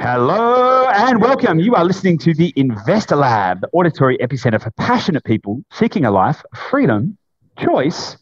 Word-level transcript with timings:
Hello 0.00 0.88
and 0.88 1.20
welcome. 1.20 1.60
You 1.60 1.74
are 1.76 1.84
listening 1.84 2.18
to 2.18 2.34
the 2.34 2.52
Investor 2.56 3.14
Lab, 3.16 3.60
the 3.60 3.68
auditory 3.72 4.18
epicenter 4.18 4.60
for 4.60 4.70
passionate 4.72 5.22
people 5.24 5.62
seeking 5.72 6.04
a 6.04 6.10
life, 6.10 6.42
of 6.52 6.58
freedom, 6.58 7.16
choice, 7.58 8.16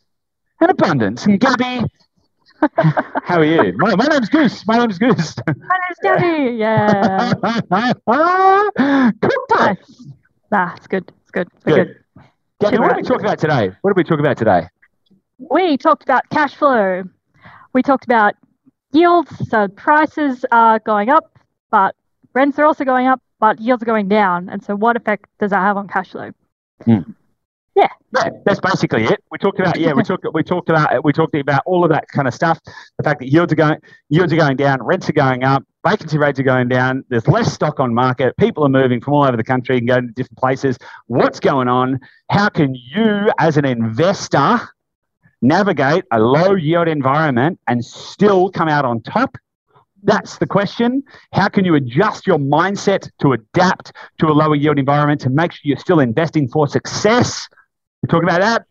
and 0.61 0.71
abundance. 0.71 1.25
And 1.25 1.41
Gabby, 1.41 1.83
how 3.25 3.39
are 3.39 3.45
you? 3.45 3.73
My, 3.79 3.95
my 3.97 4.05
name's 4.07 4.29
Goose. 4.29 4.67
My 4.67 4.79
name's 4.79 4.99
Goose. 4.99 5.35
My 5.47 5.55
name's 5.55 5.99
Gabby. 6.03 6.57
Yeah. 6.57 7.33
Cooked 9.21 9.53
it. 9.53 9.61
nice. 9.61 10.07
Nah, 10.51 10.75
it's 10.77 10.87
good. 10.87 11.11
It's 11.23 11.31
good. 11.31 11.49
We're 11.65 11.75
Good. 11.77 11.87
good. 11.87 12.25
Gabby, 12.61 12.79
what 12.79 12.93
are 12.93 12.97
we 12.97 13.03
talking 13.03 13.25
about 13.25 13.39
today? 13.39 13.71
What 13.81 13.91
are 13.91 13.95
we 13.97 14.05
talking 14.05 14.21
about 14.25 14.37
today? 14.37 14.69
We 15.39 15.77
talked 15.79 16.03
about 16.03 16.29
cash 16.31 16.55
flow. 16.55 17.05
We 17.73 17.83
talked 17.83 18.05
about 18.05 18.35
yields. 18.93 19.31
So 19.49 19.69
prices 19.69 20.45
are 20.53 20.79
going 20.81 21.09
up, 21.09 21.31
but 21.73 21.97
rents 22.35 22.57
are 22.61 22.65
also 22.65 22.85
going 22.85 23.09
up, 23.09 23.21
but 23.41 23.61
yields 23.61 23.83
are 23.83 23.87
going 23.87 24.07
down. 24.07 24.49
And 24.49 24.63
so, 24.63 24.77
what 24.77 24.97
effect 24.97 25.27
does 25.41 25.51
that 25.51 25.59
have 25.59 25.77
on 25.77 25.89
cash 25.89 26.11
flow? 26.11 26.31
Hmm. 26.85 27.01
Yeah, 27.75 27.89
that's 28.45 28.61
basically 28.61 29.05
it. 29.05 29.25
We 29.31 29.39
talked 29.39 29.59
about 29.59 29.79
yeah, 29.79 29.95
we 29.95 30.03
talked 30.03 30.27
we 30.35 30.43
talked 30.43 30.69
about 30.69 31.03
we 31.03 31.13
talked 31.13 31.35
about 31.35 31.63
all 31.65 31.85
of 31.85 31.91
that 31.91 32.07
kind 32.09 32.29
of 32.29 32.35
stuff. 32.35 32.61
The 32.99 33.03
fact 33.03 33.21
that 33.21 33.29
yields 33.29 33.51
are 33.53 33.57
going 33.57 33.79
yields 34.11 34.33
are 34.33 34.37
going 34.37 34.59
down, 34.59 34.83
rents 34.83 35.09
are 35.09 35.15
going 35.15 35.43
up, 35.43 35.65
vacancy 35.87 36.19
rates 36.19 36.39
are 36.39 36.43
going 36.43 36.69
down. 36.69 37.05
There's 37.09 37.27
less 37.27 37.51
stock 37.51 37.81
on 37.81 37.95
market. 37.95 38.37
People 38.37 38.65
are 38.65 38.69
moving 38.69 39.01
from 39.01 39.15
all 39.15 39.25
over 39.25 39.39
the 39.39 39.45
country 39.45 39.79
and 39.79 39.89
going 39.89 40.09
to 40.09 40.13
different 40.13 40.37
places. 40.39 40.77
What's 41.07 41.41
going 41.41 41.69
on? 41.69 42.01
How 42.31 42.51
can 42.51 42.75
you, 42.75 43.31
as 43.39 43.57
an 43.57 43.65
investor, 43.65 44.61
navigate 45.41 46.05
a 46.13 46.21
low 46.21 46.55
yield 46.55 46.89
environment 46.89 47.59
and 47.69 47.83
still 47.83 48.51
come 48.51 48.69
out 48.69 48.85
on 48.85 49.01
top? 49.01 49.37
That's 50.03 50.39
the 50.39 50.47
question. 50.47 51.03
How 51.33 51.49
can 51.49 51.65
you 51.65 51.75
adjust 51.75 52.27
your 52.27 52.39
mindset 52.39 53.09
to 53.21 53.33
adapt 53.33 53.93
to 54.19 54.27
a 54.27 54.33
lower 54.33 54.57
yield 54.57 54.79
environment 54.79 55.21
to 55.23 55.31
make 55.31 55.53
sure 55.53 55.61
you're 55.65 55.77
still 55.77 56.01
investing 56.01 56.49
for 56.49 56.67
success? 56.67 57.49
We're 58.03 58.09
talking 58.09 58.29
about 58.29 58.41
that. 58.41 58.67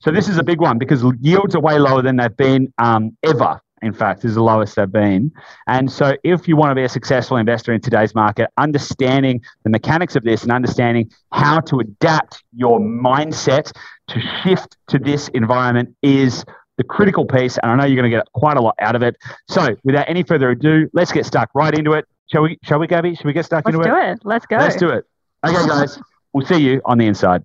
So 0.00 0.12
this 0.12 0.28
is 0.28 0.38
a 0.38 0.44
big 0.44 0.60
one 0.60 0.78
because 0.78 1.04
yields 1.20 1.56
are 1.56 1.60
way 1.60 1.78
lower 1.78 2.02
than 2.02 2.16
they've 2.16 2.36
been 2.36 2.72
um, 2.78 3.16
ever. 3.24 3.60
In 3.82 3.92
fact, 3.92 4.22
this 4.22 4.30
is 4.30 4.34
the 4.34 4.42
lowest 4.42 4.76
they've 4.76 4.90
been. 4.90 5.32
And 5.68 5.90
so, 5.90 6.16
if 6.24 6.48
you 6.48 6.56
want 6.56 6.72
to 6.72 6.74
be 6.74 6.82
a 6.82 6.88
successful 6.88 7.36
investor 7.36 7.72
in 7.72 7.80
today's 7.80 8.12
market, 8.12 8.50
understanding 8.56 9.40
the 9.62 9.70
mechanics 9.70 10.16
of 10.16 10.24
this 10.24 10.42
and 10.42 10.50
understanding 10.50 11.10
how 11.32 11.60
to 11.60 11.78
adapt 11.78 12.42
your 12.52 12.80
mindset 12.80 13.70
to 14.08 14.20
shift 14.42 14.76
to 14.88 14.98
this 14.98 15.28
environment 15.28 15.94
is 16.02 16.44
the 16.78 16.84
critical 16.84 17.26
piece. 17.26 17.58
And 17.58 17.70
I 17.70 17.76
know 17.76 17.84
you're 17.84 18.00
going 18.00 18.10
to 18.10 18.16
get 18.16 18.26
quite 18.32 18.56
a 18.56 18.62
lot 18.62 18.74
out 18.80 18.96
of 18.96 19.02
it. 19.02 19.16
So, 19.50 19.76
without 19.84 20.08
any 20.08 20.22
further 20.22 20.50
ado, 20.50 20.88
let's 20.94 21.12
get 21.12 21.26
stuck 21.26 21.50
right 21.54 21.74
into 21.74 21.92
it. 21.92 22.06
Shall 22.32 22.42
we? 22.42 22.58
Shall 22.62 22.78
we, 22.78 22.86
Gabby? 22.86 23.14
Shall 23.14 23.26
we 23.26 23.32
get 23.34 23.44
stuck 23.44 23.66
Let's 23.66 23.76
into 23.76 23.88
do 23.88 23.96
it? 23.96 24.12
it. 24.12 24.20
Let's 24.24 24.46
go. 24.46 24.56
Let's 24.56 24.76
do 24.76 24.88
it. 24.88 25.04
Okay, 25.46 25.66
guys. 25.66 25.98
we'll 26.32 26.46
see 26.46 26.58
you 26.58 26.80
on 26.84 26.98
the 26.98 27.06
inside. 27.06 27.44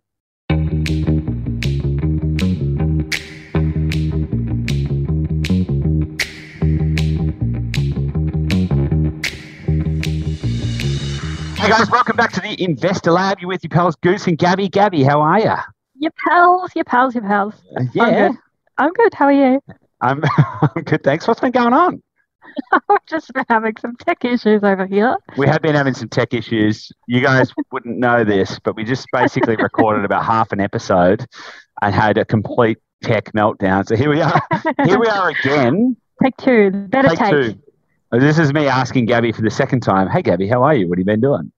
Hey 11.57 11.69
guys, 11.69 11.89
welcome 11.89 12.17
back 12.17 12.33
to 12.33 12.41
the 12.41 12.61
Investor 12.61 13.11
Lab. 13.11 13.39
You're 13.39 13.47
with 13.47 13.63
your 13.63 13.69
pals 13.69 13.95
Goose 13.95 14.27
and 14.27 14.37
Gabby. 14.37 14.67
Gabby, 14.67 15.03
how 15.03 15.21
are 15.21 15.39
you? 15.39 15.55
Your 15.97 16.11
pals, 16.27 16.71
your 16.75 16.83
pals, 16.83 17.15
your 17.15 17.23
pals. 17.23 17.53
Yeah, 17.93 18.29
good. 18.29 18.37
I'm 18.77 18.91
good. 18.93 19.13
How 19.13 19.25
are 19.25 19.31
you? 19.31 19.61
I'm, 20.01 20.23
I'm 20.61 20.83
good. 20.83 21.03
Thanks. 21.03 21.27
What's 21.27 21.39
been 21.39 21.51
going 21.51 21.73
on? 21.73 22.01
I've 22.89 23.05
just 23.07 23.33
been 23.33 23.45
having 23.49 23.75
some 23.79 23.95
tech 23.97 24.23
issues 24.25 24.63
over 24.63 24.85
here. 24.85 25.15
We 25.37 25.47
have 25.47 25.61
been 25.61 25.75
having 25.75 25.93
some 25.93 26.09
tech 26.09 26.33
issues. 26.33 26.91
You 27.07 27.21
guys 27.21 27.51
wouldn't 27.71 27.97
know 27.97 28.23
this, 28.23 28.59
but 28.59 28.75
we 28.75 28.83
just 28.83 29.07
basically 29.11 29.55
recorded 29.55 30.05
about 30.05 30.25
half 30.25 30.51
an 30.51 30.59
episode 30.59 31.25
and 31.81 31.95
had 31.95 32.17
a 32.17 32.25
complete 32.25 32.77
tech 33.01 33.31
meltdown. 33.33 33.87
So 33.87 33.95
here 33.95 34.09
we 34.09 34.21
are. 34.21 34.41
Here 34.85 34.99
we 34.99 35.07
are 35.07 35.29
again. 35.29 35.97
Take 36.21 36.37
two. 36.37 36.71
Better 36.89 37.09
Take 37.09 37.19
take. 37.19 37.31
two. 37.31 37.59
This 38.11 38.37
is 38.37 38.53
me 38.53 38.67
asking 38.67 39.07
Gabby 39.07 39.31
for 39.31 39.41
the 39.41 39.49
second 39.49 39.81
time. 39.81 40.07
Hey, 40.07 40.21
Gabby, 40.21 40.47
how 40.47 40.61
are 40.61 40.75
you? 40.75 40.87
What 40.87 40.99
have 40.99 40.99
you 40.99 41.05
been 41.05 41.19
doing? 41.19 41.51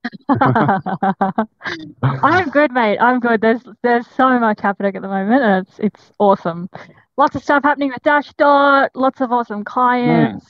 I'm 2.01 2.49
good, 2.49 2.71
mate. 2.71 2.97
I'm 2.99 3.19
good. 3.19 3.41
There's 3.41 3.61
there's 3.83 4.07
so 4.15 4.39
much 4.39 4.61
happening 4.61 4.95
at 4.95 5.01
the 5.01 5.07
moment, 5.09 5.43
and 5.43 5.67
it's 5.67 5.79
it's 5.79 6.11
awesome. 6.17 6.69
Lots 7.17 7.35
of 7.35 7.43
stuff 7.43 7.63
happening 7.63 7.89
with 7.89 8.03
Dashdot. 8.03 8.89
Lots 8.93 9.21
of 9.21 9.31
awesome 9.31 9.63
clients. 9.63 10.45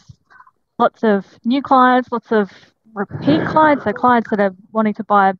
Lots 0.79 1.03
of 1.03 1.25
new 1.45 1.61
clients. 1.61 2.11
Lots 2.11 2.31
of 2.31 2.51
repeat 2.93 3.45
clients. 3.45 3.83
So 3.83 3.93
clients 3.93 4.29
that 4.31 4.39
are 4.39 4.55
wanting 4.71 4.93
to 4.95 5.03
buy 5.03 5.33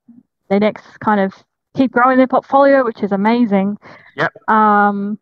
their 0.50 0.59
next 0.59 1.00
kind 1.00 1.19
of 1.19 1.34
keep 1.75 1.91
growing 1.91 2.18
their 2.18 2.28
portfolio, 2.28 2.84
which 2.85 3.02
is 3.03 3.12
amazing. 3.12 3.78
Yep. 4.16 4.50
Um, 4.50 5.19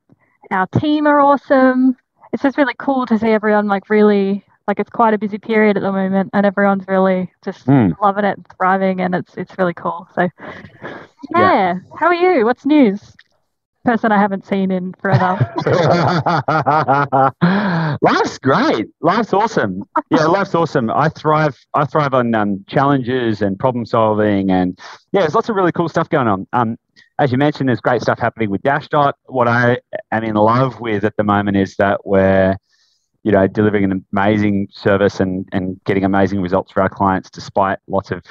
our 0.51 0.67
team 0.67 1.07
are 1.07 1.19
awesome. 1.19 1.95
It's 2.33 2.43
just 2.43 2.57
really 2.57 2.75
cool 2.79 3.05
to 3.05 3.17
see 3.17 3.29
everyone 3.29 3.67
like 3.67 3.89
really 3.89 4.43
like 4.67 4.79
it's 4.79 4.89
quite 4.89 5.13
a 5.13 5.17
busy 5.17 5.37
period 5.37 5.77
at 5.77 5.83
the 5.83 5.91
moment, 5.91 6.29
and 6.33 6.45
everyone's 6.45 6.87
really 6.87 7.31
just 7.43 7.65
Hmm. 7.65 7.89
loving 8.01 8.23
it, 8.25 8.37
and 8.37 8.47
thriving, 8.57 9.01
and 9.01 9.13
it's 9.13 9.35
it's 9.35 9.57
really 9.57 9.73
cool. 9.73 10.07
So, 10.15 10.29
Yeah. 11.31 11.39
yeah. 11.39 11.73
How 11.97 12.07
are 12.07 12.13
you? 12.13 12.45
What's 12.45 12.65
news? 12.65 13.15
Person 13.85 14.13
I 14.13 14.17
haven't 14.17 14.45
seen 14.45 14.71
in 14.71 14.93
forever. 14.93 15.37
life's 18.01 18.37
great. 18.37 18.87
Life's 19.01 19.33
awesome. 19.33 19.83
Yeah, 20.09 20.25
life's 20.25 20.55
awesome. 20.55 20.89
I 20.89 21.09
thrive. 21.09 21.57
I 21.73 21.85
thrive 21.85 22.13
on 22.13 22.33
um, 22.33 22.63
challenges 22.67 23.41
and 23.41 23.59
problem 23.59 23.85
solving, 23.85 24.51
and 24.51 24.79
yeah, 25.11 25.21
there's 25.21 25.35
lots 25.35 25.49
of 25.49 25.57
really 25.57 25.73
cool 25.73 25.89
stuff 25.89 26.07
going 26.07 26.27
on. 26.27 26.47
Um, 26.53 26.77
as 27.19 27.31
you 27.31 27.37
mentioned, 27.37 27.69
there's 27.69 27.81
great 27.81 28.01
stuff 28.01 28.19
happening 28.19 28.49
with 28.49 28.61
Dashdot. 28.63 29.13
What 29.25 29.47
I 29.47 29.79
am 30.11 30.23
in 30.23 30.35
love 30.35 30.79
with 30.79 31.03
at 31.03 31.15
the 31.17 31.23
moment 31.23 31.57
is 31.57 31.75
that 31.75 32.05
we're, 32.05 32.55
you 33.23 33.31
know, 33.31 33.47
delivering 33.47 33.85
an 33.85 34.05
amazing 34.11 34.67
service 34.71 35.19
and 35.19 35.47
and 35.51 35.79
getting 35.85 36.03
amazing 36.03 36.41
results 36.41 36.71
for 36.71 36.81
our 36.81 36.89
clients 36.89 37.29
despite 37.29 37.79
lots 37.87 38.11
of 38.11 38.21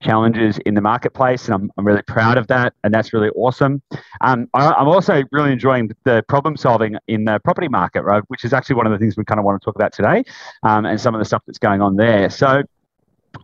challenges 0.00 0.58
in 0.58 0.74
the 0.74 0.80
marketplace, 0.80 1.46
and 1.46 1.54
I'm, 1.54 1.72
I'm 1.76 1.86
really 1.86 2.02
proud 2.02 2.36
of 2.36 2.46
that, 2.48 2.74
and 2.84 2.92
that's 2.92 3.12
really 3.12 3.30
awesome. 3.30 3.82
Um, 4.20 4.48
I, 4.54 4.72
I'm 4.72 4.88
also 4.88 5.22
really 5.32 5.52
enjoying 5.52 5.90
the 6.04 6.22
problem 6.28 6.56
solving 6.56 6.96
in 7.08 7.24
the 7.24 7.40
property 7.42 7.68
market, 7.68 8.02
right, 8.02 8.22
which 8.28 8.44
is 8.44 8.52
actually 8.52 8.76
one 8.76 8.86
of 8.86 8.92
the 8.92 8.98
things 8.98 9.16
we 9.16 9.24
kind 9.24 9.38
of 9.38 9.44
want 9.44 9.60
to 9.60 9.64
talk 9.64 9.76
about 9.76 9.92
today, 9.92 10.24
um, 10.62 10.84
and 10.84 11.00
some 11.00 11.14
of 11.14 11.18
the 11.18 11.24
stuff 11.24 11.42
that's 11.46 11.58
going 11.58 11.80
on 11.80 11.96
there. 11.96 12.28
So 12.30 12.62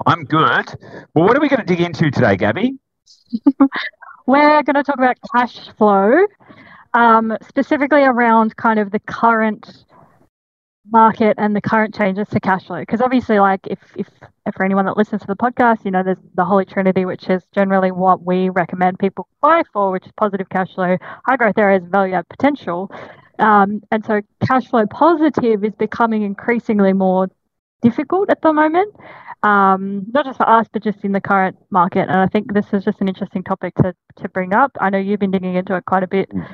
I'm 0.06 0.25
good. 0.25 0.66
Well, 1.15 1.25
what 1.25 1.37
are 1.37 1.41
we 1.41 1.49
going 1.49 1.60
to 1.60 1.66
dig 1.66 1.81
into 1.81 2.10
today, 2.10 2.37
Gabby? 2.37 2.78
We're 4.27 4.62
going 4.62 4.77
to 4.77 4.84
talk 4.84 4.99
about 4.99 5.16
cash 5.34 5.71
flow, 5.77 6.27
um, 6.94 7.37
specifically 7.49 8.03
around 8.03 8.56
kind 8.56 8.78
of 8.78 8.91
the 8.93 9.00
current 9.00 9.84
market 10.91 11.34
and 11.39 11.55
the 11.55 11.61
current 11.61 11.95
changes 11.95 12.28
to 12.28 12.41
cash 12.41 12.67
flow. 12.67 12.81
Because 12.81 13.01
obviously, 13.01 13.39
like 13.39 13.61
if, 13.67 13.78
if 13.97 14.09
if 14.47 14.55
for 14.55 14.65
anyone 14.65 14.87
that 14.87 14.97
listens 14.97 15.21
to 15.23 15.27
the 15.27 15.37
podcast, 15.37 15.84
you 15.84 15.91
know, 15.91 16.03
there's 16.03 16.19
the 16.34 16.45
Holy 16.45 16.65
Trinity, 16.65 17.05
which 17.05 17.28
is 17.28 17.43
generally 17.55 17.91
what 17.93 18.23
we 18.25 18.49
recommend 18.49 18.99
people 18.99 19.28
buy 19.41 19.62
for, 19.73 19.91
which 19.91 20.06
is 20.06 20.12
positive 20.17 20.49
cash 20.49 20.75
flow, 20.75 20.97
high 21.27 21.37
growth 21.37 21.59
areas, 21.59 21.83
value 21.89 22.15
add 22.15 22.28
potential. 22.28 22.91
Um, 23.39 23.83
and 23.91 24.05
so, 24.05 24.21
cash 24.47 24.67
flow 24.69 24.87
positive 24.87 25.65
is 25.65 25.75
becoming 25.75 26.23
increasingly 26.23 26.93
more 26.93 27.28
difficult 27.83 28.28
at 28.31 28.43
the 28.43 28.53
moment 28.53 28.95
um, 29.43 30.07
not 30.12 30.27
just 30.27 30.37
for 30.37 30.49
us, 30.49 30.67
but 30.72 30.83
just 30.83 31.03
in 31.05 31.12
the 31.12 31.21
current 31.21 31.57
market. 31.71 32.03
And 32.03 32.12
I 32.12 32.27
think 32.27 32.53
this 32.53 32.67
is 32.72 32.84
just 32.84 33.01
an 33.01 33.09
interesting 33.09 33.43
topic 33.43 33.75
to, 33.77 33.95
to 34.17 34.28
bring 34.28 34.53
up. 34.53 34.77
I 34.81 34.91
know 34.91 34.99
you've 34.99 35.21
been 35.21 35.31
digging 35.31 35.55
into 35.55 35.75
it 35.77 35.84
quite 35.87 36.03
a 36.03 36.07
bit, 36.07 36.28
Mm. 36.31 36.47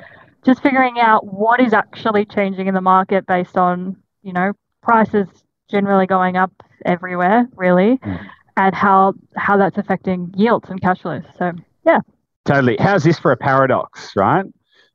just 0.44 0.62
figuring 0.62 1.00
out 1.00 1.26
what 1.26 1.60
is 1.60 1.72
actually 1.72 2.24
changing 2.24 2.68
in 2.68 2.74
the 2.74 2.80
market 2.80 3.26
based 3.26 3.56
on, 3.56 3.96
you 4.26 4.32
know, 4.32 4.52
prices 4.82 5.28
generally 5.70 6.06
going 6.06 6.36
up 6.36 6.52
everywhere, 6.84 7.46
really, 7.56 7.98
Mm. 7.98 8.26
and 8.56 8.74
how 8.74 9.14
how 9.36 9.56
that's 9.56 9.78
affecting 9.78 10.32
yields 10.36 10.68
and 10.70 10.80
cash 10.80 11.00
flows. 11.02 11.22
So 11.38 11.52
yeah, 11.86 12.00
Totally. 12.44 12.76
How's 12.78 13.02
this 13.04 13.18
for 13.18 13.32
a 13.32 13.36
paradox, 13.36 14.14
right? 14.16 14.44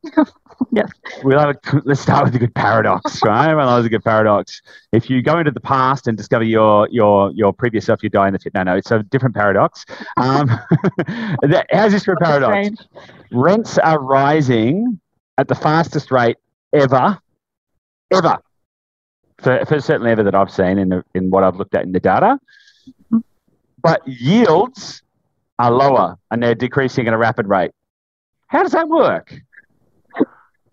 yes, 0.72 0.90
We 1.24 1.36
love 1.36 1.50
it. 1.52 1.60
Let's 1.86 2.00
start 2.02 2.24
with 2.26 2.36
a 2.36 2.40
good 2.40 2.56
paradox, 2.56 3.22
right? 3.26 3.44
Everyone 3.50 3.68
loves 3.68 3.86
a 3.86 3.90
good 3.90 4.04
paradox. 4.04 4.62
If 4.92 5.10
you 5.10 5.22
go 5.22 5.38
into 5.40 5.52
the 5.52 5.60
past 5.60 6.08
and 6.08 6.18
discover 6.18 6.44
your 6.44 6.88
your 6.92 7.32
your 7.32 7.54
previous 7.54 7.86
self, 7.86 8.02
you 8.04 8.10
die 8.10 8.28
in 8.28 8.34
the 8.34 8.40
fit. 8.40 8.54
No, 8.54 8.64
no, 8.64 8.76
it's 8.78 8.92
a 8.92 9.04
different 9.04 9.36
paradox. 9.36 9.86
Um, 10.18 10.48
that- 11.44 11.68
how's 11.72 11.92
this 11.92 12.06
for 12.06 12.14
a 12.14 12.18
paradox? 12.18 12.70
Rents 13.32 13.78
are 13.78 14.00
rising 14.02 15.00
at 15.38 15.48
the 15.48 15.56
fastest 15.56 16.10
rate 16.12 16.38
ever, 16.74 17.18
ever, 18.12 18.38
for, 19.42 19.66
for 19.66 19.80
certainly 19.80 20.12
ever 20.12 20.24
that 20.24 20.36
I've 20.36 20.52
seen 20.52 20.78
in 20.78 20.90
the, 20.90 21.04
in 21.14 21.30
what 21.30 21.44
I've 21.44 21.56
looked 21.56 21.76
at 21.76 21.84
in 21.84 21.92
the 21.92 22.00
data. 22.00 22.40
Mhm. 23.12 23.24
But 23.82 24.02
yields 24.08 25.02
are 25.60 25.72
lower 25.72 26.18
and 26.30 26.42
they're 26.42 26.56
decreasing 26.56 27.08
at 27.08 27.14
a 27.14 27.18
rapid 27.18 27.48
rate. 27.48 27.72
How 28.48 28.64
does 28.64 28.72
that 28.74 28.88
work? 28.90 29.34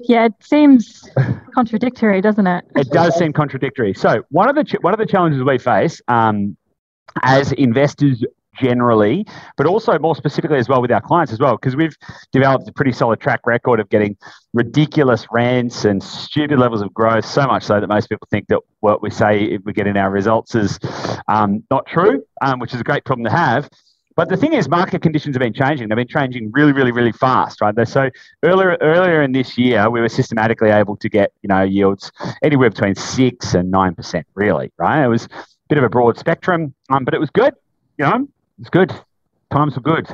Yeah, 0.01 0.27
it 0.27 0.35
seems 0.41 1.09
contradictory, 1.55 2.21
doesn't 2.21 2.47
it? 2.47 2.65
It 2.77 2.91
does 2.91 3.19
seem 3.19 3.33
contradictory. 3.33 3.95
So 3.95 4.23
one 4.31 4.49
of 4.49 4.55
the 4.55 4.63
ch- 4.63 4.81
one 4.81 4.95
of 4.95 4.99
the 5.01 5.07
challenges 5.07 5.43
we 5.43 5.59
face, 5.59 6.01
um, 6.07 6.57
as 7.23 7.51
investors 7.53 8.23
generally, 8.61 9.27
but 9.57 9.67
also 9.67 9.99
more 9.99 10.17
specifically 10.17 10.59
as 10.59 10.69
well 10.69 10.81
with 10.81 10.91
our 10.91 11.01
clients 11.01 11.33
as 11.33 11.39
well, 11.39 11.57
because 11.57 11.77
we've 11.77 11.97
developed 12.33 12.69
a 12.69 12.73
pretty 12.73 12.93
solid 12.93 13.21
track 13.21 13.47
record 13.47 13.81
of 13.81 13.89
getting 13.89 14.17
ridiculous 14.55 15.27
rents 15.31 15.85
and 15.85 16.03
stupid 16.03 16.59
levels 16.59 16.83
of 16.83 16.93
growth, 16.95 17.25
so 17.25 17.47
much 17.47 17.63
so 17.63 17.81
that 17.81 17.87
most 17.87 18.09
people 18.09 18.27
think 18.31 18.47
that 18.49 18.61
what 18.81 19.03
we 19.03 19.11
say 19.11 19.59
we 19.65 19.73
get 19.73 19.87
in 19.87 19.97
our 19.97 20.11
results 20.11 20.55
is 20.55 20.79
um, 21.29 21.63
not 21.71 21.87
true, 21.87 22.25
um, 22.43 22.59
which 22.59 22.75
is 22.75 22.81
a 22.81 22.85
great 22.85 23.05
problem 23.05 23.25
to 23.25 23.31
have. 23.31 23.69
But 24.17 24.29
the 24.29 24.37
thing 24.37 24.53
is, 24.53 24.69
market 24.69 25.01
conditions 25.01 25.37
have 25.37 25.41
been 25.41 25.53
changing. 25.53 25.89
They've 25.89 25.95
been 25.95 26.09
changing 26.09 26.51
really, 26.53 26.73
really, 26.73 26.91
really 26.91 27.13
fast, 27.13 27.61
right? 27.61 27.73
So 27.87 28.11
earlier, 28.43 28.77
earlier 28.81 29.23
in 29.23 29.31
this 29.31 29.57
year, 29.57 29.89
we 29.89 30.01
were 30.01 30.09
systematically 30.09 30.71
able 30.71 30.97
to 30.97 31.09
get, 31.09 31.33
you 31.43 31.47
know, 31.47 31.63
yields 31.63 32.11
anywhere 32.43 32.71
between 32.71 32.97
six 32.97 33.55
and 33.55 33.71
nine 33.71 33.95
percent, 33.95 34.27
really, 34.35 34.73
right? 34.77 35.05
It 35.05 35.09
was 35.09 35.27
a 35.27 35.45
bit 35.69 35.79
of 35.79 35.85
a 35.85 35.89
broad 35.89 36.19
spectrum, 36.19 36.75
um, 36.91 37.05
but 37.05 37.15
it 37.15 37.21
was 37.21 37.31
good. 37.31 37.55
You 37.97 38.07
know, 38.07 38.29
it's 38.59 38.71
good. 38.71 38.93
Times 39.51 39.77
were 39.77 39.83
good. 39.83 40.09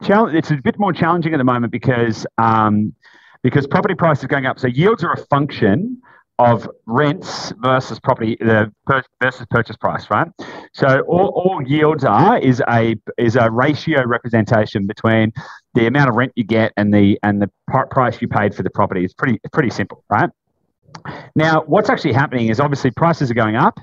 It's 0.00 0.50
a 0.50 0.56
bit 0.56 0.78
more 0.78 0.92
challenging 0.92 1.34
at 1.34 1.38
the 1.38 1.44
moment 1.44 1.72
because 1.72 2.26
um, 2.38 2.94
because 3.42 3.66
property 3.66 3.94
prices 3.94 4.24
are 4.24 4.28
going 4.28 4.46
up. 4.46 4.58
So 4.58 4.68
yields 4.68 5.02
are 5.04 5.12
a 5.12 5.26
function 5.26 6.00
of 6.38 6.68
rents 6.86 7.52
versus 7.58 7.98
property 7.98 8.36
the 8.38 8.72
per, 8.86 9.02
versus 9.20 9.46
purchase 9.50 9.76
price, 9.76 10.08
right? 10.08 10.28
So 10.72 11.00
all, 11.08 11.28
all 11.28 11.60
yields 11.66 12.04
are 12.04 12.38
is 12.38 12.62
a 12.68 12.94
is 13.16 13.34
a 13.36 13.50
ratio 13.50 14.04
representation 14.04 14.86
between 14.86 15.32
the 15.74 15.86
amount 15.86 16.10
of 16.10 16.14
rent 16.16 16.32
you 16.36 16.44
get 16.44 16.72
and 16.76 16.94
the 16.94 17.18
and 17.22 17.42
the 17.42 17.50
price 17.90 18.20
you 18.22 18.28
paid 18.28 18.54
for 18.54 18.62
the 18.62 18.70
property. 18.70 19.04
It's 19.04 19.14
pretty 19.14 19.40
pretty 19.52 19.70
simple, 19.70 20.04
right? 20.08 20.30
Now, 21.34 21.62
what's 21.66 21.90
actually 21.90 22.12
happening 22.12 22.48
is 22.48 22.60
obviously 22.60 22.90
prices 22.92 23.30
are 23.30 23.34
going 23.34 23.56
up. 23.56 23.78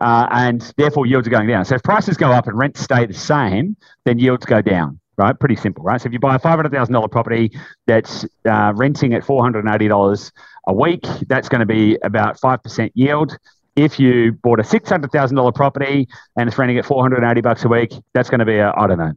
Uh, 0.00 0.28
and 0.30 0.72
therefore 0.76 1.06
yields 1.06 1.26
are 1.26 1.30
going 1.30 1.48
down. 1.48 1.64
So 1.64 1.74
if 1.74 1.82
prices 1.82 2.16
go 2.16 2.30
up 2.30 2.46
and 2.46 2.56
rents 2.56 2.80
stay 2.80 3.06
the 3.06 3.14
same, 3.14 3.76
then 4.04 4.18
yields 4.18 4.46
go 4.46 4.62
down 4.62 5.00
right? 5.20 5.38
Pretty 5.38 5.56
simple, 5.56 5.84
right? 5.84 6.00
So 6.00 6.06
if 6.06 6.12
you 6.12 6.18
buy 6.18 6.34
a 6.34 6.38
five 6.38 6.56
hundred 6.56 6.72
thousand 6.72 6.94
dollar 6.94 7.08
property 7.08 7.52
that's 7.86 8.24
uh, 8.48 8.72
renting 8.74 9.12
at 9.14 9.24
four 9.24 9.42
hundred 9.42 9.64
and 9.64 9.74
eighty 9.74 9.86
dollars 9.86 10.32
a 10.66 10.72
week, 10.72 11.04
that's 11.28 11.48
going 11.48 11.60
to 11.60 11.66
be 11.66 11.98
about 12.02 12.40
five 12.40 12.62
percent 12.62 12.92
yield. 12.94 13.36
If 13.76 14.00
you 14.00 14.32
bought 14.32 14.60
a 14.60 14.64
six 14.64 14.88
hundred 14.88 15.12
thousand 15.12 15.36
dollar 15.36 15.52
property 15.52 16.08
and 16.36 16.48
it's 16.48 16.58
renting 16.58 16.78
at 16.78 16.86
four 16.86 17.02
hundred 17.02 17.22
and 17.22 17.30
eighty 17.30 17.42
bucks 17.42 17.64
a 17.64 17.68
week, 17.68 17.92
that's 18.14 18.30
going 18.30 18.40
to 18.40 18.46
be 18.46 18.56
a 18.56 18.72
I 18.76 18.86
don't 18.86 18.98
know 18.98 19.12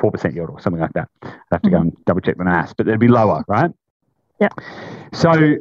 four 0.00 0.10
percent 0.10 0.34
yield 0.34 0.50
or 0.50 0.60
something 0.60 0.80
like 0.80 0.92
that. 0.92 1.08
I 1.22 1.32
have 1.52 1.62
to 1.62 1.70
go 1.70 1.78
and 1.78 1.96
double 2.04 2.20
check 2.20 2.36
the 2.36 2.44
math, 2.44 2.76
but 2.76 2.86
it'd 2.86 3.00
be 3.00 3.08
lower, 3.08 3.44
right? 3.48 3.70
Yeah. 4.40 4.48
So 5.14 5.56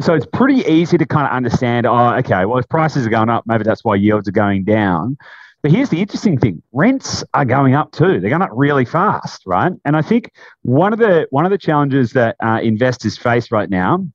so 0.00 0.14
it's 0.14 0.26
pretty 0.32 0.60
easy 0.70 0.96
to 0.96 1.06
kind 1.06 1.26
of 1.26 1.32
understand. 1.32 1.86
Oh, 1.86 2.14
okay. 2.16 2.44
Well, 2.44 2.58
if 2.58 2.68
prices 2.68 3.06
are 3.06 3.10
going 3.10 3.28
up, 3.30 3.44
maybe 3.46 3.64
that's 3.64 3.84
why 3.84 3.96
yields 3.96 4.28
are 4.28 4.32
going 4.32 4.64
down. 4.64 5.16
But 5.62 5.72
here's 5.72 5.88
the 5.88 6.00
interesting 6.00 6.38
thing: 6.38 6.62
rents 6.72 7.24
are 7.34 7.44
going 7.44 7.74
up 7.74 7.90
too. 7.90 8.20
They're 8.20 8.30
going 8.30 8.42
up 8.42 8.50
really 8.52 8.84
fast, 8.84 9.42
right? 9.44 9.72
And 9.84 9.96
I 9.96 10.02
think 10.02 10.30
one 10.62 10.92
of 10.92 11.00
the 11.00 11.26
one 11.30 11.44
of 11.44 11.50
the 11.50 11.58
challenges 11.58 12.12
that 12.12 12.36
uh, 12.42 12.60
investors 12.62 13.18
face 13.18 13.50
right 13.50 13.68
now 13.68 14.06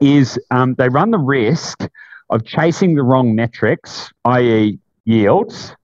is 0.00 0.38
um, 0.52 0.74
they 0.76 0.88
run 0.88 1.10
the 1.10 1.18
risk 1.18 1.88
of 2.30 2.44
chasing 2.44 2.94
the 2.94 3.02
wrong 3.02 3.34
metrics, 3.34 4.12
i.e., 4.26 4.78
yields, 5.04 5.74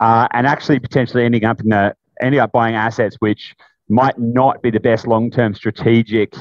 uh, 0.00 0.26
and 0.32 0.48
actually 0.48 0.80
potentially 0.80 1.24
ending 1.24 1.44
up 1.44 1.60
in 1.60 1.68
the 1.68 1.94
ending 2.20 2.40
up 2.40 2.50
buying 2.50 2.74
assets 2.74 3.16
which 3.20 3.54
might 3.88 4.18
not 4.18 4.62
be 4.62 4.70
the 4.70 4.80
best 4.80 5.06
long-term 5.06 5.54
strategic 5.54 6.34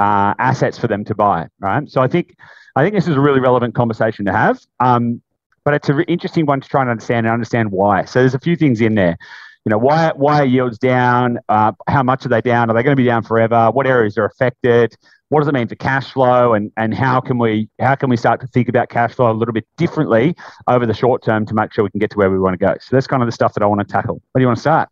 uh, 0.00 0.34
assets 0.38 0.78
for 0.78 0.88
them 0.88 1.04
to 1.04 1.14
buy, 1.14 1.46
right? 1.60 1.88
So 1.88 2.00
I 2.00 2.08
think 2.08 2.34
I 2.74 2.82
think 2.82 2.94
this 2.94 3.06
is 3.06 3.16
a 3.16 3.20
really 3.20 3.40
relevant 3.40 3.74
conversation 3.74 4.24
to 4.24 4.32
have. 4.32 4.58
Um, 4.80 5.20
but 5.64 5.74
it's 5.74 5.90
an 5.90 6.00
interesting 6.08 6.46
one 6.46 6.62
to 6.62 6.68
try 6.68 6.80
and 6.80 6.90
understand 6.90 7.26
and 7.26 7.32
understand 7.32 7.70
why. 7.70 8.06
So 8.06 8.20
there's 8.20 8.34
a 8.34 8.38
few 8.38 8.56
things 8.56 8.80
in 8.80 8.94
there. 8.94 9.18
You 9.66 9.70
know, 9.70 9.78
why 9.78 10.12
why 10.16 10.40
are 10.40 10.44
yields 10.46 10.78
down? 10.78 11.38
Uh, 11.50 11.72
how 11.86 12.02
much 12.02 12.24
are 12.24 12.30
they 12.30 12.40
down? 12.40 12.70
Are 12.70 12.74
they 12.74 12.82
going 12.82 12.96
to 12.96 13.00
be 13.00 13.04
down 13.04 13.22
forever? 13.22 13.70
What 13.70 13.86
areas 13.86 14.16
are 14.16 14.24
affected? 14.24 14.96
What 15.28 15.40
does 15.40 15.48
it 15.48 15.54
mean 15.54 15.68
for 15.68 15.74
cash 15.74 16.10
flow? 16.10 16.54
And 16.54 16.72
and 16.78 16.94
how 16.94 17.20
can 17.20 17.36
we 17.38 17.68
how 17.78 17.94
can 17.94 18.08
we 18.08 18.16
start 18.16 18.40
to 18.40 18.46
think 18.46 18.70
about 18.70 18.88
cash 18.88 19.12
flow 19.12 19.30
a 19.30 19.34
little 19.34 19.52
bit 19.52 19.66
differently 19.76 20.34
over 20.66 20.86
the 20.86 20.94
short 20.94 21.22
term 21.22 21.44
to 21.44 21.54
make 21.54 21.74
sure 21.74 21.84
we 21.84 21.90
can 21.90 22.00
get 22.00 22.10
to 22.12 22.16
where 22.16 22.30
we 22.30 22.38
want 22.38 22.58
to 22.58 22.66
go? 22.66 22.74
So 22.80 22.96
that's 22.96 23.06
kind 23.06 23.22
of 23.22 23.26
the 23.26 23.32
stuff 23.32 23.52
that 23.52 23.62
I 23.62 23.66
want 23.66 23.86
to 23.86 23.86
tackle. 23.86 24.22
Where 24.32 24.40
do 24.40 24.42
you 24.44 24.46
want 24.46 24.56
to 24.56 24.62
start? 24.62 24.88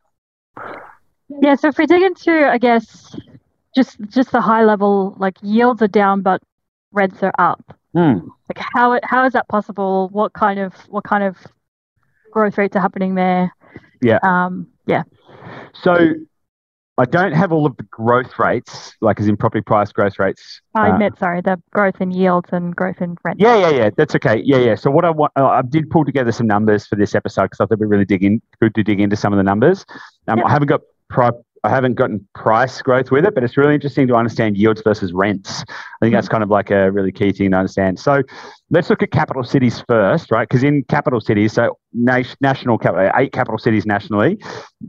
Yeah, 1.40 1.54
so 1.54 1.68
if 1.68 1.78
we 1.78 1.86
dig 1.86 2.02
into, 2.02 2.48
I 2.48 2.58
guess, 2.58 3.14
just 3.78 4.00
just 4.08 4.32
the 4.32 4.40
high 4.40 4.64
level, 4.64 5.14
like 5.18 5.36
yields 5.40 5.80
are 5.82 5.88
down, 5.88 6.22
but 6.22 6.42
rents 6.92 7.22
are 7.22 7.32
up. 7.38 7.62
Mm. 7.94 8.26
Like 8.48 8.64
how 8.74 8.98
how 9.04 9.24
is 9.24 9.32
that 9.34 9.46
possible? 9.48 10.08
What 10.10 10.32
kind 10.32 10.58
of 10.58 10.74
what 10.88 11.04
kind 11.04 11.22
of 11.22 11.36
growth 12.32 12.58
rates 12.58 12.74
are 12.74 12.80
happening 12.80 13.14
there? 13.14 13.52
Yeah. 14.02 14.18
Um, 14.22 14.66
yeah. 14.86 15.04
So 15.74 15.94
I 16.98 17.04
don't 17.04 17.32
have 17.32 17.52
all 17.52 17.66
of 17.66 17.76
the 17.76 17.84
growth 17.84 18.36
rates, 18.40 18.96
like 19.00 19.20
as 19.20 19.28
in 19.28 19.36
property 19.36 19.62
price 19.62 19.92
growth 19.92 20.18
rates. 20.18 20.60
I 20.74 20.88
admit, 20.88 21.12
uh, 21.12 21.20
sorry, 21.20 21.40
the 21.40 21.62
growth 21.70 22.00
in 22.00 22.10
yields 22.10 22.48
and 22.52 22.74
growth 22.74 23.00
in 23.00 23.16
rent. 23.22 23.38
Yeah, 23.38 23.56
yeah, 23.56 23.70
yeah. 23.70 23.90
That's 23.96 24.16
okay. 24.16 24.42
Yeah, 24.44 24.58
yeah. 24.58 24.74
So 24.74 24.90
what 24.90 25.04
I 25.04 25.10
want, 25.10 25.30
uh, 25.36 25.46
I 25.46 25.62
did 25.62 25.88
pull 25.90 26.04
together 26.04 26.32
some 26.32 26.48
numbers 26.48 26.88
for 26.88 26.96
this 26.96 27.14
episode 27.14 27.44
because 27.44 27.60
I 27.60 27.64
thought 27.64 27.74
it'd 27.74 27.80
be 27.80 27.86
really 27.86 28.04
dig 28.04 28.24
in, 28.24 28.42
good 28.60 28.74
to 28.74 28.82
dig 28.82 29.00
into 29.00 29.14
some 29.14 29.32
of 29.32 29.36
the 29.36 29.44
numbers. 29.44 29.86
Um, 30.26 30.44
I 30.44 30.50
haven't 30.50 30.66
got 30.66 30.80
pri- 31.08 31.30
I 31.64 31.70
haven't 31.70 31.94
gotten 31.94 32.26
price 32.34 32.80
growth 32.82 33.10
with 33.10 33.24
it, 33.24 33.34
but 33.34 33.44
it's 33.44 33.56
really 33.56 33.74
interesting 33.74 34.06
to 34.08 34.14
understand 34.14 34.56
yields 34.56 34.82
versus 34.82 35.12
rents. 35.12 35.62
I 35.68 35.74
think 36.00 36.14
that's 36.14 36.26
mm-hmm. 36.26 36.32
kind 36.32 36.42
of 36.42 36.50
like 36.50 36.70
a 36.70 36.90
really 36.90 37.12
key 37.12 37.32
thing 37.32 37.50
to 37.50 37.56
understand. 37.56 37.98
So 37.98 38.22
let's 38.70 38.90
look 38.90 39.02
at 39.02 39.10
capital 39.10 39.42
cities 39.44 39.82
first, 39.88 40.30
right? 40.30 40.48
Because 40.48 40.62
in 40.62 40.84
capital 40.84 41.20
cities, 41.20 41.52
so 41.52 41.78
national 41.92 42.78
capital, 42.78 43.06
uh, 43.06 43.12
eight 43.16 43.32
capital 43.32 43.58
cities 43.58 43.86
nationally, 43.86 44.38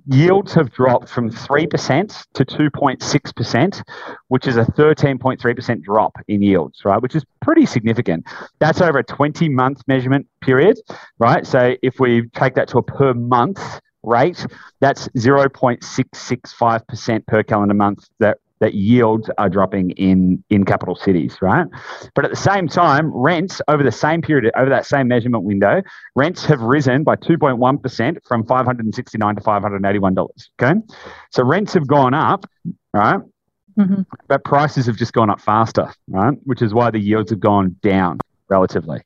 yields 0.07 0.54
have 0.54 0.71
dropped 0.71 1.10
from 1.10 1.30
3% 1.30 2.25
to 2.33 2.45
2.6%, 2.45 3.83
which 4.27 4.48
is 4.48 4.57
a 4.57 4.66
13.3% 4.66 5.81
drop 5.81 6.18
in 6.27 6.42
yields, 6.42 6.81
right? 6.86 7.01
Which 7.01 7.16
is 7.16 7.25
pretty 7.42 7.66
significant. 7.66 8.25
That's 8.60 8.81
over 8.81 9.00
a 9.00 9.04
20 9.04 9.50
month 9.50 9.81
measurement 9.88 10.27
period, 10.42 10.77
right? 11.18 11.45
So 11.45 11.75
if 11.81 12.00
we 12.00 12.27
take 12.36 12.56
that 12.56 12.68
to 12.69 12.80
a 12.80 12.83
per 12.83 13.13
month, 13.13 13.81
rate, 14.04 14.46
that's 14.80 15.07
0.665% 15.10 17.28
per 17.28 17.44
calendar 17.44 17.74
month 17.74 18.07
that 18.19 18.38
that 18.60 18.74
yields 18.74 19.30
are 19.38 19.50
dropping 19.50 19.92
in 19.92 20.44
in 20.50 20.66
capital 20.66 20.96
cities, 20.96 21.38
right? 21.42 21.68
But 22.13 22.25
at 22.25 22.31
the 22.31 22.38
same 22.38 22.68
time, 22.68 23.12
rents 23.13 23.62
over 23.68 23.84
the 23.84 23.92
same 23.92 24.22
period, 24.22 24.51
over 24.56 24.69
that 24.69 24.86
same 24.86 25.07
measurement 25.07 25.44
window, 25.44 25.81
rents 26.16 26.46
have 26.46 26.62
risen 26.62 27.04
by 27.04 27.16
2.1% 27.16 28.18
from 28.28 28.46
569 28.46 29.36
to 29.36 29.42
$581. 29.42 30.30
Okay. 30.62 30.80
So 31.31 31.44
rents 31.44 31.74
have 31.74 31.88
gone 31.88 32.14
up, 32.14 32.45
right? 32.94 33.19
Mm-hmm. 33.78 34.02
But 34.28 34.44
prices 34.44 34.85
have 34.88 34.97
just 34.97 35.14
gone 35.14 35.30
up 35.30 35.40
faster, 35.40 35.92
right? 36.09 36.38
Which 36.44 36.62
is 36.62 36.74
why 36.74 36.92
the 36.92 37.00
yields 37.00 37.31
have 37.31 37.40
gone 37.40 37.78
down 37.81 38.19
relatively. 38.50 39.02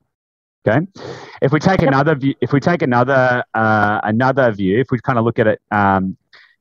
Okay, 0.66 0.86
if 1.42 1.52
we 1.52 1.60
take 1.60 1.82
another 1.82 2.14
view, 2.14 2.34
if 2.40 2.52
we 2.52 2.58
take 2.60 2.80
another 2.80 3.44
uh, 3.52 4.00
another 4.02 4.50
view, 4.50 4.80
if 4.80 4.90
we 4.90 4.98
kind 4.98 5.18
of 5.18 5.24
look 5.26 5.38
at 5.38 5.46
it 5.46 5.60
um, 5.70 6.16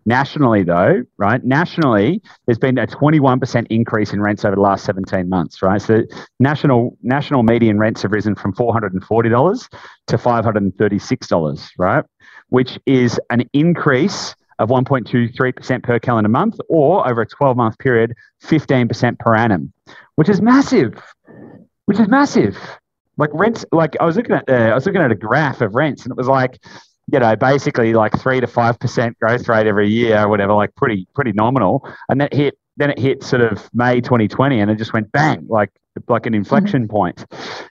nationally, 0.05 0.63
though, 0.63 1.03
right? 1.17 1.43
Nationally, 1.43 2.21
there's 2.45 2.57
been 2.57 2.77
a 2.77 2.87
21% 2.87 3.67
increase 3.69 4.11
in 4.11 4.21
rents 4.21 4.43
over 4.43 4.55
the 4.55 4.61
last 4.61 4.83
17 4.83 5.29
months, 5.29 5.61
right? 5.61 5.81
So 5.81 6.03
national 6.39 6.97
national 7.01 7.43
median 7.43 7.79
rents 7.79 8.01
have 8.01 8.11
risen 8.11 8.35
from 8.35 8.53
$440 8.53 9.69
to 10.07 10.17
$536, 10.17 11.69
right? 11.77 12.03
Which 12.49 12.77
is 12.85 13.19
an 13.29 13.49
increase 13.53 14.35
of 14.59 14.69
1.23% 14.69 15.81
per 15.81 15.99
calendar 15.99 16.29
month, 16.29 16.59
or 16.69 17.07
over 17.07 17.21
a 17.21 17.27
12 17.27 17.57
month 17.57 17.77
period, 17.79 18.13
15% 18.43 19.17
per 19.17 19.35
annum, 19.35 19.71
which 20.15 20.29
is 20.29 20.41
massive. 20.41 21.01
Which 21.85 21.99
is 21.99 22.07
massive 22.07 22.57
like 23.17 23.29
rents 23.33 23.65
like 23.71 23.95
i 23.99 24.05
was 24.05 24.15
looking 24.15 24.35
at 24.35 24.49
uh, 24.49 24.53
i 24.53 24.73
was 24.73 24.85
looking 24.85 25.01
at 25.01 25.11
a 25.11 25.15
graph 25.15 25.61
of 25.61 25.75
rents 25.75 26.03
and 26.03 26.11
it 26.11 26.17
was 26.17 26.27
like 26.27 26.59
you 27.11 27.19
know 27.19 27.35
basically 27.35 27.93
like 27.93 28.17
three 28.19 28.39
to 28.39 28.47
five 28.47 28.79
percent 28.79 29.17
growth 29.19 29.47
rate 29.47 29.67
every 29.67 29.89
year 29.89 30.23
or 30.23 30.27
whatever 30.27 30.53
like 30.53 30.73
pretty 30.75 31.07
pretty 31.13 31.31
nominal. 31.33 31.87
And 32.09 32.21
that 32.21 32.33
hit 32.33 32.57
then 32.77 32.89
it 32.89 32.99
hit 32.99 33.23
sort 33.23 33.41
of 33.41 33.69
may 33.73 34.01
2020 34.01 34.59
and 34.59 34.71
it 34.71 34.77
just 34.77 34.93
went 34.93 35.11
bang 35.11 35.45
like 35.47 35.69
like 36.07 36.25
an 36.25 36.33
inflection 36.33 36.83
mm-hmm. 36.83 36.91
point. 36.91 37.25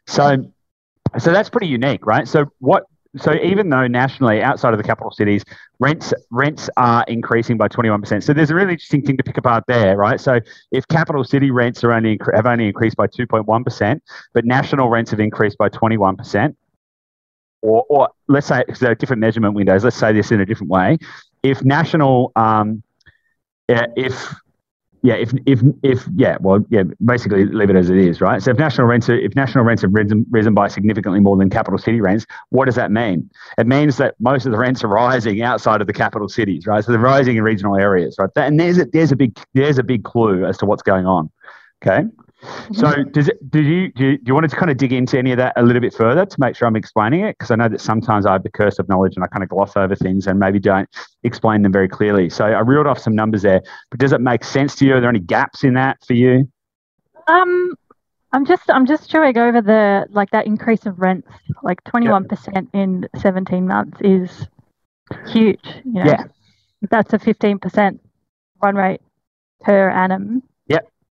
So 0.07 0.45
so 1.19 1.33
that's 1.33 1.49
pretty 1.49 1.69
unique 1.69 2.07
right? 2.07 2.29
So 2.29 2.47
what 2.59 2.85
so 3.17 3.35
even 3.43 3.69
though 3.69 3.87
nationally 3.87 4.43
outside 4.43 4.73
of 4.73 4.79
the 4.79 4.85
capital 4.85 5.11
cities 5.11 5.45
rents 5.79 6.15
rents 6.31 6.71
are 6.77 7.05
increasing 7.09 7.57
by 7.57 7.69
21% 7.69 8.23
so 8.23 8.33
there's 8.33 8.51
a 8.51 8.55
really 8.55 8.73
interesting 8.73 9.03
thing 9.03 9.17
to 9.17 9.23
pick 9.23 9.37
apart 9.37 9.65
there 9.69 9.97
right? 9.97 10.21
So 10.21 10.41
if 10.71 10.87
capital 10.89 11.25
city 11.25 11.51
rents 11.51 11.85
are 11.85 11.93
only 11.93 12.19
have 12.35 12.47
only 12.47 12.67
increased 12.67 12.97
by 12.97 13.07
2.1% 13.07 14.01
but 14.33 14.45
national 14.45 14.89
rents 14.89 15.11
have 15.11 15.21
increased 15.21 15.59
by 15.59 15.69
21% 15.69 16.55
or, 17.63 17.85
or 17.89 18.09
let's 18.29 18.47
say 18.47 18.65
there 18.81 18.91
are 18.91 18.95
different 18.95 19.21
measurement 19.21 19.55
windows 19.55 19.85
let's 19.85 19.97
say 19.97 20.13
this 20.13 20.31
in 20.31 20.41
a 20.41 20.47
different 20.47 20.71
way. 20.71 20.99
If 21.43 21.65
national 21.65 22.33
um, 22.37 22.83
if 23.69 24.35
yeah, 25.03 25.15
if 25.15 25.33
if 25.47 25.61
if 25.83 26.07
yeah, 26.15 26.37
well, 26.41 26.65
yeah, 26.71 26.85
basically 27.05 27.45
leave 27.47 27.71
it 27.71 27.77
as 27.77 27.91
it 27.91 27.97
is, 27.97 28.21
right? 28.21 28.41
So 28.41 28.53
if 28.53 28.59
national 28.59 28.87
rents 28.87 29.09
are, 29.09 29.19
if 29.19 29.35
national 29.35 29.65
rents 29.65 29.83
have 29.83 29.93
risen, 29.93 30.25
risen 30.31 30.55
by 30.55 30.69
significantly 30.69 31.19
more 31.19 31.37
than 31.37 31.51
capital 31.51 31.77
city 31.77 32.01
rents, 32.01 32.25
what 32.51 32.67
does 32.67 32.77
that 32.77 32.93
mean? 32.93 33.29
It 33.59 33.67
means 33.67 33.97
that 33.97 34.15
most 34.21 34.47
of 34.47 34.53
the 34.53 34.59
rents 34.59 34.85
are 34.85 34.89
rising 34.89 35.43
outside 35.43 35.81
of 35.81 35.89
the 35.89 35.93
capital 35.93 36.29
cities, 36.29 36.69
right? 36.69 36.85
So 36.85 36.93
they're 36.93 37.01
rising 37.01 37.37
in 37.37 37.43
regional 37.43 37.77
areas, 37.77 38.15
right? 38.17 38.31
That, 38.37 38.47
and 38.47 38.61
there's 38.61 38.79
a, 38.79 38.85
there's 38.85 39.11
a 39.11 39.17
big 39.17 39.37
there's 39.55 39.79
a 39.79 39.83
big 39.83 40.05
clue 40.05 40.47
as 40.47 40.57
to 40.59 40.67
what's 40.67 40.83
going 40.83 41.07
on. 41.07 41.31
Okay. 41.85 42.07
So, 42.73 43.05
does 43.05 43.29
it, 43.29 43.51
did 43.51 43.67
you 43.67 43.93
do, 43.93 44.05
you 44.05 44.19
do 44.19 44.25
you 44.27 44.35
want 44.35 44.51
to 44.51 44.57
kind 44.57 44.71
of 44.71 44.77
dig 44.77 44.93
into 44.93 45.17
any 45.17 45.31
of 45.31 45.37
that 45.39 45.53
a 45.57 45.63
little 45.63 45.81
bit 45.81 45.95
further 45.95 46.27
to 46.27 46.37
make 46.41 46.57
sure 46.57 46.67
I'm 46.67 46.75
explaining 46.75 47.21
it? 47.21 47.39
Because 47.39 47.51
I 47.51 47.57
know 47.57 47.69
that 47.69 47.81
sometimes 47.81 48.27
I 48.27 48.33
have 48.33 48.43
the 48.43 48.51
curse 48.51 48.79
of 48.79 48.89
knowledge 48.89 49.15
and 49.15 49.25
I 49.25 49.29
kind 49.29 49.43
of 49.43 49.49
gloss 49.49 49.77
over 49.77 49.95
things 49.95 50.27
and 50.27 50.39
maybe 50.39 50.59
don't 50.59 50.89
explain 51.23 51.63
them 51.63 51.73
very 51.73 51.89
clearly. 51.89 52.29
So, 52.31 52.47
I 52.47 52.61
reeled 52.61 52.87
off 52.87 52.99
some 52.99 53.15
numbers 53.15 53.43
there, 53.43 53.63
but 53.91 54.01
does 54.01 54.13
it 54.13 54.21
make 54.21 54.45
sense 54.45 54.75
to 54.77 54.85
you? 54.85 54.97
Are 54.97 55.01
there 55.01 55.11
any 55.11 55.21
gaps 55.21 55.63
in 55.63 55.75
that 55.75 56.05
for 56.05 56.15
you? 56.15 56.49
Um, 57.29 57.75
I'm 58.33 58.45
just 58.45 58.69
I'm 58.71 58.87
just 58.87 59.11
chewing 59.11 59.37
over 59.39 59.61
the 59.61 60.07
like 60.11 60.31
that 60.31 60.47
increase 60.47 60.87
of 60.87 60.99
rents, 60.99 61.29
like 61.63 61.85
21% 61.85 62.55
yep. 62.55 62.65
in 62.73 63.09
17 63.17 63.67
months 63.67 63.99
is 64.01 64.49
huge. 65.29 65.61
You 65.85 65.93
know? 65.93 66.05
Yeah, 66.05 66.25
that's 66.91 67.13
a 67.13 67.19
15% 67.19 67.99
run 68.63 68.75
rate 68.75 69.01
per 69.61 69.91
annum 69.91 70.43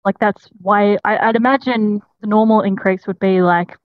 like 0.04 0.18
that's 0.18 0.48
why 0.60 0.98
I, 1.04 1.26
would 1.26 1.36
imagine 1.36 2.00
the 2.20 2.26
normal 2.26 2.62
increase 2.62 3.06
would 3.06 3.18
be 3.18 3.42
like 3.42 3.76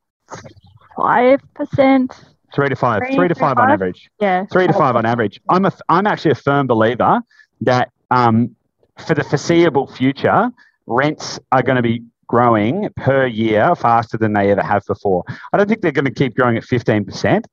five 0.96 1.42
percent. 1.54 2.14
Three 2.54 2.70
to 2.70 2.76
five, 2.76 3.02
three 3.14 3.28
to 3.28 3.36
five, 3.36 3.58
five 3.58 3.66
on 3.66 3.72
average. 3.72 4.10
Yeah, 4.20 4.46
three 4.52 4.68
to 4.68 4.74
five 4.74 4.96
on 4.96 5.06
average. 5.06 5.42
I'm 5.50 5.66
a, 5.66 5.72
I'm 5.90 6.06
actually 6.06 6.32
a 6.32 6.36
firm 6.36 6.68
believer 6.68 7.22
that 7.62 7.92
um, 8.12 8.56
for 9.08 9.16
the 9.16 9.24
foreseeable 9.24 9.88
future, 9.88 10.52
rents 10.86 11.40
are 11.52 11.64
going 11.64 11.78
to 11.78 11.82
be 11.82 12.04
growing 12.28 12.90
per 12.96 13.26
year 13.26 13.76
faster 13.76 14.18
than 14.18 14.34
they 14.34 14.52
ever 14.52 14.62
have 14.62 14.84
before. 14.86 15.24
I 15.52 15.58
don't 15.58 15.68
think 15.68 15.82
they're 15.82 15.92
going 15.92 16.06
to 16.06 16.12
keep 16.12 16.36
growing 16.36 16.58
at 16.58 16.64
15%, 16.64 17.44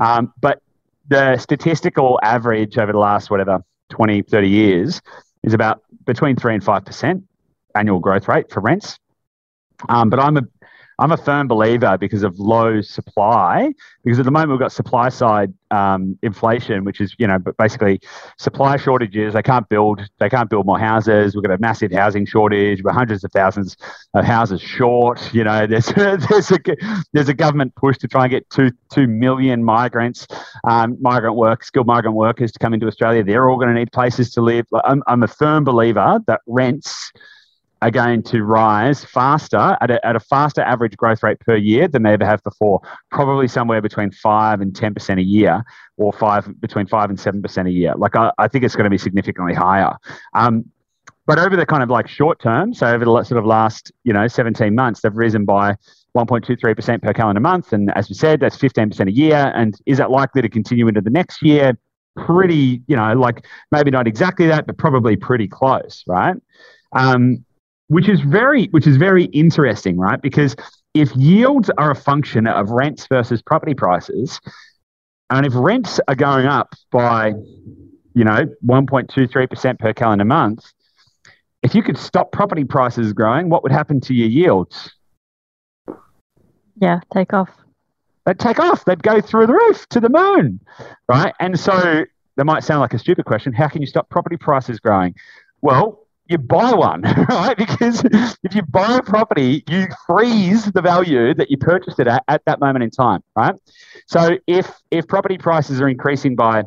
um, 0.00 0.32
but 0.40 0.62
the 1.08 1.38
statistical 1.38 2.18
average 2.22 2.76
over 2.76 2.92
the 2.92 2.98
last, 2.98 3.30
whatever, 3.30 3.60
20, 3.90 4.22
30 4.22 4.48
years 4.48 5.00
is 5.42 5.54
about 5.54 5.82
between 6.04 6.36
3 6.36 6.54
and 6.54 6.62
5% 6.62 7.22
annual 7.78 8.00
growth 8.00 8.28
rate 8.28 8.50
for 8.50 8.60
rents. 8.60 8.98
Um, 9.88 10.10
but 10.10 10.18
I'm 10.18 10.36
a 10.36 10.42
I'm 11.00 11.12
a 11.12 11.16
firm 11.16 11.46
believer 11.46 11.96
because 11.96 12.24
of 12.24 12.38
low 12.40 12.80
supply. 12.80 13.72
Because 14.02 14.18
at 14.18 14.24
the 14.24 14.32
moment 14.32 14.50
we've 14.50 14.58
got 14.58 14.72
supply 14.72 15.10
side 15.10 15.54
um, 15.70 16.18
inflation, 16.22 16.82
which 16.82 17.00
is 17.00 17.14
you 17.18 17.26
know 17.26 17.38
basically 17.56 18.00
supply 18.36 18.76
shortages. 18.76 19.34
They 19.34 19.42
can't 19.42 19.68
build 19.68 20.00
they 20.18 20.28
can't 20.28 20.50
build 20.50 20.66
more 20.66 20.78
houses. 20.78 21.36
We've 21.36 21.44
got 21.44 21.52
a 21.52 21.58
massive 21.58 21.92
housing 21.92 22.26
shortage. 22.26 22.82
We're 22.82 22.92
hundreds 22.92 23.22
of 23.22 23.30
thousands 23.30 23.76
of 24.14 24.24
houses 24.24 24.60
short. 24.60 25.32
You 25.32 25.44
know 25.44 25.66
there's 25.68 25.86
there's 25.86 26.50
a 26.50 26.58
there's 27.12 27.28
a 27.28 27.34
government 27.34 27.76
push 27.76 27.98
to 27.98 28.08
try 28.08 28.24
and 28.24 28.30
get 28.30 28.50
two 28.50 28.72
two 28.92 29.06
million 29.06 29.62
migrants, 29.62 30.26
um, 30.64 30.96
migrant 31.00 31.36
work 31.36 31.62
skilled 31.62 31.86
migrant 31.86 32.16
workers 32.16 32.50
to 32.52 32.58
come 32.58 32.74
into 32.74 32.88
Australia. 32.88 33.22
They're 33.22 33.48
all 33.48 33.56
going 33.56 33.68
to 33.68 33.74
need 33.74 33.92
places 33.92 34.32
to 34.32 34.40
live. 34.40 34.66
I'm, 34.84 35.04
I'm 35.06 35.22
a 35.22 35.28
firm 35.28 35.62
believer 35.62 36.18
that 36.26 36.40
rents 36.46 37.12
are 37.80 37.90
going 37.90 38.22
to 38.24 38.42
rise 38.42 39.04
faster 39.04 39.76
at 39.80 39.90
a, 39.90 40.04
at 40.06 40.16
a 40.16 40.20
faster 40.20 40.62
average 40.62 40.96
growth 40.96 41.22
rate 41.22 41.38
per 41.40 41.56
year 41.56 41.86
than 41.86 42.02
they 42.02 42.12
ever 42.12 42.24
have 42.24 42.42
before. 42.42 42.80
Probably 43.10 43.48
somewhere 43.48 43.80
between 43.80 44.10
five 44.10 44.60
and 44.60 44.74
ten 44.74 44.94
percent 44.94 45.20
a 45.20 45.22
year, 45.22 45.62
or 45.96 46.12
five 46.12 46.48
between 46.60 46.86
five 46.86 47.10
and 47.10 47.18
seven 47.18 47.42
percent 47.42 47.68
a 47.68 47.70
year. 47.70 47.94
Like 47.96 48.16
I, 48.16 48.32
I, 48.38 48.48
think 48.48 48.64
it's 48.64 48.74
going 48.74 48.84
to 48.84 48.90
be 48.90 48.98
significantly 48.98 49.54
higher. 49.54 49.96
Um, 50.34 50.64
but 51.26 51.38
over 51.38 51.56
the 51.56 51.66
kind 51.66 51.82
of 51.82 51.90
like 51.90 52.08
short 52.08 52.40
term, 52.40 52.72
so 52.74 52.86
over 52.86 53.04
the 53.04 53.24
sort 53.24 53.38
of 53.38 53.44
last 53.44 53.92
you 54.04 54.12
know 54.12 54.26
17 54.26 54.74
months, 54.74 55.02
they've 55.02 55.14
risen 55.14 55.44
by 55.44 55.76
1.23% 56.16 57.02
per 57.02 57.12
calendar 57.12 57.40
month, 57.40 57.72
and 57.72 57.92
as 57.94 58.08
we 58.08 58.14
said, 58.14 58.40
that's 58.40 58.56
15% 58.56 59.06
a 59.06 59.12
year. 59.12 59.52
And 59.54 59.76
is 59.86 59.98
that 59.98 60.10
likely 60.10 60.42
to 60.42 60.48
continue 60.48 60.88
into 60.88 61.00
the 61.00 61.10
next 61.10 61.42
year? 61.42 61.78
Pretty, 62.16 62.82
you 62.88 62.96
know, 62.96 63.12
like 63.12 63.46
maybe 63.70 63.92
not 63.92 64.08
exactly 64.08 64.48
that, 64.48 64.66
but 64.66 64.76
probably 64.78 65.14
pretty 65.14 65.46
close, 65.46 66.02
right? 66.08 66.34
Um, 66.92 67.44
which 67.88 68.08
is 68.08 68.20
very 68.20 68.66
which 68.66 68.86
is 68.86 68.96
very 68.96 69.24
interesting, 69.24 69.98
right? 69.98 70.20
Because 70.20 70.54
if 70.94 71.14
yields 71.16 71.70
are 71.78 71.90
a 71.90 71.94
function 71.94 72.46
of 72.46 72.70
rents 72.70 73.06
versus 73.08 73.42
property 73.42 73.74
prices, 73.74 74.40
and 75.30 75.44
if 75.44 75.52
rents 75.54 76.00
are 76.08 76.14
going 76.14 76.46
up 76.46 76.74
by, 76.90 77.28
you 78.14 78.24
know, 78.24 78.46
1.23% 78.66 79.78
per 79.78 79.92
calendar 79.92 80.24
month, 80.24 80.64
if 81.62 81.74
you 81.74 81.82
could 81.82 81.98
stop 81.98 82.32
property 82.32 82.64
prices 82.64 83.12
growing, 83.12 83.48
what 83.50 83.62
would 83.62 83.72
happen 83.72 84.00
to 84.02 84.14
your 84.14 84.28
yields? 84.28 84.90
Yeah, 86.80 87.00
take 87.12 87.32
off. 87.32 87.50
They'd 88.24 88.38
take 88.38 88.58
off. 88.58 88.84
They'd 88.84 89.02
go 89.02 89.20
through 89.20 89.46
the 89.46 89.54
roof 89.54 89.86
to 89.88 90.00
the 90.00 90.08
moon, 90.08 90.60
right? 91.08 91.34
And 91.40 91.58
so 91.58 92.04
that 92.36 92.44
might 92.44 92.62
sound 92.62 92.80
like 92.80 92.94
a 92.94 92.98
stupid 92.98 93.24
question. 93.24 93.52
How 93.52 93.68
can 93.68 93.82
you 93.82 93.86
stop 93.86 94.08
property 94.10 94.36
prices 94.36 94.78
growing? 94.78 95.14
Well, 95.60 96.06
you 96.28 96.38
buy 96.38 96.72
one, 96.72 97.02
right? 97.28 97.56
Because 97.56 98.04
if 98.42 98.54
you 98.54 98.62
buy 98.62 98.98
a 98.98 99.02
property, 99.02 99.64
you 99.68 99.88
freeze 100.06 100.70
the 100.72 100.82
value 100.82 101.34
that 101.34 101.50
you 101.50 101.56
purchased 101.56 101.98
it 101.98 102.06
at 102.06 102.22
at 102.28 102.44
that 102.44 102.60
moment 102.60 102.84
in 102.84 102.90
time, 102.90 103.22
right? 103.34 103.54
So 104.06 104.38
if 104.46 104.70
if 104.90 105.08
property 105.08 105.38
prices 105.38 105.80
are 105.80 105.88
increasing 105.88 106.36
by, 106.36 106.64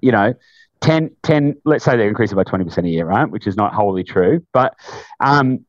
you 0.00 0.12
know, 0.12 0.34
10, 0.80 1.10
10 1.22 1.56
let's 1.64 1.84
say 1.84 1.96
they're 1.96 2.08
increasing 2.08 2.36
by 2.36 2.44
20% 2.44 2.84
a 2.84 2.88
year, 2.88 3.06
right? 3.06 3.28
Which 3.28 3.46
is 3.46 3.56
not 3.56 3.74
wholly 3.74 4.04
true. 4.04 4.46
But 4.52 4.76
um, 5.20 5.64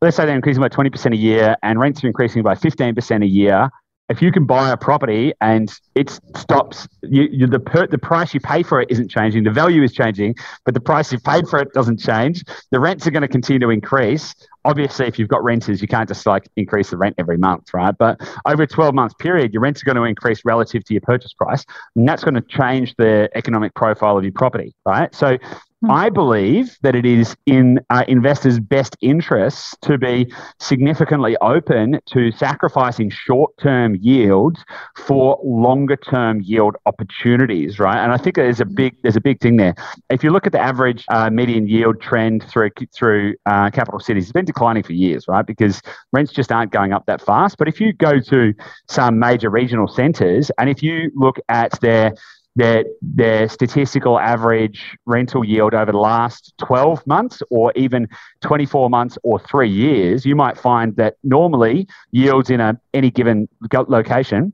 let's 0.00 0.16
say 0.16 0.26
they're 0.26 0.34
increasing 0.34 0.60
by 0.60 0.68
20% 0.68 1.12
a 1.12 1.16
year 1.16 1.56
and 1.62 1.78
rents 1.80 2.04
are 2.04 2.06
increasing 2.06 2.42
by 2.42 2.54
15% 2.54 3.22
a 3.22 3.26
year 3.26 3.70
if 4.10 4.20
you 4.20 4.32
can 4.32 4.44
buy 4.44 4.70
a 4.70 4.76
property 4.76 5.32
and 5.40 5.72
it 5.94 6.10
stops, 6.36 6.88
you, 7.02 7.28
you, 7.30 7.46
the 7.46 7.60
per, 7.60 7.86
the 7.86 7.96
price 7.96 8.34
you 8.34 8.40
pay 8.40 8.64
for 8.64 8.80
it 8.80 8.90
isn't 8.90 9.08
changing, 9.08 9.44
the 9.44 9.52
value 9.52 9.84
is 9.84 9.92
changing, 9.92 10.34
but 10.64 10.74
the 10.74 10.80
price 10.80 11.12
you've 11.12 11.22
paid 11.22 11.48
for 11.48 11.60
it 11.60 11.72
doesn't 11.72 11.98
change. 11.98 12.44
The 12.72 12.80
rents 12.80 13.06
are 13.06 13.12
going 13.12 13.22
to 13.22 13.28
continue 13.28 13.60
to 13.60 13.70
increase. 13.70 14.34
Obviously, 14.64 15.06
if 15.06 15.16
you've 15.18 15.28
got 15.28 15.44
renters, 15.44 15.80
you 15.80 15.86
can't 15.86 16.08
just 16.08 16.26
like 16.26 16.48
increase 16.56 16.90
the 16.90 16.96
rent 16.96 17.14
every 17.18 17.38
month, 17.38 17.72
right? 17.72 17.94
But 17.96 18.20
over 18.46 18.64
a 18.64 18.66
12 18.66 18.94
month 18.94 19.16
period, 19.18 19.52
your 19.52 19.62
rents 19.62 19.80
are 19.80 19.86
going 19.86 19.96
to 19.96 20.02
increase 20.02 20.44
relative 20.44 20.84
to 20.86 20.94
your 20.94 21.02
purchase 21.02 21.32
price, 21.32 21.64
and 21.94 22.06
that's 22.06 22.24
going 22.24 22.34
to 22.34 22.42
change 22.42 22.96
the 22.98 23.30
economic 23.36 23.74
profile 23.74 24.18
of 24.18 24.24
your 24.24 24.32
property, 24.32 24.74
right? 24.84 25.14
So 25.14 25.38
Hmm. 25.82 25.90
I 25.90 26.10
believe 26.10 26.76
that 26.82 26.94
it 26.94 27.06
is 27.06 27.36
in 27.46 27.80
uh, 27.88 28.04
investors' 28.06 28.60
best 28.60 28.96
interests 29.00 29.74
to 29.82 29.96
be 29.96 30.30
significantly 30.58 31.36
open 31.38 32.00
to 32.06 32.30
sacrificing 32.32 33.08
short 33.08 33.56
term 33.56 33.96
yields 33.96 34.62
for 34.96 35.40
longer 35.42 35.96
term 35.96 36.42
yield 36.42 36.76
opportunities, 36.84 37.78
right? 37.78 37.98
And 38.02 38.12
I 38.12 38.18
think 38.18 38.36
there's 38.36 38.60
a 38.60 38.66
big 38.66 38.94
there's 39.02 39.16
a 39.16 39.22
big 39.22 39.40
thing 39.40 39.56
there. 39.56 39.74
If 40.10 40.22
you 40.22 40.30
look 40.30 40.46
at 40.46 40.52
the 40.52 40.60
average 40.60 41.04
uh, 41.08 41.30
median 41.30 41.66
yield 41.66 42.02
trend 42.02 42.44
through 42.44 42.70
through 42.94 43.36
uh, 43.46 43.70
capital 43.70 44.00
cities, 44.00 44.24
it's 44.24 44.32
been 44.32 44.44
declining 44.44 44.82
for 44.82 44.92
years, 44.92 45.26
right? 45.28 45.46
Because 45.46 45.80
rents 46.12 46.32
just 46.32 46.52
aren't 46.52 46.72
going 46.72 46.92
up 46.92 47.06
that 47.06 47.22
fast. 47.22 47.56
But 47.56 47.68
if 47.68 47.80
you 47.80 47.94
go 47.94 48.20
to 48.20 48.52
some 48.88 49.18
major 49.18 49.48
regional 49.48 49.88
centres 49.88 50.50
and 50.58 50.68
if 50.68 50.82
you 50.82 51.10
look 51.14 51.38
at 51.48 51.80
their 51.80 52.12
their, 52.56 52.84
their 53.00 53.48
statistical 53.48 54.18
average 54.18 54.96
rental 55.06 55.44
yield 55.44 55.74
over 55.74 55.92
the 55.92 55.98
last 55.98 56.52
12 56.58 57.06
months 57.06 57.42
or 57.50 57.72
even 57.76 58.08
24 58.42 58.90
months 58.90 59.16
or 59.22 59.38
three 59.38 59.70
years, 59.70 60.26
you 60.26 60.34
might 60.34 60.58
find 60.58 60.96
that 60.96 61.16
normally 61.22 61.86
yields 62.10 62.50
in 62.50 62.60
a, 62.60 62.78
any 62.92 63.10
given 63.10 63.48
location, 63.72 64.52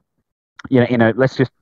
you 0.69 0.81
know, 0.81 0.87
in 0.87 1.01
a, 1.01 1.13
let's 1.17 1.37
just, 1.37 1.53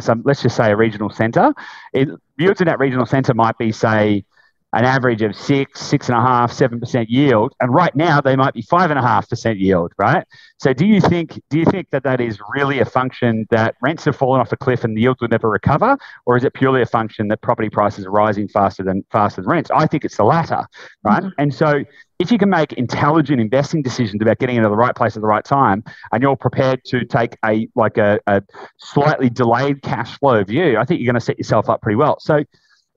some, 0.00 0.22
let's 0.24 0.42
just 0.42 0.56
say 0.56 0.70
a 0.70 0.76
regional 0.76 1.10
centre, 1.10 1.54
it, 1.92 2.08
yields 2.38 2.60
in 2.60 2.66
that 2.66 2.78
regional 2.78 3.06
centre 3.06 3.34
might 3.34 3.56
be, 3.58 3.72
say, 3.72 4.24
an 4.72 4.84
average 4.84 5.22
of 5.22 5.34
six, 5.34 5.80
six 5.80 6.08
and 6.08 6.18
a 6.18 6.20
half, 6.20 6.52
seven 6.52 6.80
percent 6.80 7.08
yield, 7.08 7.54
and 7.60 7.72
right 7.72 7.94
now 7.94 8.20
they 8.20 8.36
might 8.36 8.52
be 8.52 8.62
five 8.62 8.90
and 8.90 8.98
a 8.98 9.02
half 9.02 9.28
percent 9.28 9.58
yield, 9.58 9.92
right? 9.96 10.26
So, 10.58 10.72
do 10.72 10.84
you 10.84 11.00
think 11.00 11.40
do 11.50 11.58
you 11.58 11.64
think 11.64 11.90
that 11.90 12.02
that 12.02 12.20
is 12.20 12.38
really 12.54 12.80
a 12.80 12.84
function 12.84 13.46
that 13.50 13.76
rents 13.80 14.04
have 14.04 14.16
fallen 14.16 14.40
off 14.40 14.52
a 14.52 14.56
cliff 14.56 14.84
and 14.84 14.96
the 14.96 15.02
yields 15.02 15.20
will 15.20 15.28
never 15.28 15.48
recover, 15.48 15.96
or 16.26 16.36
is 16.36 16.44
it 16.44 16.52
purely 16.54 16.82
a 16.82 16.86
function 16.86 17.28
that 17.28 17.40
property 17.42 17.70
prices 17.70 18.04
are 18.04 18.10
rising 18.10 18.48
faster 18.48 18.82
than 18.82 19.04
faster 19.10 19.40
than 19.40 19.50
rents? 19.50 19.70
I 19.72 19.86
think 19.86 20.04
it's 20.04 20.16
the 20.16 20.24
latter, 20.24 20.66
right? 21.04 21.22
Mm-hmm. 21.22 21.28
And 21.38 21.54
so, 21.54 21.84
if 22.18 22.32
you 22.32 22.38
can 22.38 22.50
make 22.50 22.72
intelligent 22.72 23.40
investing 23.40 23.82
decisions 23.82 24.20
about 24.20 24.38
getting 24.38 24.56
into 24.56 24.68
the 24.68 24.76
right 24.76 24.94
place 24.94 25.16
at 25.16 25.22
the 25.22 25.28
right 25.28 25.44
time, 25.44 25.84
and 26.12 26.22
you're 26.22 26.36
prepared 26.36 26.84
to 26.86 27.04
take 27.04 27.36
a 27.44 27.68
like 27.76 27.98
a, 27.98 28.18
a 28.26 28.42
slightly 28.78 29.30
delayed 29.30 29.82
cash 29.82 30.18
flow 30.18 30.42
view, 30.42 30.76
I 30.76 30.84
think 30.84 31.00
you're 31.00 31.10
going 31.12 31.20
to 31.20 31.24
set 31.24 31.38
yourself 31.38 31.68
up 31.68 31.82
pretty 31.82 31.96
well. 31.96 32.18
So 32.20 32.44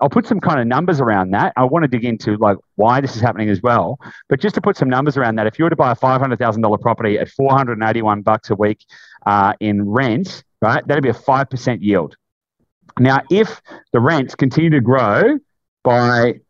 I'll 0.01 0.09
put 0.09 0.25
some 0.25 0.39
kind 0.39 0.59
of 0.59 0.67
numbers 0.67 1.01
around 1.01 1.31
that. 1.31 1.53
I 1.57 1.63
want 1.65 1.83
to 1.83 1.87
dig 1.87 2.05
into 2.05 2.37
like 2.37 2.57
why 2.75 3.01
this 3.01 3.15
is 3.15 3.21
happening 3.21 3.49
as 3.49 3.61
well. 3.61 3.99
But 4.29 4.39
just 4.39 4.55
to 4.55 4.61
put 4.61 4.77
some 4.77 4.89
numbers 4.89 5.17
around 5.17 5.35
that, 5.35 5.47
if 5.47 5.59
you 5.59 5.65
were 5.65 5.69
to 5.69 5.75
buy 5.75 5.91
a 5.91 5.95
five 5.95 6.21
hundred 6.21 6.39
thousand 6.39 6.61
dollar 6.61 6.77
property 6.77 7.19
at 7.19 7.29
four 7.29 7.51
hundred 7.51 7.79
and 7.79 7.89
eighty 7.89 8.01
one 8.01 8.21
bucks 8.21 8.49
a 8.49 8.55
week 8.55 8.85
uh, 9.25 9.53
in 9.59 9.89
rent, 9.89 10.43
right, 10.61 10.85
that'd 10.87 11.03
be 11.03 11.09
a 11.09 11.13
five 11.13 11.49
percent 11.49 11.81
yield. 11.81 12.15
Now, 12.97 13.21
if 13.29 13.61
the 13.93 13.99
rents 13.99 14.35
continue 14.35 14.69
to 14.71 14.81
grow 14.81 15.37
by 15.83 16.41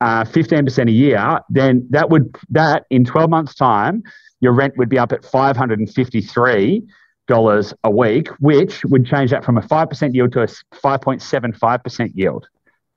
uh, 0.00 0.24
15% 0.24 0.88
a 0.88 0.92
year, 0.92 1.40
then 1.48 1.86
that 1.90 2.10
would 2.10 2.34
that 2.50 2.84
in 2.90 3.04
12 3.04 3.30
months' 3.30 3.54
time, 3.54 4.02
your 4.40 4.52
rent 4.52 4.76
would 4.76 4.88
be 4.88 4.98
up 4.98 5.12
at 5.12 5.24
553 5.24 6.82
dollars 7.26 7.74
a 7.82 7.90
week, 7.90 8.28
which 8.38 8.84
would 8.84 9.04
change 9.04 9.30
that 9.30 9.44
from 9.44 9.58
a 9.58 9.60
5% 9.60 10.14
yield 10.14 10.32
to 10.32 10.42
a 10.42 10.46
5.75% 10.46 12.12
yield, 12.14 12.48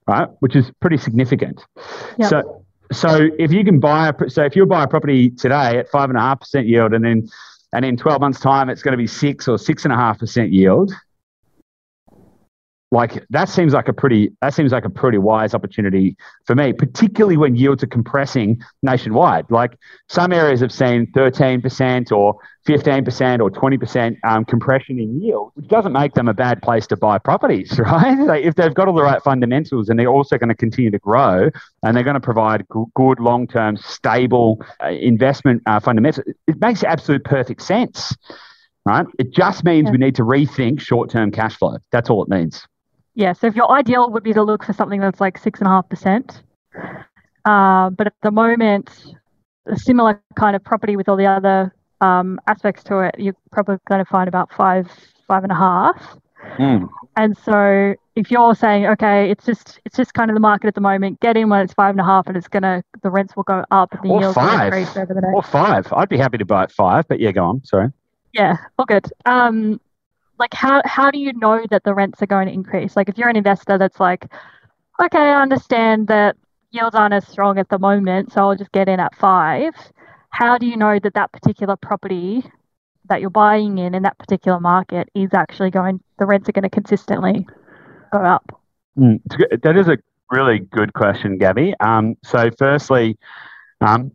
right? 0.09 0.27
Which 0.39 0.55
is 0.55 0.71
pretty 0.81 0.97
significant. 0.97 1.63
Yep. 2.17 2.29
So 2.29 2.65
so 2.91 3.29
if 3.37 3.51
you 3.51 3.63
can 3.63 3.79
buy 3.79 4.09
a 4.09 4.29
so 4.29 4.43
if 4.43 4.55
you 4.55 4.65
buy 4.65 4.83
a 4.83 4.87
property 4.87 5.29
today 5.29 5.77
at 5.77 5.89
five 5.89 6.09
and 6.09 6.17
a 6.17 6.21
half 6.21 6.39
percent 6.39 6.67
yield 6.67 6.93
and 6.93 7.05
then 7.05 7.29
and 7.71 7.85
in 7.85 7.95
12 7.95 8.19
months 8.19 8.39
time 8.39 8.69
it's 8.69 8.81
going 8.81 8.93
to 8.93 8.97
be 8.97 9.05
six 9.05 9.47
or 9.47 9.59
six 9.59 9.85
and 9.85 9.93
a 9.93 9.95
half 9.95 10.17
percent 10.17 10.51
yield 10.51 10.91
like 12.91 13.23
that 13.29 13.49
seems 13.49 13.73
like 13.73 13.87
a 13.87 13.93
pretty 13.93 14.35
that 14.41 14.53
seems 14.53 14.71
like 14.71 14.83
a 14.83 14.89
pretty 14.89 15.19
wise 15.19 15.53
opportunity 15.53 16.17
for 16.45 16.55
me 16.55 16.73
particularly 16.73 17.37
when 17.37 17.55
yields 17.55 17.83
are 17.83 17.87
compressing 17.87 18.59
nationwide. 18.81 19.45
Like 19.51 19.77
some 20.07 20.33
areas 20.33 20.59
have 20.61 20.71
seen 20.71 21.05
13% 21.11 22.11
or 22.11 22.39
15% 22.67 23.39
or 23.39 23.51
20% 23.51 24.17
um, 24.23 24.43
compression 24.45 24.99
in 24.99 25.21
yield 25.21 25.51
which 25.53 25.67
doesn't 25.67 25.93
make 25.93 26.13
them 26.15 26.27
a 26.27 26.33
bad 26.33 26.61
place 26.63 26.87
to 26.87 26.97
buy 26.97 27.19
properties 27.19 27.77
right? 27.79 28.17
Like 28.17 28.43
if 28.43 28.55
they've 28.55 28.73
got 28.73 28.87
all 28.87 28.95
the 28.95 29.03
right 29.03 29.21
fundamentals 29.21 29.89
and 29.89 29.99
they're 29.99 30.07
also 30.07 30.37
going 30.39 30.49
to 30.49 30.55
continue 30.55 30.89
to 30.89 30.99
grow 30.99 31.51
and 31.83 31.95
they're 31.95 32.03
going 32.03 32.15
to 32.15 32.19
provide 32.19 32.61
g- 32.73 32.83
good 32.95 33.19
long-term 33.19 33.77
stable 33.77 34.63
uh, 34.83 34.87
investment 34.87 35.61
uh, 35.67 35.79
fundamentals 35.79 36.25
it 36.47 36.59
makes 36.59 36.83
absolute 36.83 37.23
perfect 37.23 37.61
sense 37.61 38.15
right? 38.85 39.05
It 39.19 39.31
just 39.31 39.63
means 39.63 39.85
yeah. 39.85 39.91
we 39.91 39.97
need 39.99 40.15
to 40.15 40.23
rethink 40.23 40.79
short-term 40.79 41.31
cash 41.31 41.55
flow. 41.57 41.77
That's 41.91 42.09
all 42.09 42.23
it 42.23 42.29
means 42.29 42.65
yeah, 43.19 43.33
so 43.33 43.47
if 43.47 43.55
your 43.55 43.69
ideal 43.69 44.09
would 44.09 44.23
be 44.23 44.31
to 44.31 44.41
look 44.41 44.63
for 44.63 44.71
something 44.71 45.01
that's 45.01 45.19
like 45.19 45.37
six 45.37 45.59
and 45.59 45.67
a 45.67 45.71
half 45.71 45.89
percent, 45.89 46.41
uh, 47.43 47.89
but 47.89 48.07
at 48.07 48.13
the 48.23 48.31
moment, 48.31 49.13
a 49.65 49.77
similar 49.77 50.21
kind 50.35 50.55
of 50.55 50.63
property 50.63 50.95
with 50.95 51.09
all 51.09 51.17
the 51.17 51.25
other 51.25 51.75
um, 51.99 52.39
aspects 52.47 52.81
to 52.85 52.99
it, 52.99 53.15
you're 53.17 53.35
probably 53.51 53.75
going 53.89 53.99
to 53.99 54.09
find 54.09 54.29
about 54.29 54.49
five, 54.53 54.89
five 55.27 55.43
and 55.43 55.51
a 55.51 55.55
half. 55.55 56.17
Mm. 56.57 56.87
And 57.17 57.37
so 57.37 57.93
if 58.15 58.31
you're 58.31 58.55
saying, 58.55 58.85
okay, 58.85 59.29
it's 59.29 59.45
just 59.45 59.81
it's 59.83 59.97
just 59.97 60.13
kind 60.13 60.31
of 60.31 60.35
the 60.35 60.39
market 60.39 60.67
at 60.67 60.75
the 60.75 60.81
moment, 60.81 61.19
get 61.19 61.35
in 61.35 61.49
when 61.49 61.59
it's 61.59 61.73
five 61.73 61.91
and 61.91 61.99
a 61.99 62.05
half, 62.05 62.25
and 62.27 62.37
it's 62.37 62.47
gonna 62.47 62.81
the 63.03 63.09
rents 63.09 63.35
will 63.35 63.43
go 63.43 63.65
up 63.69 63.91
and 63.91 64.01
the 64.01 64.13
or 64.13 64.21
yields 64.21 64.35
five. 64.35 64.71
will 64.71 64.79
increase 64.79 64.95
over 64.95 65.13
the 65.13 65.19
next. 65.19 65.35
Or 65.35 65.43
five. 65.43 65.91
I'd 65.91 66.07
be 66.07 66.17
happy 66.17 66.37
to 66.37 66.45
buy 66.45 66.63
at 66.63 66.71
five, 66.71 67.05
but 67.09 67.19
yeah, 67.19 67.33
go 67.33 67.43
on. 67.43 67.65
Sorry. 67.65 67.89
Yeah, 68.31 68.55
all 68.77 68.85
good. 68.85 69.11
Um, 69.25 69.81
like 70.39 70.53
how 70.53 70.81
how 70.85 71.11
do 71.11 71.19
you 71.19 71.33
know 71.33 71.65
that 71.69 71.83
the 71.83 71.93
rents 71.93 72.21
are 72.21 72.27
going 72.27 72.47
to 72.47 72.53
increase? 72.53 72.95
Like 72.95 73.09
if 73.09 73.17
you're 73.17 73.29
an 73.29 73.35
investor 73.35 73.77
that's 73.77 73.99
like, 73.99 74.25
okay, 75.01 75.19
I 75.19 75.41
understand 75.41 76.07
that 76.07 76.37
yields 76.71 76.95
aren't 76.95 77.13
as 77.13 77.27
strong 77.27 77.59
at 77.59 77.69
the 77.69 77.77
moment, 77.77 78.31
so 78.31 78.41
I'll 78.41 78.55
just 78.55 78.71
get 78.71 78.87
in 78.87 78.99
at 78.99 79.13
five. 79.15 79.73
How 80.29 80.57
do 80.57 80.65
you 80.65 80.77
know 80.77 80.97
that 80.99 81.13
that 81.15 81.31
particular 81.31 81.75
property 81.75 82.43
that 83.09 83.21
you're 83.21 83.29
buying 83.29 83.79
in 83.79 83.95
in 83.95 84.03
that 84.03 84.17
particular 84.17 84.59
market 84.59 85.09
is 85.13 85.33
actually 85.33 85.71
going? 85.71 86.01
The 86.17 86.25
rents 86.25 86.47
are 86.47 86.53
going 86.53 86.63
to 86.63 86.69
consistently 86.69 87.45
go 88.11 88.19
up. 88.19 88.61
Mm, 88.97 89.19
that 89.61 89.77
is 89.77 89.87
a 89.87 89.97
really 90.31 90.59
good 90.59 90.93
question, 90.93 91.37
Gabby. 91.37 91.73
Um, 91.79 92.15
so 92.23 92.49
firstly, 92.57 93.17
um, 93.81 94.11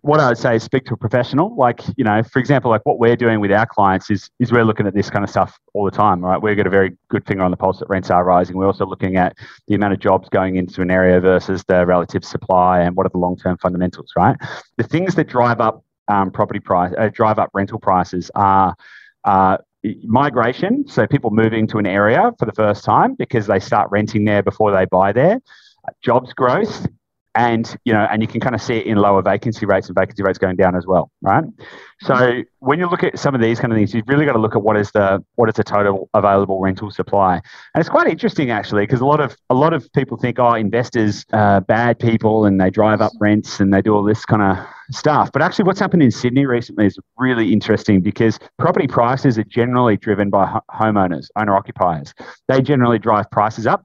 what 0.00 0.20
I 0.20 0.28
would 0.28 0.38
say 0.38 0.56
is 0.56 0.62
speak 0.62 0.84
to 0.86 0.94
a 0.94 0.96
professional. 0.96 1.54
Like, 1.56 1.82
you 1.96 2.04
know, 2.04 2.22
for 2.22 2.38
example, 2.38 2.70
like 2.70 2.84
what 2.84 2.98
we're 2.98 3.16
doing 3.16 3.40
with 3.40 3.52
our 3.52 3.66
clients 3.66 4.10
is 4.10 4.30
is 4.40 4.50
we're 4.50 4.64
looking 4.64 4.86
at 4.86 4.94
this 4.94 5.10
kind 5.10 5.24
of 5.24 5.30
stuff 5.30 5.58
all 5.74 5.84
the 5.84 5.90
time, 5.90 6.24
right? 6.24 6.40
We've 6.40 6.56
got 6.56 6.66
a 6.66 6.70
very 6.70 6.96
good 7.08 7.26
finger 7.26 7.44
on 7.44 7.50
the 7.50 7.56
pulse 7.56 7.78
that 7.80 7.88
rents 7.88 8.10
are 8.10 8.24
rising. 8.24 8.56
We're 8.56 8.66
also 8.66 8.86
looking 8.86 9.16
at 9.16 9.36
the 9.68 9.74
amount 9.74 9.92
of 9.92 10.00
jobs 10.00 10.28
going 10.28 10.56
into 10.56 10.82
an 10.82 10.90
area 10.90 11.20
versus 11.20 11.64
the 11.68 11.86
relative 11.86 12.24
supply 12.24 12.80
and 12.80 12.96
what 12.96 13.06
are 13.06 13.10
the 13.10 13.18
long 13.18 13.36
term 13.36 13.58
fundamentals, 13.58 14.12
right? 14.16 14.36
The 14.78 14.84
things 14.84 15.14
that 15.16 15.28
drive 15.28 15.60
up 15.60 15.84
um, 16.08 16.30
property 16.30 16.60
price, 16.60 16.92
uh, 16.98 17.08
drive 17.08 17.38
up 17.38 17.50
rental 17.54 17.78
prices 17.78 18.30
are 18.34 18.74
uh, 19.24 19.58
migration. 20.04 20.86
So 20.88 21.06
people 21.06 21.30
moving 21.30 21.66
to 21.68 21.78
an 21.78 21.86
area 21.86 22.32
for 22.38 22.46
the 22.46 22.52
first 22.52 22.84
time 22.84 23.14
because 23.14 23.46
they 23.46 23.60
start 23.60 23.90
renting 23.90 24.24
there 24.24 24.42
before 24.42 24.72
they 24.72 24.84
buy 24.84 25.12
there. 25.12 25.40
Jobs 26.02 26.32
growth, 26.32 26.86
and 27.34 27.76
you 27.84 27.92
know, 27.92 28.06
and 28.10 28.22
you 28.22 28.28
can 28.28 28.40
kind 28.40 28.54
of 28.54 28.62
see 28.62 28.74
it 28.74 28.86
in 28.86 28.96
lower 28.98 29.22
vacancy 29.22 29.66
rates 29.66 29.88
and 29.88 29.96
vacancy 29.96 30.22
rates 30.22 30.38
going 30.38 30.56
down 30.56 30.76
as 30.76 30.86
well, 30.86 31.10
right? 31.22 31.44
So 32.00 32.42
when 32.58 32.78
you 32.78 32.88
look 32.88 33.04
at 33.04 33.18
some 33.18 33.34
of 33.34 33.40
these 33.40 33.60
kind 33.60 33.72
of 33.72 33.76
things, 33.76 33.94
you've 33.94 34.08
really 34.08 34.26
got 34.26 34.32
to 34.32 34.38
look 34.38 34.56
at 34.56 34.62
what 34.62 34.76
is 34.76 34.90
the 34.90 35.24
what 35.36 35.48
is 35.48 35.54
the 35.54 35.64
total 35.64 36.10
available 36.14 36.60
rental 36.60 36.90
supply, 36.90 37.34
and 37.34 37.80
it's 37.80 37.88
quite 37.88 38.08
interesting 38.08 38.50
actually 38.50 38.84
because 38.84 39.00
a 39.00 39.06
lot 39.06 39.20
of 39.20 39.36
a 39.50 39.54
lot 39.54 39.72
of 39.72 39.90
people 39.92 40.16
think, 40.16 40.38
oh, 40.38 40.54
investors 40.54 41.24
are 41.32 41.60
bad 41.60 41.98
people 41.98 42.44
and 42.44 42.60
they 42.60 42.70
drive 42.70 43.00
up 43.00 43.12
rents 43.20 43.60
and 43.60 43.72
they 43.72 43.82
do 43.82 43.94
all 43.94 44.02
this 44.04 44.24
kind 44.24 44.42
of 44.42 44.66
stuff. 44.90 45.30
But 45.32 45.42
actually, 45.42 45.64
what's 45.64 45.80
happened 45.80 46.02
in 46.02 46.10
Sydney 46.10 46.46
recently 46.46 46.86
is 46.86 46.98
really 47.16 47.52
interesting 47.52 48.00
because 48.00 48.38
property 48.58 48.86
prices 48.86 49.38
are 49.38 49.44
generally 49.44 49.96
driven 49.96 50.28
by 50.28 50.58
homeowners, 50.70 51.28
owner 51.36 51.56
occupiers. 51.56 52.12
They 52.48 52.60
generally 52.60 52.98
drive 52.98 53.30
prices 53.30 53.66
up 53.66 53.84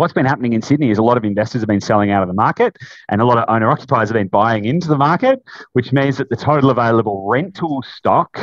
what's 0.00 0.12
been 0.12 0.26
happening 0.26 0.52
in 0.52 0.62
Sydney 0.62 0.90
is 0.90 0.98
a 0.98 1.02
lot 1.02 1.16
of 1.16 1.24
investors 1.24 1.62
have 1.62 1.68
been 1.68 1.80
selling 1.80 2.10
out 2.10 2.22
of 2.22 2.28
the 2.28 2.34
market 2.34 2.76
and 3.08 3.20
a 3.20 3.24
lot 3.24 3.38
of 3.38 3.44
owner 3.48 3.70
occupiers 3.70 4.08
have 4.08 4.14
been 4.14 4.28
buying 4.28 4.64
into 4.64 4.88
the 4.88 4.96
market, 4.96 5.42
which 5.72 5.92
means 5.92 6.16
that 6.18 6.28
the 6.30 6.36
total 6.36 6.70
available 6.70 7.26
rental 7.28 7.82
stock 7.82 8.38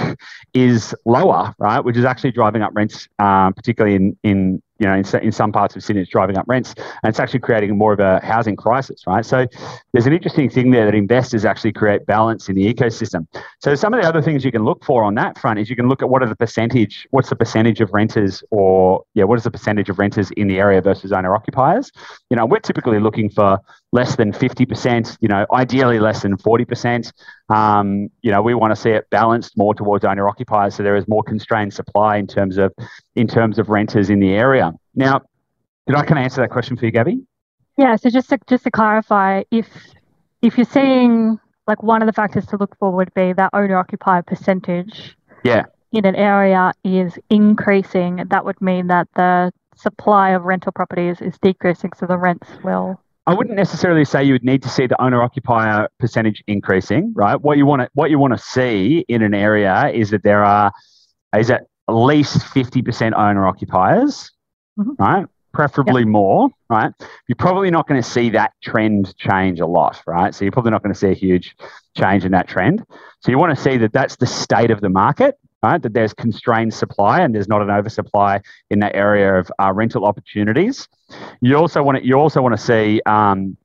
is 0.54 0.96
lower, 1.06 1.54
right? 1.60 1.80
Which 1.80 1.98
is 1.98 2.06
actually 2.06 2.32
driving 2.32 2.62
up 2.62 2.72
rents, 2.74 3.08
um, 3.20 3.54
particularly 3.54 3.96
in, 3.96 4.18
in 4.24 4.62
you 4.80 4.88
know, 4.88 4.94
in, 4.94 5.06
in 5.22 5.32
some 5.32 5.52
parts 5.52 5.76
of 5.76 5.84
Sydney, 5.84 6.02
it's 6.02 6.12
driving 6.12 6.38
up 6.38 6.46
rents 6.48 6.74
and 6.78 7.10
it's 7.10 7.20
actually 7.20 7.42
creating 7.42 7.78
more 7.78 7.94
of 7.94 8.00
a 8.00 8.20
housing 8.26 8.56
crisis, 8.56 9.04
right? 9.06 9.26
So 9.26 9.46
there's 9.94 10.08
an 10.08 10.14
interesting 10.14 10.50
thing 10.50 10.72
there 10.72 10.86
that 10.86 10.96
investors 10.96 11.46
actually 11.46 11.74
create 11.74 12.06
balance 12.06 12.50
in 12.50 12.56
the 12.56 12.74
ecosystem. 12.74 13.28
So 13.60 13.76
some 13.76 13.94
of 13.94 14.02
the 14.02 14.08
other 14.08 14.22
things 14.22 14.46
you 14.46 14.52
can 14.52 14.64
look 14.64 14.84
for 14.86 15.04
on 15.04 15.16
that 15.16 15.38
front 15.38 15.60
is 15.60 15.70
you 15.70 15.76
can 15.76 15.90
look 15.90 16.02
at 16.02 16.10
what 16.10 16.24
are 16.24 16.30
the 16.30 16.36
percentage, 16.36 17.08
what's 17.12 17.30
the 17.30 17.36
percentage 17.36 17.82
of 17.82 17.92
renters 17.92 18.44
or, 18.52 19.04
yeah, 19.14 19.26
what 19.26 19.38
is 19.38 19.44
the 19.44 19.52
percentage 19.52 19.90
of 19.90 20.00
renters 20.00 20.32
in 20.32 20.48
the 20.48 20.60
area 20.60 20.82
versus 20.82 21.12
owner 21.12 21.36
occupiers? 21.36 21.92
You 22.30 22.38
know, 22.38 22.46
we're 22.46 22.60
typically 22.60 23.00
looking 23.00 23.30
for 23.30 23.60
less 23.92 24.16
than 24.16 24.32
50%, 24.32 25.18
you 25.20 25.28
know, 25.28 25.46
ideally 25.52 26.00
less 26.00 26.22
than 26.22 26.38
40%. 26.38 27.12
Um, 27.50 28.10
you 28.22 28.32
know, 28.32 28.42
we 28.42 28.54
want 28.54 28.72
to 28.72 28.76
see 28.76 28.92
it 28.92 29.10
balanced 29.10 29.58
more 29.58 29.74
towards 29.74 30.06
owner 30.06 30.30
occupiers 30.30 30.76
so 30.76 30.84
there 30.84 30.96
is 30.96 31.08
more 31.08 31.24
constrained 31.24 31.74
supply 31.74 32.18
in 32.18 32.28
terms 32.28 32.58
of 32.58 32.74
in 33.16 33.28
terms 33.28 33.58
of 33.58 33.70
renters 33.70 34.10
in 34.10 34.20
the 34.20 34.34
area. 34.34 34.72
Now, 34.96 35.22
did 35.88 35.96
I 35.96 36.06
kind 36.06 36.20
of 36.20 36.24
answer 36.24 36.42
that 36.42 36.52
question 36.52 36.78
for 36.78 36.86
you, 36.86 36.92
Gabby? 36.92 37.22
Yeah, 37.78 37.96
so 37.96 38.10
just 38.10 38.30
to 38.30 38.38
just 38.48 38.66
to 38.66 38.72
clarify, 38.72 39.44
if 39.50 39.68
if 40.42 40.58
you're 40.58 40.66
seeing 40.66 41.40
like 41.66 41.82
one 41.82 42.02
of 42.02 42.08
the 42.08 42.14
factors 42.14 42.46
to 42.48 42.58
look 42.58 42.76
for 42.78 42.92
would 42.92 43.14
be 43.14 43.34
that 43.34 43.50
owner 43.54 43.78
occupier 43.78 44.22
percentage 44.22 45.16
yeah. 45.44 45.64
in 45.92 46.06
an 46.06 46.16
area 46.16 46.74
is 46.84 47.18
increasing, 47.30 48.24
that 48.30 48.44
would 48.44 48.60
mean 48.60 48.88
that 48.88 49.08
the 49.16 49.52
supply 49.76 50.32
of 50.32 50.44
rental 50.44 50.72
properties 50.72 51.22
is 51.22 51.38
decreasing, 51.42 51.92
so 51.96 52.06
the 52.06 52.18
rents 52.18 52.50
will 52.64 53.00
I 53.30 53.34
wouldn't 53.34 53.56
necessarily 53.56 54.06
say 54.06 54.24
you 54.24 54.34
would 54.34 54.44
need 54.44 54.64
to 54.64 54.70
see 54.70 54.88
the 54.88 55.00
owner 55.00 55.22
occupier 55.22 55.88
percentage 56.00 56.44
increasing, 56.48 57.14
right? 57.16 57.40
What 57.40 57.60
you 57.60 57.66
want 57.68 57.84
to 57.84 57.90
what 57.94 58.10
you 58.10 58.18
want 58.18 58.34
to 58.34 58.40
see 58.40 59.06
in 59.08 59.22
an 59.22 59.36
area 59.36 59.92
is 59.94 60.10
that 60.10 60.24
there 60.24 60.44
are 60.44 60.72
is 61.38 61.52
at 61.52 61.68
least 61.88 62.44
fifty 62.48 62.82
percent 62.82 63.14
owner 63.14 63.46
occupiers, 63.46 64.32
mm-hmm. 64.80 64.94
right? 64.98 65.28
Preferably 65.54 66.02
yep. 66.02 66.08
more, 66.08 66.50
right? 66.72 66.92
You're 67.28 67.36
probably 67.36 67.70
not 67.70 67.88
going 67.88 68.02
to 68.02 68.10
see 68.10 68.32
that 68.32 68.54
trend 68.64 69.16
change 69.18 69.60
a 69.60 69.68
lot, 69.68 70.02
right? 70.08 70.34
So 70.34 70.44
you're 70.44 70.52
probably 70.52 70.72
not 70.72 70.82
going 70.82 70.94
to 70.94 71.00
see 71.00 71.10
a 71.10 71.14
huge 71.14 71.56
change 71.96 72.26
in 72.26 72.32
that 72.32 72.48
trend. 72.48 72.84
So 73.20 73.32
you 73.32 73.38
want 73.38 73.56
to 73.56 73.62
see 73.62 73.78
that 73.78 73.94
that's 73.94 74.16
the 74.16 74.26
state 74.26 74.72
of 74.72 74.82
the 74.82 74.90
market, 74.90 75.38
right? 75.64 75.82
That 75.82 75.94
there's 75.94 76.14
constrained 76.14 76.74
supply 76.74 77.22
and 77.22 77.34
there's 77.34 77.48
not 77.48 77.62
an 77.62 77.70
oversupply 77.70 78.42
in 78.70 78.80
that 78.80 78.96
area 78.96 79.36
of 79.36 79.52
uh, 79.60 79.72
rental 79.74 80.06
opportunities. 80.06 80.88
You 81.42 81.56
also 81.58 81.84
want 81.84 81.98
to 81.98 82.06
you 82.06 82.16
also 82.16 82.42
want 82.42 82.56
to 82.58 82.62
see 82.62 83.02
um, 83.06 83.58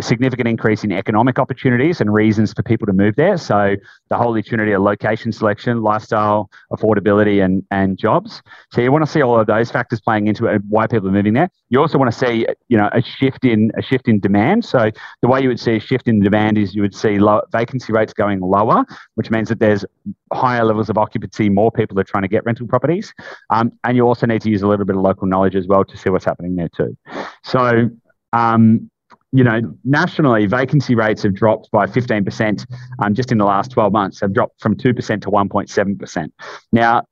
significant 0.00 0.48
increase 0.48 0.84
in 0.84 0.92
economic 0.92 1.38
opportunities 1.38 2.00
and 2.00 2.12
reasons 2.12 2.52
for 2.52 2.62
people 2.62 2.86
to 2.86 2.92
move 2.92 3.16
there. 3.16 3.36
So 3.36 3.76
the 4.08 4.16
holy 4.16 4.42
trinity 4.42 4.72
of 4.72 4.82
location 4.82 5.32
selection, 5.32 5.82
lifestyle, 5.82 6.50
affordability, 6.72 7.44
and 7.44 7.64
and 7.70 7.98
jobs. 7.98 8.42
So 8.72 8.80
you 8.80 8.92
want 8.92 9.04
to 9.04 9.10
see 9.10 9.22
all 9.22 9.38
of 9.38 9.46
those 9.46 9.70
factors 9.70 10.00
playing 10.00 10.26
into 10.26 10.46
it, 10.46 10.62
why 10.68 10.86
people 10.86 11.08
are 11.08 11.12
moving 11.12 11.34
there. 11.34 11.50
You 11.68 11.80
also 11.80 11.98
want 11.98 12.12
to 12.12 12.18
see 12.18 12.46
you 12.68 12.76
know 12.76 12.88
a 12.92 13.02
shift 13.02 13.44
in 13.44 13.70
a 13.76 13.82
shift 13.82 14.08
in 14.08 14.20
demand. 14.20 14.64
So 14.64 14.90
the 15.22 15.28
way 15.28 15.40
you 15.40 15.48
would 15.48 15.60
see 15.60 15.76
a 15.76 15.80
shift 15.80 16.08
in 16.08 16.20
demand 16.20 16.58
is 16.58 16.74
you 16.74 16.82
would 16.82 16.94
see 16.94 17.18
low, 17.18 17.42
vacancy 17.52 17.92
rates 17.92 18.12
going 18.12 18.40
lower, 18.40 18.84
which 19.14 19.30
means 19.30 19.48
that 19.48 19.58
there's 19.58 19.84
higher 20.32 20.64
levels 20.64 20.90
of 20.90 20.98
occupancy, 20.98 21.48
more 21.48 21.70
people 21.70 21.98
are 21.98 22.04
trying 22.04 22.22
to 22.22 22.28
get 22.28 22.44
rental 22.44 22.66
properties, 22.66 23.12
um, 23.50 23.72
and 23.84 23.96
you 23.96 24.06
also 24.06 24.26
need 24.26 24.42
to 24.42 24.50
use 24.50 24.62
a 24.62 24.66
little 24.66 24.84
bit 24.84 24.96
of 24.96 25.02
local 25.02 25.26
knowledge 25.26 25.54
as 25.54 25.66
well 25.66 25.84
to 25.84 25.96
see 25.96 26.10
what's 26.10 26.24
happening 26.24 26.56
there 26.56 26.68
too. 26.68 26.96
So 27.44 27.90
um, 28.32 28.90
you 29.32 29.44
know, 29.44 29.60
nationally, 29.84 30.46
vacancy 30.46 30.94
rates 30.94 31.22
have 31.22 31.34
dropped 31.34 31.70
by 31.70 31.86
15% 31.86 32.64
um, 33.00 33.14
just 33.14 33.32
in 33.32 33.38
the 33.38 33.44
last 33.44 33.70
12 33.70 33.92
months, 33.92 34.20
have 34.20 34.32
dropped 34.32 34.60
from 34.60 34.76
2% 34.76 35.22
to 35.22 35.30
1.7%. 35.30 36.28
Now, 36.72 37.02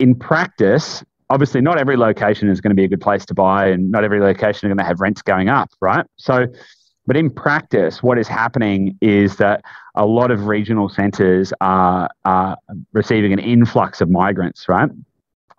in 0.00 0.14
practice, 0.14 1.04
obviously, 1.30 1.60
not 1.60 1.78
every 1.78 1.96
location 1.96 2.48
is 2.48 2.60
going 2.60 2.70
to 2.70 2.74
be 2.76 2.84
a 2.84 2.88
good 2.88 3.00
place 3.00 3.24
to 3.26 3.34
buy, 3.34 3.68
and 3.68 3.90
not 3.90 4.04
every 4.04 4.20
location 4.20 4.68
is 4.68 4.74
going 4.74 4.78
to 4.78 4.84
have 4.84 5.00
rents 5.00 5.22
going 5.22 5.48
up, 5.48 5.70
right? 5.80 6.04
So, 6.16 6.46
But 7.06 7.16
in 7.16 7.30
practice, 7.30 8.02
what 8.02 8.18
is 8.18 8.28
happening 8.28 8.98
is 9.00 9.36
that 9.36 9.62
a 9.94 10.04
lot 10.04 10.30
of 10.30 10.46
regional 10.46 10.88
centres 10.88 11.52
are, 11.60 12.10
are 12.24 12.56
receiving 12.92 13.32
an 13.32 13.38
influx 13.38 14.00
of 14.00 14.10
migrants, 14.10 14.68
right? 14.68 14.90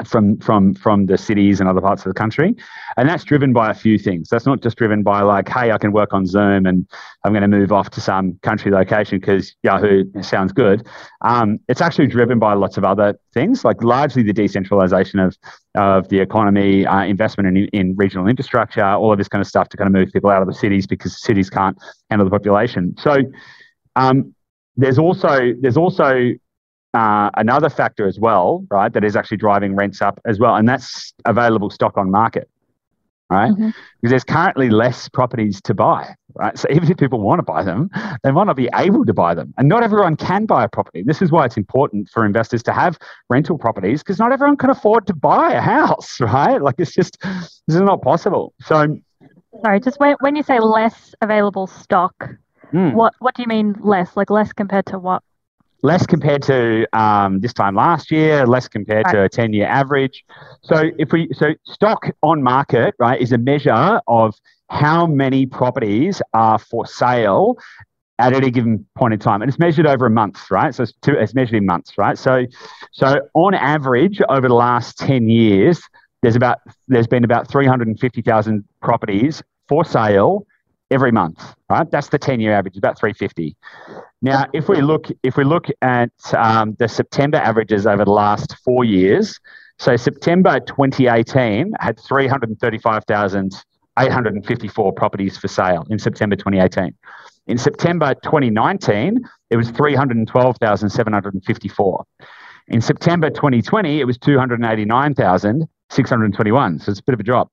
From 0.06 0.38
from 0.38 0.76
from 0.76 1.08
the 1.08 1.18
cities 1.18 1.60
and 1.60 1.68
other 1.68 1.82
parts 1.82 2.06
of 2.06 2.10
the 2.10 2.14
country. 2.14 2.56
And 2.98 3.10
that's 3.10 3.24
driven 3.24 3.52
by 3.52 3.72
a 3.72 3.74
few 3.74 3.98
things. 3.98 4.30
That's 4.30 4.46
not 4.46 4.62
just 4.62 4.78
driven 4.78 5.02
by 5.02 5.22
like 5.22 5.50
hey 5.50 5.72
i 5.72 5.78
can 5.78 5.92
work 5.92 6.14
on 6.14 6.26
zoom 6.26 6.66
and 6.66 6.88
i'm 7.24 7.34
going 7.34 7.42
to 7.42 7.48
move 7.48 7.72
off 7.72 7.90
to 7.92 8.02
some 8.02 8.38
country 8.44 8.72
location 8.72 9.20
because 9.20 9.56
yahoo 9.64 10.04
sounds 10.22 10.52
good. 10.52 10.88
Um, 11.22 11.60
it's 11.68 11.82
actually 11.82 12.08
driven 12.08 12.38
by 12.38 12.54
lots 12.54 12.78
of 12.78 12.84
other 12.84 13.20
things 13.34 13.66
like 13.66 13.82
largely 13.84 14.24
the 14.24 14.34
decentralization 14.34 15.20
of 15.20 15.38
of 15.76 16.08
the 16.10 16.20
economy 16.20 16.86
uh, 16.86 17.04
investment 17.04 17.58
in, 17.58 17.68
in 17.68 17.96
regional 17.96 18.28
infrastructure 18.28 18.86
all 18.86 19.12
of 19.12 19.18
this 19.18 19.28
kind 19.28 19.42
of 19.42 19.48
stuff 19.48 19.70
to 19.70 19.78
kind 19.78 19.88
of 19.88 19.94
move 19.94 20.12
people 20.14 20.30
out 20.30 20.42
of 20.42 20.48
the 20.48 20.54
cities 20.54 20.86
because 20.86 21.20
cities 21.22 21.50
can't 21.50 21.78
handle 22.10 22.26
the 22.26 22.32
population. 22.32 22.96
So 23.00 23.18
um, 23.96 24.36
there's 24.76 25.00
also 25.00 25.54
there's 25.60 25.78
also 25.78 26.34
uh, 26.98 27.30
another 27.38 27.70
factor 27.70 28.08
as 28.08 28.20
well, 28.20 28.66
right, 28.72 28.92
that 28.92 29.04
is 29.04 29.16
actually 29.16 29.38
driving 29.38 29.76
rents 29.76 30.02
up 30.02 30.20
as 30.26 30.40
well, 30.40 30.56
and 30.56 30.68
that's 30.68 31.14
available 31.26 31.70
stock 31.70 31.96
on 31.96 32.10
market, 32.10 32.50
right? 33.30 33.52
Mm-hmm. 33.52 33.70
Because 34.02 34.10
there's 34.10 34.24
currently 34.24 34.72
less 34.72 35.08
properties 35.08 35.62
to 35.62 35.76
buy, 35.76 36.16
right? 36.34 36.58
So 36.58 36.68
even 36.72 36.90
if 36.90 36.98
people 36.98 37.20
want 37.20 37.38
to 37.38 37.44
buy 37.44 37.62
them, 37.62 37.92
they 38.24 38.32
might 38.32 38.46
not 38.46 38.56
be 38.56 38.68
able 38.74 39.06
to 39.06 39.14
buy 39.14 39.36
them, 39.36 39.54
and 39.60 39.70
not 39.70 39.84
everyone 39.84 40.16
can 40.16 40.48
buy 40.48 40.64
a 40.64 40.68
property. 40.68 41.04
This 41.04 41.22
is 41.22 41.32
why 41.32 41.46
it's 41.46 41.56
important 41.56 42.10
for 42.10 42.26
investors 42.26 42.64
to 42.64 42.74
have 42.74 42.98
rental 43.30 43.60
properties 43.60 44.02
because 44.02 44.18
not 44.18 44.32
everyone 44.32 44.58
can 44.58 44.72
afford 44.72 45.06
to 45.06 45.14
buy 45.14 45.54
a 45.54 45.62
house, 45.62 46.20
right? 46.40 46.60
Like 46.60 46.76
it's 46.80 46.96
just 46.96 47.20
this 47.22 47.76
is 47.76 47.82
not 47.82 48.02
possible. 48.02 48.56
So, 48.64 48.98
sorry, 49.62 49.80
just 49.82 50.00
when 50.00 50.16
when 50.22 50.36
you 50.36 50.42
say 50.42 50.60
less 50.60 51.14
available 51.22 51.68
stock. 51.68 52.16
Mm. 52.74 52.96
What 52.96 53.14
what 53.20 53.34
do 53.34 53.44
you 53.44 53.48
mean 53.48 53.76
less? 53.80 54.18
Like 54.18 54.30
less 54.30 54.52
compared 54.52 54.88
to 54.88 55.00
what? 55.00 55.22
Less 55.88 56.06
compared 56.06 56.44
to 56.44 56.86
um, 56.98 57.40
this 57.40 57.54
time 57.54 57.74
last 57.74 58.12
year, 58.12 58.46
less 58.46 58.68
compared 58.68 59.06
right. 59.06 59.14
to 59.14 59.24
a 59.24 59.30
10 59.30 59.54
year 59.54 59.66
average. 59.66 60.26
So 60.62 60.92
if 61.00 61.14
we 61.14 61.30
so 61.34 61.56
stock 61.64 62.12
on 62.22 62.44
market, 62.44 62.94
right, 63.00 63.20
is 63.20 63.32
a 63.32 63.38
measure 63.38 64.02
of 64.06 64.36
how 64.70 65.08
many 65.08 65.46
properties 65.46 66.22
are 66.34 66.60
for 66.60 66.86
sale 66.86 67.58
at 68.20 68.34
any 68.34 68.52
given 68.52 68.86
point 68.96 69.14
in 69.14 69.20
time, 69.20 69.42
and 69.42 69.50
it's 69.50 69.60
measured 69.60 69.88
over 69.88 70.06
a 70.08 70.10
month, 70.10 70.52
right? 70.52 70.76
So 70.76 70.84
it's, 70.84 70.94
two, 71.04 71.14
it's 71.14 71.34
measured 71.34 71.56
in 71.56 71.66
months, 71.66 71.98
right? 71.98 72.18
So, 72.18 72.46
so 72.92 73.22
on 73.36 73.54
average, 73.54 74.20
over 74.28 74.48
the 74.48 74.56
last 74.56 74.98
ten 74.98 75.30
years, 75.30 75.80
there's 76.22 76.36
about 76.36 76.60
there's 76.90 77.08
been 77.08 77.24
about 77.24 77.48
three 77.48 77.66
hundred 77.66 77.88
and 77.88 78.00
fifty 78.00 78.22
thousand 78.22 78.66
properties 78.82 79.42
for 79.70 79.86
sale 79.86 80.46
every 80.92 81.12
month, 81.12 81.44
right? 81.70 81.92
That's 81.92 82.08
the 82.10 82.18
10 82.18 82.40
year 82.40 82.54
average, 82.54 82.78
about 82.78 83.00
350. 83.00 83.56
Now, 84.22 84.46
if 84.54 84.70
we 84.70 84.82
look, 84.82 85.08
if 85.24 85.36
we 85.38 85.44
look 85.44 85.68
at 85.82 86.12
um, 86.34 86.76
the 86.80 86.88
September 86.88 87.38
averages 87.38 87.86
over 87.86 88.06
the 88.06 88.12
last 88.12 88.56
four 88.64 88.86
years, 88.86 89.38
so 89.80 89.96
September 89.96 90.60
2018 90.60 91.74
had 91.80 92.00
335,854 92.00 94.94
properties 94.94 95.38
for 95.38 95.48
sale 95.48 95.86
in 95.90 96.00
September 96.00 96.36
2018. 96.36 96.96
In 97.48 97.58
September 97.58 98.14
2019, 98.24 99.20
it 99.50 99.56
was 99.56 99.70
312,754. 99.70 102.06
In 102.70 102.82
September 102.82 103.30
2020, 103.30 104.02
it 104.02 104.06
was 104.06 104.18
289,621. 104.18 106.80
So 106.80 106.92
it's 106.92 107.00
a 107.00 107.04
bit 107.04 107.14
of 107.14 107.22
a 107.22 107.24
drop. 107.24 107.50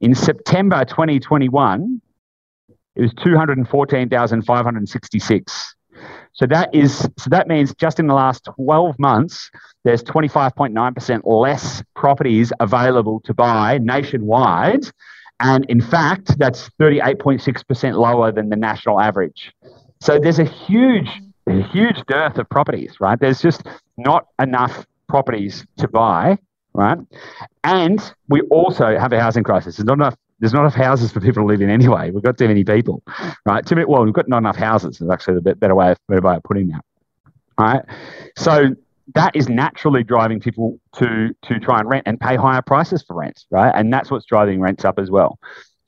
In 0.00 0.14
September 0.14 0.84
2021, 0.84 2.00
it 2.96 3.02
was 3.02 3.14
214,566. 3.22 5.74
So 6.32 6.46
that 6.46 6.74
is 6.74 6.98
so 6.98 7.30
that 7.30 7.46
means 7.46 7.72
just 7.74 8.00
in 8.00 8.08
the 8.08 8.14
last 8.14 8.48
12 8.56 8.98
months, 8.98 9.48
there's 9.84 10.02
25.9% 10.02 11.20
less 11.24 11.84
properties 11.94 12.52
available 12.58 13.20
to 13.20 13.32
buy 13.32 13.78
nationwide. 13.78 14.86
And 15.40 15.64
in 15.66 15.80
fact, 15.80 16.38
that's 16.38 16.68
38.6% 16.80 17.94
lower 17.94 18.32
than 18.32 18.48
the 18.48 18.56
national 18.56 19.00
average. 19.00 19.52
So 20.00 20.18
there's 20.18 20.38
a 20.38 20.44
huge, 20.44 21.08
a 21.46 21.62
huge 21.62 22.02
dearth 22.06 22.38
of 22.38 22.48
properties, 22.48 23.00
right? 23.00 23.18
There's 23.18 23.40
just 23.40 23.62
not 23.96 24.26
enough 24.40 24.86
properties 25.08 25.66
to 25.78 25.88
buy, 25.88 26.38
right? 26.72 26.98
And 27.62 28.00
we 28.28 28.42
also 28.42 28.98
have 28.98 29.12
a 29.12 29.20
housing 29.20 29.44
crisis. 29.44 29.76
There's 29.76 29.86
not 29.86 29.94
enough 29.94 30.16
there's 30.40 30.52
not 30.52 30.60
enough 30.60 30.74
houses 30.74 31.12
for 31.12 31.20
people 31.20 31.42
to 31.42 31.46
live 31.46 31.60
in 31.60 31.70
anyway. 31.70 32.10
We've 32.10 32.22
got 32.22 32.36
too 32.36 32.48
many 32.48 32.64
people, 32.64 33.02
right? 33.46 33.64
Too 33.64 33.76
many, 33.76 33.86
well, 33.86 34.04
we've 34.04 34.14
got 34.14 34.28
not 34.28 34.38
enough 34.38 34.56
houses. 34.56 35.00
Is 35.00 35.08
actually 35.08 35.40
the 35.40 35.54
better 35.54 35.74
way 35.74 35.92
of, 35.92 35.98
better 36.08 36.20
way 36.20 36.36
of 36.36 36.42
putting 36.42 36.68
that. 36.68 36.84
Right. 37.58 37.82
So 38.36 38.74
that 39.14 39.36
is 39.36 39.48
naturally 39.48 40.02
driving 40.02 40.40
people 40.40 40.78
to 40.96 41.34
to 41.42 41.60
try 41.60 41.78
and 41.78 41.88
rent 41.88 42.04
and 42.06 42.18
pay 42.18 42.36
higher 42.36 42.62
prices 42.62 43.02
for 43.02 43.14
rent, 43.14 43.44
right? 43.50 43.72
And 43.74 43.92
that's 43.92 44.10
what's 44.10 44.24
driving 44.24 44.60
rents 44.60 44.84
up 44.84 44.98
as 44.98 45.10
well. 45.10 45.38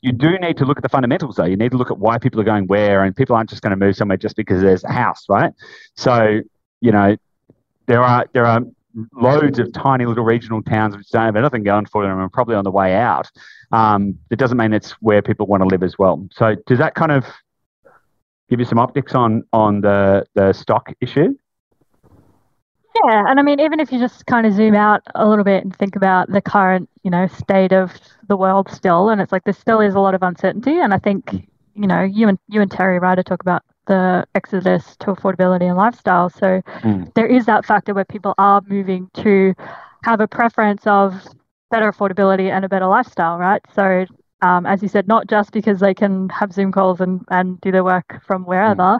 You 0.01 0.11
do 0.11 0.37
need 0.37 0.57
to 0.57 0.65
look 0.65 0.77
at 0.77 0.83
the 0.83 0.89
fundamentals 0.89 1.35
though. 1.35 1.45
You 1.45 1.57
need 1.57 1.71
to 1.71 1.77
look 1.77 1.91
at 1.91 1.97
why 1.97 2.19
people 2.19 2.39
are 2.39 2.45
going 2.45 2.67
where, 2.67 3.03
and 3.03 3.15
people 3.15 3.35
aren't 3.35 3.49
just 3.49 3.61
going 3.61 3.71
to 3.71 3.85
move 3.85 3.95
somewhere 3.95 4.17
just 4.17 4.35
because 4.35 4.61
there's 4.61 4.83
a 4.83 4.91
house, 4.91 5.25
right? 5.27 5.53
So 5.95 6.41
you 6.79 6.91
know 6.91 7.17
there 7.87 8.03
are 8.03 8.27
there 8.33 8.45
are 8.45 8.61
loads 9.13 9.59
of 9.59 9.71
tiny 9.73 10.05
little 10.05 10.23
regional 10.23 10.61
towns 10.63 10.95
which 10.97 11.09
don't 11.09 11.25
have 11.25 11.35
anything 11.35 11.63
going 11.63 11.85
for 11.85 12.03
them 12.03 12.19
and 12.19 12.31
probably 12.31 12.55
on 12.55 12.63
the 12.63 12.71
way 12.71 12.95
out. 12.95 13.29
Um, 13.71 14.17
it 14.31 14.37
doesn't 14.39 14.57
mean 14.57 14.73
it's 14.73 14.91
where 14.93 15.21
people 15.21 15.45
want 15.45 15.61
to 15.61 15.67
live 15.67 15.83
as 15.83 15.97
well. 15.97 16.27
So 16.31 16.55
does 16.65 16.79
that 16.79 16.95
kind 16.95 17.11
of 17.11 17.25
give 18.49 18.59
you 18.59 18.65
some 18.65 18.79
optics 18.79 19.13
on 19.13 19.43
on 19.53 19.81
the 19.81 20.25
the 20.33 20.53
stock 20.53 20.93
issue? 21.01 21.35
Yeah, 23.05 23.25
and 23.27 23.39
I 23.39 23.43
mean, 23.43 23.59
even 23.59 23.79
if 23.79 23.91
you 23.91 23.99
just 23.99 24.25
kind 24.25 24.47
of 24.47 24.53
zoom 24.53 24.73
out 24.73 25.03
a 25.13 25.27
little 25.27 25.43
bit 25.43 25.63
and 25.63 25.75
think 25.75 25.95
about 25.95 26.31
the 26.31 26.41
current, 26.41 26.89
you 27.03 27.11
know, 27.11 27.27
state 27.27 27.71
of 27.71 27.91
the 28.27 28.35
world 28.35 28.69
still, 28.71 29.09
and 29.09 29.21
it's 29.21 29.31
like 29.31 29.43
there 29.43 29.53
still 29.53 29.81
is 29.81 29.93
a 29.93 29.99
lot 29.99 30.15
of 30.15 30.23
uncertainty, 30.23 30.79
and 30.79 30.93
I 30.93 30.97
think, 30.97 31.47
you 31.75 31.85
know, 31.85 32.01
you 32.01 32.27
and 32.27 32.39
you 32.47 32.61
and 32.61 32.71
Terry 32.71 32.97
Ryder 32.97 33.21
talk 33.21 33.41
about 33.41 33.63
the 33.87 34.25
exodus 34.35 34.95
to 34.99 35.07
affordability 35.07 35.63
and 35.63 35.77
lifestyle. 35.77 36.29
So 36.29 36.61
mm. 36.81 37.13
there 37.15 37.27
is 37.27 37.45
that 37.45 37.65
factor 37.65 37.93
where 37.93 38.05
people 38.05 38.33
are 38.37 38.61
moving 38.67 39.09
to 39.15 39.53
have 40.03 40.21
a 40.21 40.27
preference 40.27 40.85
of 40.85 41.13
better 41.71 41.91
affordability 41.91 42.49
and 42.51 42.63
a 42.63 42.69
better 42.69 42.87
lifestyle, 42.87 43.37
right? 43.37 43.61
So 43.73 44.05
um, 44.41 44.65
as 44.65 44.81
you 44.81 44.87
said, 44.87 45.07
not 45.07 45.27
just 45.27 45.51
because 45.51 45.79
they 45.79 45.93
can 45.93 46.29
have 46.29 46.53
Zoom 46.53 46.71
calls 46.71 47.01
and, 47.01 47.21
and 47.29 47.59
do 47.61 47.71
their 47.71 47.83
work 47.83 48.21
from 48.25 48.43
wherever, 48.45 48.75
mm. 48.75 48.99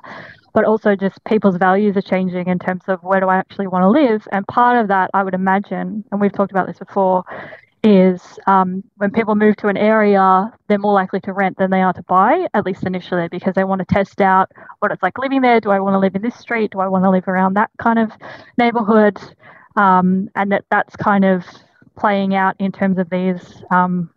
but 0.53 0.65
also 0.65 0.95
just 0.95 1.23
people's 1.25 1.57
values 1.57 1.95
are 1.95 2.01
changing 2.01 2.47
in 2.47 2.59
terms 2.59 2.83
of 2.87 3.03
where 3.03 3.19
do 3.19 3.27
I 3.27 3.37
actually 3.37 3.67
want 3.67 3.83
to 3.83 3.89
live. 3.89 4.27
And 4.31 4.47
part 4.47 4.77
of 4.77 4.87
that, 4.87 5.11
I 5.13 5.23
would 5.23 5.35
imagine, 5.35 6.03
and 6.11 6.19
we've 6.19 6.33
talked 6.33 6.51
about 6.51 6.67
this 6.67 6.79
before, 6.79 7.23
is 7.87 8.37
um, 8.47 8.83
when 8.97 9.11
people 9.11 9.33
move 9.35 9.55
to 9.57 9.69
an 9.69 9.77
area, 9.77 10.51
they're 10.67 10.77
more 10.77 10.93
likely 10.93 11.21
to 11.21 11.31
rent 11.31 11.57
than 11.57 11.71
they 11.71 11.81
are 11.81 11.93
to 11.93 12.03
buy, 12.03 12.47
at 12.53 12.65
least 12.65 12.83
initially, 12.85 13.29
because 13.29 13.55
they 13.55 13.63
want 13.63 13.79
to 13.79 13.85
test 13.85 14.19
out 14.19 14.51
what 14.79 14.91
it's 14.91 15.01
like 15.01 15.17
living 15.17 15.41
there. 15.41 15.61
Do 15.61 15.71
I 15.71 15.79
want 15.79 15.93
to 15.93 15.99
live 15.99 16.15
in 16.15 16.21
this 16.21 16.35
street? 16.35 16.71
Do 16.71 16.81
I 16.81 16.87
want 16.87 17.05
to 17.05 17.09
live 17.09 17.27
around 17.27 17.53
that 17.53 17.71
kind 17.79 17.97
of 17.97 18.11
neighborhood? 18.57 19.17
Um, 19.77 20.29
and 20.35 20.51
that 20.51 20.65
that's 20.69 20.95
kind 20.97 21.23
of 21.23 21.45
playing 21.97 22.35
out 22.35 22.55
in 22.59 22.71
terms 22.71 22.97
of 22.97 23.09
these 23.09 23.63
um, 23.71 24.09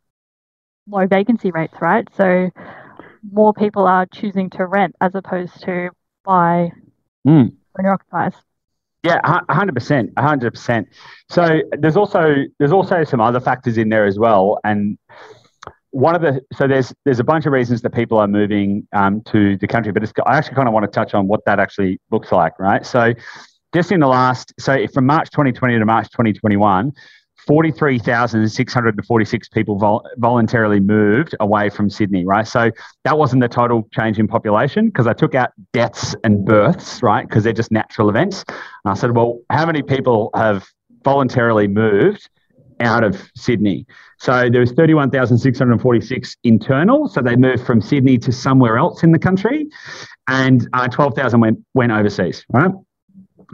low 0.88 1.06
vacancy 1.06 1.52
rates, 1.52 1.74
right? 1.80 2.09
So 2.16 2.50
more 3.33 3.54
people 3.54 3.87
are 3.87 4.06
choosing 4.06 4.50
to 4.50 4.66
rent 4.66 4.96
as 5.00 5.14
opposed 5.14 5.62
to 5.62 5.90
buy 6.24 6.72
mm. 7.26 7.52
owner 7.78 7.92
occupiers. 7.92 8.35
Yeah, 9.02 9.20
hundred 9.48 9.74
percent, 9.74 10.12
hundred 10.18 10.50
percent. 10.52 10.88
So 11.30 11.62
there's 11.78 11.96
also 11.96 12.34
there's 12.58 12.72
also 12.72 13.02
some 13.04 13.20
other 13.20 13.40
factors 13.40 13.78
in 13.78 13.88
there 13.88 14.04
as 14.04 14.18
well, 14.18 14.58
and 14.62 14.98
one 15.90 16.14
of 16.14 16.20
the 16.20 16.40
so 16.52 16.66
there's 16.68 16.92
there's 17.04 17.18
a 17.18 17.24
bunch 17.24 17.46
of 17.46 17.52
reasons 17.52 17.80
that 17.82 17.90
people 17.90 18.18
are 18.18 18.28
moving 18.28 18.86
um, 18.92 19.22
to 19.22 19.56
the 19.56 19.66
country, 19.66 19.90
but 19.92 20.02
I 20.26 20.36
actually 20.36 20.54
kind 20.54 20.68
of 20.68 20.74
want 20.74 20.84
to 20.84 20.90
touch 20.90 21.14
on 21.14 21.28
what 21.28 21.44
that 21.46 21.58
actually 21.58 21.98
looks 22.10 22.30
like, 22.30 22.58
right? 22.58 22.84
So 22.84 23.14
just 23.74 23.90
in 23.90 24.00
the 24.00 24.06
last 24.06 24.52
so 24.58 24.86
from 24.88 25.06
March 25.06 25.30
2020 25.30 25.78
to 25.78 25.86
March 25.86 26.10
2021, 26.10 26.92
43,646 27.46 29.48
people 29.48 29.79
vol- 29.79 30.07
voluntarily 30.18 30.81
moved 30.81 31.35
away 31.40 31.70
from 31.70 31.90
Sydney, 31.90 32.24
right? 32.24 32.46
So 32.46 32.70
that 33.05 33.18
wasn't 33.18 33.42
the 33.42 33.48
total 33.48 33.88
change 33.92 34.18
in 34.18 34.29
population 34.29 34.87
because 34.87 35.07
I 35.07 35.12
took 35.12 35.35
out 35.35 35.50
deaths 35.72 36.14
and 36.24 36.44
births, 36.44 37.03
right? 37.03 37.29
Because 37.29 37.44
they're 37.44 37.53
just 37.53 37.70
natural 37.70 38.09
events. 38.09 38.44
And 38.48 38.92
I 38.92 38.94
said, 38.94 39.16
well, 39.16 39.40
how 39.50 39.66
many 39.66 39.83
people 39.83 40.31
have 40.35 40.66
voluntarily 41.03 41.68
moved 41.68 42.29
out 42.81 43.05
of 43.05 43.31
Sydney? 43.37 43.87
So 44.18 44.48
there 44.50 44.61
was 44.61 44.72
31,646 44.72 46.37
internal. 46.44 47.09
So 47.09 47.22
they 47.22 47.37
moved 47.37 47.64
from 47.64 47.81
Sydney 47.81 48.18
to 48.18 48.33
somewhere 48.33 48.76
else 48.76 49.03
in 49.03 49.12
the 49.12 49.18
country, 49.18 49.66
and 50.29 50.68
uh, 50.74 50.88
12,000 50.88 51.40
went 51.40 51.59
went 51.74 51.92
overseas, 51.92 52.44
right? 52.53 52.70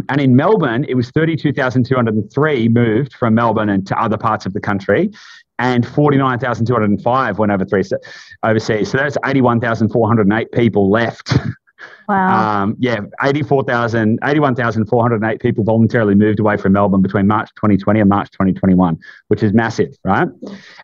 And 0.08 0.20
in 0.20 0.36
Melbourne, 0.36 0.84
it 0.88 0.94
was 0.94 1.10
32,203 1.10 2.68
moved 2.68 3.14
from 3.14 3.34
Melbourne 3.34 3.68
and 3.68 3.86
to 3.86 4.00
other 4.00 4.16
parts 4.18 4.46
of 4.46 4.52
the 4.52 4.60
country. 4.60 5.10
and 5.58 5.86
49,205 5.88 7.38
went 7.38 7.50
over 7.50 7.64
three 7.64 7.82
overseas. 8.42 8.90
So 8.90 8.98
that's 8.98 9.16
81,408 9.24 10.52
people 10.52 10.90
left. 10.90 11.32
Wow. 12.08 12.62
Um, 12.62 12.76
yeah, 12.78 13.00
84,000, 13.22 14.18
81,408 14.22 15.40
people 15.40 15.64
voluntarily 15.64 16.14
moved 16.14 16.40
away 16.40 16.56
from 16.56 16.72
Melbourne 16.72 17.02
between 17.02 17.26
March 17.26 17.50
2020 17.56 18.00
and 18.00 18.08
March 18.08 18.30
2021, 18.30 18.98
which 19.28 19.42
is 19.42 19.52
massive, 19.52 19.94
right? 20.04 20.28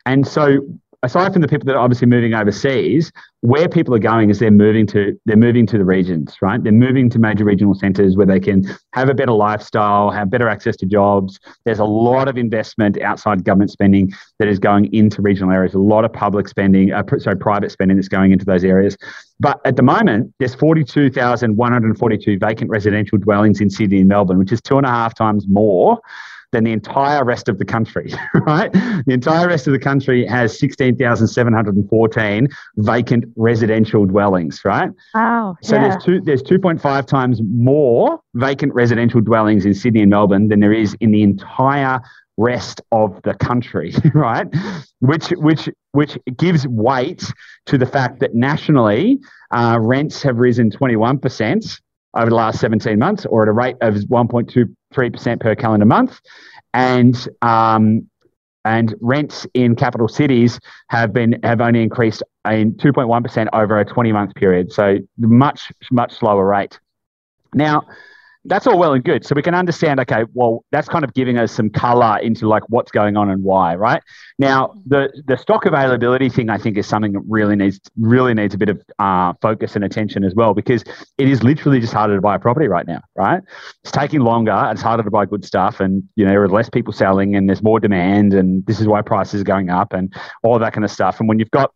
And 0.04 0.26
so 0.26 0.60
aside 1.02 1.32
from 1.32 1.42
the 1.42 1.48
people 1.48 1.66
that 1.66 1.74
are 1.74 1.82
obviously 1.82 2.06
moving 2.06 2.32
overseas, 2.32 3.10
where 3.40 3.68
people 3.68 3.92
are 3.94 3.98
going 3.98 4.30
is 4.30 4.38
they're 4.38 4.52
moving 4.52 4.86
to 4.86 5.18
they're 5.26 5.36
moving 5.36 5.66
to 5.66 5.76
the 5.76 5.84
regions, 5.84 6.36
right? 6.40 6.62
They're 6.62 6.72
moving 6.72 7.10
to 7.10 7.18
major 7.18 7.44
regional 7.44 7.74
centres 7.74 8.16
where 8.16 8.26
they 8.26 8.38
can 8.38 8.64
have 8.92 9.08
a 9.08 9.14
better 9.14 9.32
lifestyle, 9.32 10.10
have 10.10 10.30
better 10.30 10.48
access 10.48 10.76
to 10.76 10.86
jobs. 10.86 11.40
There's 11.64 11.80
a 11.80 11.84
lot 11.84 12.28
of 12.28 12.38
investment 12.38 13.00
outside 13.00 13.44
government 13.44 13.72
spending 13.72 14.12
that 14.38 14.46
is 14.46 14.60
going 14.60 14.94
into 14.94 15.22
regional 15.22 15.50
areas. 15.52 15.74
A 15.74 15.78
lot 15.78 16.04
of 16.04 16.12
public 16.12 16.46
spending, 16.46 16.92
uh, 16.92 17.02
sorry, 17.18 17.36
private 17.36 17.72
spending 17.72 17.96
that's 17.96 18.08
going 18.08 18.30
into 18.30 18.44
those 18.44 18.64
areas. 18.64 18.96
But 19.40 19.60
at 19.64 19.74
the 19.74 19.82
moment, 19.82 20.32
there's 20.38 20.54
42,142 20.54 22.38
vacant 22.38 22.70
residential 22.70 23.18
dwellings 23.18 23.60
in 23.60 23.70
Sydney 23.70 24.00
and 24.00 24.08
Melbourne, 24.08 24.38
which 24.38 24.52
is 24.52 24.60
two 24.62 24.76
and 24.76 24.86
a 24.86 24.90
half 24.90 25.14
times 25.14 25.46
more 25.48 25.98
than 26.52 26.64
the 26.64 26.72
entire 26.72 27.24
rest 27.24 27.48
of 27.48 27.58
the 27.58 27.64
country, 27.64 28.12
right? 28.46 28.72
The 28.72 29.12
entire 29.12 29.48
rest 29.48 29.66
of 29.66 29.72
the 29.72 29.78
country 29.78 30.26
has 30.26 30.58
16,714 30.58 32.48
vacant 32.76 33.24
residential 33.36 34.06
dwellings, 34.06 34.60
right? 34.64 34.90
Wow. 35.14 35.56
So 35.62 35.76
yeah. 35.76 35.88
there's 35.88 36.04
two 36.04 36.20
there's 36.20 36.42
2.5 36.42 37.06
times 37.06 37.40
more 37.42 38.20
vacant 38.34 38.74
residential 38.74 39.20
dwellings 39.20 39.64
in 39.64 39.74
Sydney 39.74 40.02
and 40.02 40.10
Melbourne 40.10 40.48
than 40.48 40.60
there 40.60 40.72
is 40.72 40.94
in 41.00 41.10
the 41.10 41.22
entire 41.22 42.00
rest 42.36 42.80
of 42.92 43.20
the 43.22 43.34
country, 43.34 43.94
right? 44.14 44.46
Which 45.00 45.28
which 45.30 45.68
which 45.92 46.18
gives 46.36 46.66
weight 46.68 47.24
to 47.66 47.78
the 47.78 47.86
fact 47.86 48.20
that 48.20 48.34
nationally 48.34 49.18
uh, 49.50 49.78
rents 49.80 50.22
have 50.22 50.36
risen 50.38 50.70
21% 50.70 51.80
over 52.14 52.30
the 52.30 52.36
last 52.36 52.60
17 52.60 52.98
months, 52.98 53.26
or 53.26 53.42
at 53.42 53.48
a 53.48 53.52
rate 53.52 53.76
of 53.80 53.94
1.23% 54.92 55.40
per 55.40 55.54
calendar 55.54 55.86
month. 55.86 56.20
And 56.74 57.28
um, 57.42 58.08
and 58.64 58.94
rents 59.00 59.46
in 59.54 59.74
capital 59.74 60.06
cities 60.06 60.60
have 60.88 61.12
been 61.12 61.38
have 61.42 61.60
only 61.60 61.82
increased 61.82 62.22
in 62.48 62.74
2.1% 62.74 63.48
over 63.52 63.80
a 63.80 63.84
20 63.84 64.12
month 64.12 64.34
period. 64.34 64.72
So 64.72 64.98
much 65.18 65.72
much 65.90 66.14
slower 66.14 66.46
rate. 66.46 66.78
Now, 67.54 67.82
that's 68.44 68.66
all 68.66 68.76
well 68.76 68.92
and 68.92 69.04
good. 69.04 69.24
So 69.24 69.34
we 69.34 69.42
can 69.42 69.54
understand, 69.54 70.00
okay, 70.00 70.24
well, 70.34 70.64
that's 70.72 70.88
kind 70.88 71.04
of 71.04 71.14
giving 71.14 71.38
us 71.38 71.52
some 71.52 71.70
color 71.70 72.18
into 72.18 72.48
like 72.48 72.64
what's 72.68 72.90
going 72.90 73.16
on 73.16 73.30
and 73.30 73.44
why, 73.44 73.76
right? 73.76 74.02
Now, 74.38 74.74
the 74.86 75.12
the 75.26 75.36
stock 75.36 75.64
availability 75.64 76.28
thing, 76.28 76.50
I 76.50 76.58
think, 76.58 76.76
is 76.76 76.86
something 76.86 77.12
that 77.12 77.22
really 77.28 77.54
needs 77.54 77.80
really 77.96 78.34
needs 78.34 78.54
a 78.54 78.58
bit 78.58 78.68
of 78.68 78.82
uh, 78.98 79.34
focus 79.40 79.76
and 79.76 79.84
attention 79.84 80.24
as 80.24 80.34
well, 80.34 80.54
because 80.54 80.82
it 81.18 81.28
is 81.28 81.42
literally 81.42 81.78
just 81.78 81.92
harder 81.92 82.16
to 82.16 82.20
buy 82.20 82.34
a 82.34 82.38
property 82.38 82.66
right 82.66 82.86
now, 82.86 83.02
right? 83.14 83.42
It's 83.82 83.92
taking 83.92 84.20
longer. 84.20 84.70
It's 84.72 84.82
harder 84.82 85.04
to 85.04 85.10
buy 85.10 85.26
good 85.26 85.44
stuff, 85.44 85.78
and 85.78 86.02
you 86.16 86.24
know, 86.24 86.32
there 86.32 86.42
are 86.42 86.48
less 86.48 86.68
people 86.68 86.92
selling, 86.92 87.36
and 87.36 87.48
there's 87.48 87.62
more 87.62 87.78
demand, 87.78 88.34
and 88.34 88.66
this 88.66 88.80
is 88.80 88.88
why 88.88 89.02
prices 89.02 89.42
are 89.42 89.44
going 89.44 89.70
up, 89.70 89.92
and 89.92 90.12
all 90.42 90.58
that 90.58 90.72
kind 90.72 90.84
of 90.84 90.90
stuff. 90.90 91.20
And 91.20 91.28
when 91.28 91.38
you've 91.38 91.50
got 91.50 91.72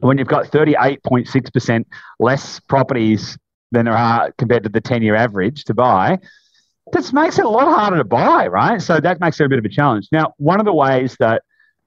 when 0.00 0.18
you've 0.18 0.28
got 0.28 0.44
38.6% 0.44 1.84
less 2.20 2.60
properties 2.60 3.38
than 3.72 3.86
there 3.86 3.96
are 3.96 4.32
compared 4.38 4.62
to 4.64 4.68
the 4.68 4.80
10 4.80 5.02
year 5.02 5.14
average 5.14 5.64
to 5.64 5.74
buy, 5.74 6.18
this 6.92 7.12
makes 7.12 7.38
it 7.38 7.44
a 7.44 7.48
lot 7.48 7.66
harder 7.66 7.98
to 7.98 8.04
buy, 8.04 8.46
right? 8.46 8.80
So 8.80 9.00
that 9.00 9.20
makes 9.20 9.40
it 9.40 9.44
a 9.44 9.48
bit 9.48 9.58
of 9.58 9.64
a 9.64 9.68
challenge. 9.68 10.08
Now, 10.12 10.34
one 10.38 10.60
of 10.60 10.66
the 10.66 10.72
ways 10.72 11.16
that 11.18 11.42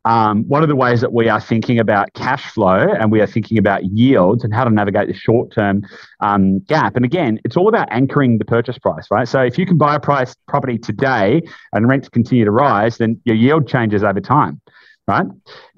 um, 0.05 0.47
one 0.47 0.63
of 0.63 0.69
the 0.69 0.77
ways 0.77 1.01
that 1.01 1.11
we 1.11 1.27
are 1.27 1.41
thinking 1.41 1.77
about 1.77 2.13
cash 2.13 2.51
flow 2.51 2.87
and 2.99 3.11
we 3.11 3.19
are 3.19 3.27
thinking 3.27 3.57
about 3.57 3.83
yields 3.83 4.43
and 4.43 4.53
how 4.53 4.63
to 4.63 4.69
navigate 4.69 5.07
the 5.07 5.13
short 5.13 5.51
term 5.51 5.83
um, 6.21 6.59
gap. 6.59 6.95
And 6.95 7.03
again, 7.03 7.39
it's 7.43 7.57
all 7.57 7.67
about 7.67 7.89
anchoring 7.91 8.37
the 8.37 8.45
purchase 8.45 8.77
price, 8.77 9.07
right? 9.11 9.27
So 9.27 9.41
if 9.41 9.57
you 9.57 9.65
can 9.65 9.77
buy 9.77 9.95
a 9.95 9.99
price 9.99 10.35
property 10.47 10.77
today 10.77 11.41
and 11.73 11.87
rents 11.89 12.07
continue 12.07 12.45
to 12.45 12.51
rise, 12.51 12.97
then 12.97 13.19
your 13.25 13.35
yield 13.35 13.67
changes 13.67 14.03
over 14.03 14.21
time 14.21 14.61
right? 15.09 15.25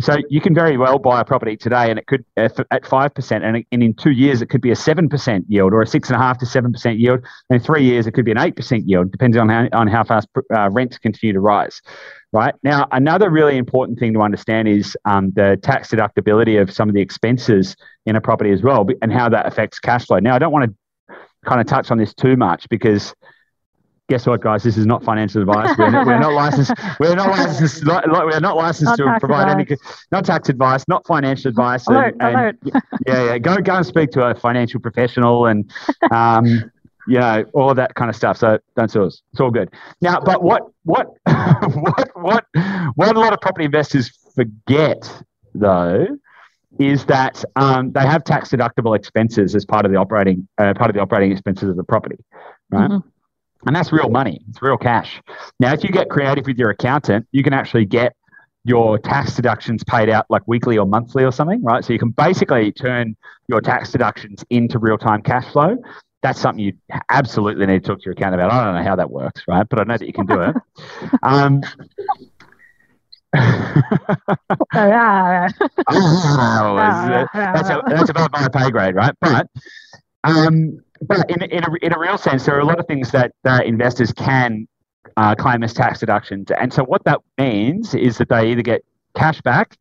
So 0.01 0.17
you 0.29 0.41
can 0.41 0.53
very 0.53 0.77
well 0.77 0.99
buy 0.99 1.21
a 1.21 1.23
property 1.23 1.55
today, 1.55 1.89
and 1.89 1.97
it 1.97 2.05
could 2.05 2.25
at 2.35 2.85
five 2.85 3.15
percent, 3.15 3.45
and 3.45 3.65
in 3.71 3.93
two 3.93 4.11
years 4.11 4.41
it 4.41 4.47
could 4.47 4.61
be 4.61 4.71
a 4.71 4.75
seven 4.75 5.07
percent 5.07 5.45
yield, 5.47 5.73
or 5.73 5.81
a 5.81 5.87
six 5.87 6.09
and 6.09 6.17
a 6.17 6.19
half 6.19 6.37
to 6.39 6.45
seven 6.45 6.73
percent 6.73 6.99
yield. 6.99 7.19
And 7.49 7.59
in 7.59 7.65
three 7.65 7.83
years 7.83 8.07
it 8.07 8.11
could 8.11 8.25
be 8.25 8.31
an 8.31 8.37
eight 8.37 8.57
percent 8.57 8.87
yield, 8.89 9.11
depending 9.11 9.39
on 9.39 9.47
how 9.47 9.69
on 9.71 9.87
how 9.87 10.03
fast 10.03 10.27
uh, 10.53 10.69
rents 10.71 10.97
continue 10.97 11.33
to 11.33 11.39
rise. 11.39 11.81
Right 12.33 12.53
now, 12.63 12.87
another 12.91 13.29
really 13.29 13.57
important 13.57 13.99
thing 13.99 14.13
to 14.13 14.21
understand 14.21 14.67
is 14.67 14.97
um, 15.05 15.31
the 15.35 15.57
tax 15.61 15.89
deductibility 15.89 16.61
of 16.61 16.71
some 16.71 16.89
of 16.89 16.95
the 16.95 17.01
expenses 17.01 17.75
in 18.05 18.15
a 18.17 18.21
property 18.21 18.51
as 18.51 18.61
well, 18.61 18.85
and 19.01 19.13
how 19.13 19.29
that 19.29 19.45
affects 19.45 19.79
cash 19.79 20.05
flow. 20.07 20.19
Now, 20.19 20.35
I 20.35 20.39
don't 20.39 20.51
want 20.51 20.65
to 20.65 21.15
kind 21.45 21.61
of 21.61 21.67
touch 21.67 21.89
on 21.89 21.97
this 21.97 22.13
too 22.13 22.35
much 22.35 22.67
because 22.69 23.13
guess 24.11 24.27
what, 24.27 24.41
guys? 24.41 24.61
This 24.61 24.75
is 24.75 24.85
not 24.85 25.05
financial 25.05 25.41
advice. 25.41 25.73
We're 25.77 25.89
not, 25.89 26.05
we're 26.05 26.19
not 26.19 26.33
licensed. 26.33 26.73
We're 26.99 27.15
not 27.15 27.29
licensed. 27.29 27.85
We're 27.85 28.39
not 28.41 28.57
licensed 28.57 28.99
not 28.99 29.13
to 29.13 29.19
provide 29.21 29.47
advice. 29.47 29.79
any, 29.81 29.93
not 30.11 30.25
tax 30.25 30.49
advice, 30.49 30.85
not 30.89 31.07
financial 31.07 31.47
advice. 31.47 31.87
Alert, 31.87 32.17
and, 32.19 32.35
alert. 32.35 32.57
And, 32.61 32.83
yeah, 33.07 33.23
yeah. 33.23 33.37
Go, 33.37 33.55
go 33.61 33.75
and 33.75 33.85
speak 33.85 34.11
to 34.11 34.25
a 34.25 34.35
financial 34.35 34.81
professional 34.81 35.45
and, 35.45 35.71
um, 36.11 36.45
you 37.07 37.19
know, 37.19 37.45
all 37.53 37.73
that 37.73 37.95
kind 37.95 38.09
of 38.09 38.15
stuff. 38.17 38.35
So 38.35 38.59
don't 38.75 38.91
sue 38.91 39.05
us. 39.05 39.21
It's 39.31 39.39
all 39.39 39.49
good. 39.49 39.69
Now, 40.01 40.19
but 40.19 40.43
what, 40.43 40.63
what, 40.83 41.07
what, 41.25 42.09
what, 42.13 42.45
what 42.95 43.15
a 43.15 43.19
lot 43.19 43.31
of 43.31 43.39
property 43.39 43.63
investors 43.63 44.11
forget, 44.35 45.09
though, 45.55 46.05
is 46.79 47.05
that 47.05 47.45
um, 47.55 47.93
they 47.93 48.01
have 48.01 48.25
tax 48.25 48.49
deductible 48.49 48.93
expenses 48.93 49.55
as 49.55 49.63
part 49.63 49.85
of 49.85 49.93
the 49.93 49.97
operating 49.97 50.49
uh, 50.57 50.73
part 50.73 50.89
of 50.89 50.95
the 50.95 51.01
operating 51.01 51.31
expenses 51.31 51.69
of 51.69 51.77
the 51.77 51.83
property, 51.83 52.17
right? 52.71 52.89
Mm-hmm. 52.89 53.07
And 53.65 53.75
that's 53.75 53.91
real 53.91 54.09
money. 54.09 54.41
It's 54.49 54.61
real 54.61 54.77
cash. 54.77 55.21
Now, 55.59 55.73
if 55.73 55.83
you 55.83 55.89
get 55.89 56.09
creative 56.09 56.45
with 56.47 56.57
your 56.57 56.71
accountant, 56.71 57.27
you 57.31 57.43
can 57.43 57.53
actually 57.53 57.85
get 57.85 58.15
your 58.63 58.99
tax 58.99 59.35
deductions 59.35 59.83
paid 59.83 60.09
out 60.09 60.25
like 60.29 60.43
weekly 60.47 60.77
or 60.77 60.85
monthly 60.85 61.23
or 61.23 61.31
something, 61.31 61.61
right? 61.63 61.83
So 61.83 61.93
you 61.93 61.99
can 61.99 62.09
basically 62.09 62.71
turn 62.71 63.15
your 63.47 63.61
tax 63.61 63.91
deductions 63.91 64.43
into 64.49 64.79
real 64.79 64.97
time 64.97 65.21
cash 65.21 65.51
flow. 65.51 65.77
That's 66.21 66.39
something 66.39 66.63
you 66.63 66.73
absolutely 67.09 67.65
need 67.65 67.83
to 67.83 67.87
talk 67.89 67.97
to 67.99 68.05
your 68.05 68.13
accountant 68.13 68.41
about. 68.41 68.51
I 68.51 68.65
don't 68.65 68.75
know 68.75 68.83
how 68.83 68.95
that 68.95 69.09
works, 69.09 69.43
right? 69.47 69.67
But 69.67 69.79
I 69.79 69.83
know 69.85 69.97
that 69.97 70.05
you 70.05 70.13
can 70.13 70.25
do 70.25 70.41
it. 70.41 70.55
Um, 71.23 71.61
oh, 75.89 76.75
that's, 77.33 77.69
that's 77.87 78.09
above 78.09 78.29
my 78.31 78.47
pay 78.49 78.69
grade, 78.69 78.95
right? 78.95 79.15
But 79.21 79.47
um, 80.23 80.83
but 81.01 81.29
in, 81.29 81.41
in, 81.43 81.63
a, 81.63 81.73
in 81.81 81.93
a 81.93 81.99
real 81.99 82.17
sense, 82.17 82.45
there 82.45 82.55
are 82.55 82.59
a 82.59 82.65
lot 82.65 82.79
of 82.79 82.87
things 82.87 83.11
that, 83.11 83.33
that 83.43 83.65
investors 83.65 84.11
can 84.13 84.67
uh, 85.17 85.35
claim 85.35 85.63
as 85.63 85.73
tax 85.73 85.99
deductions. 85.99 86.49
And 86.59 86.71
so 86.71 86.83
what 86.83 87.03
that 87.05 87.19
means 87.37 87.93
is 87.93 88.17
that 88.17 88.29
they 88.29 88.51
either 88.51 88.61
get 88.61 88.83
cash 89.15 89.41
back, 89.41 89.77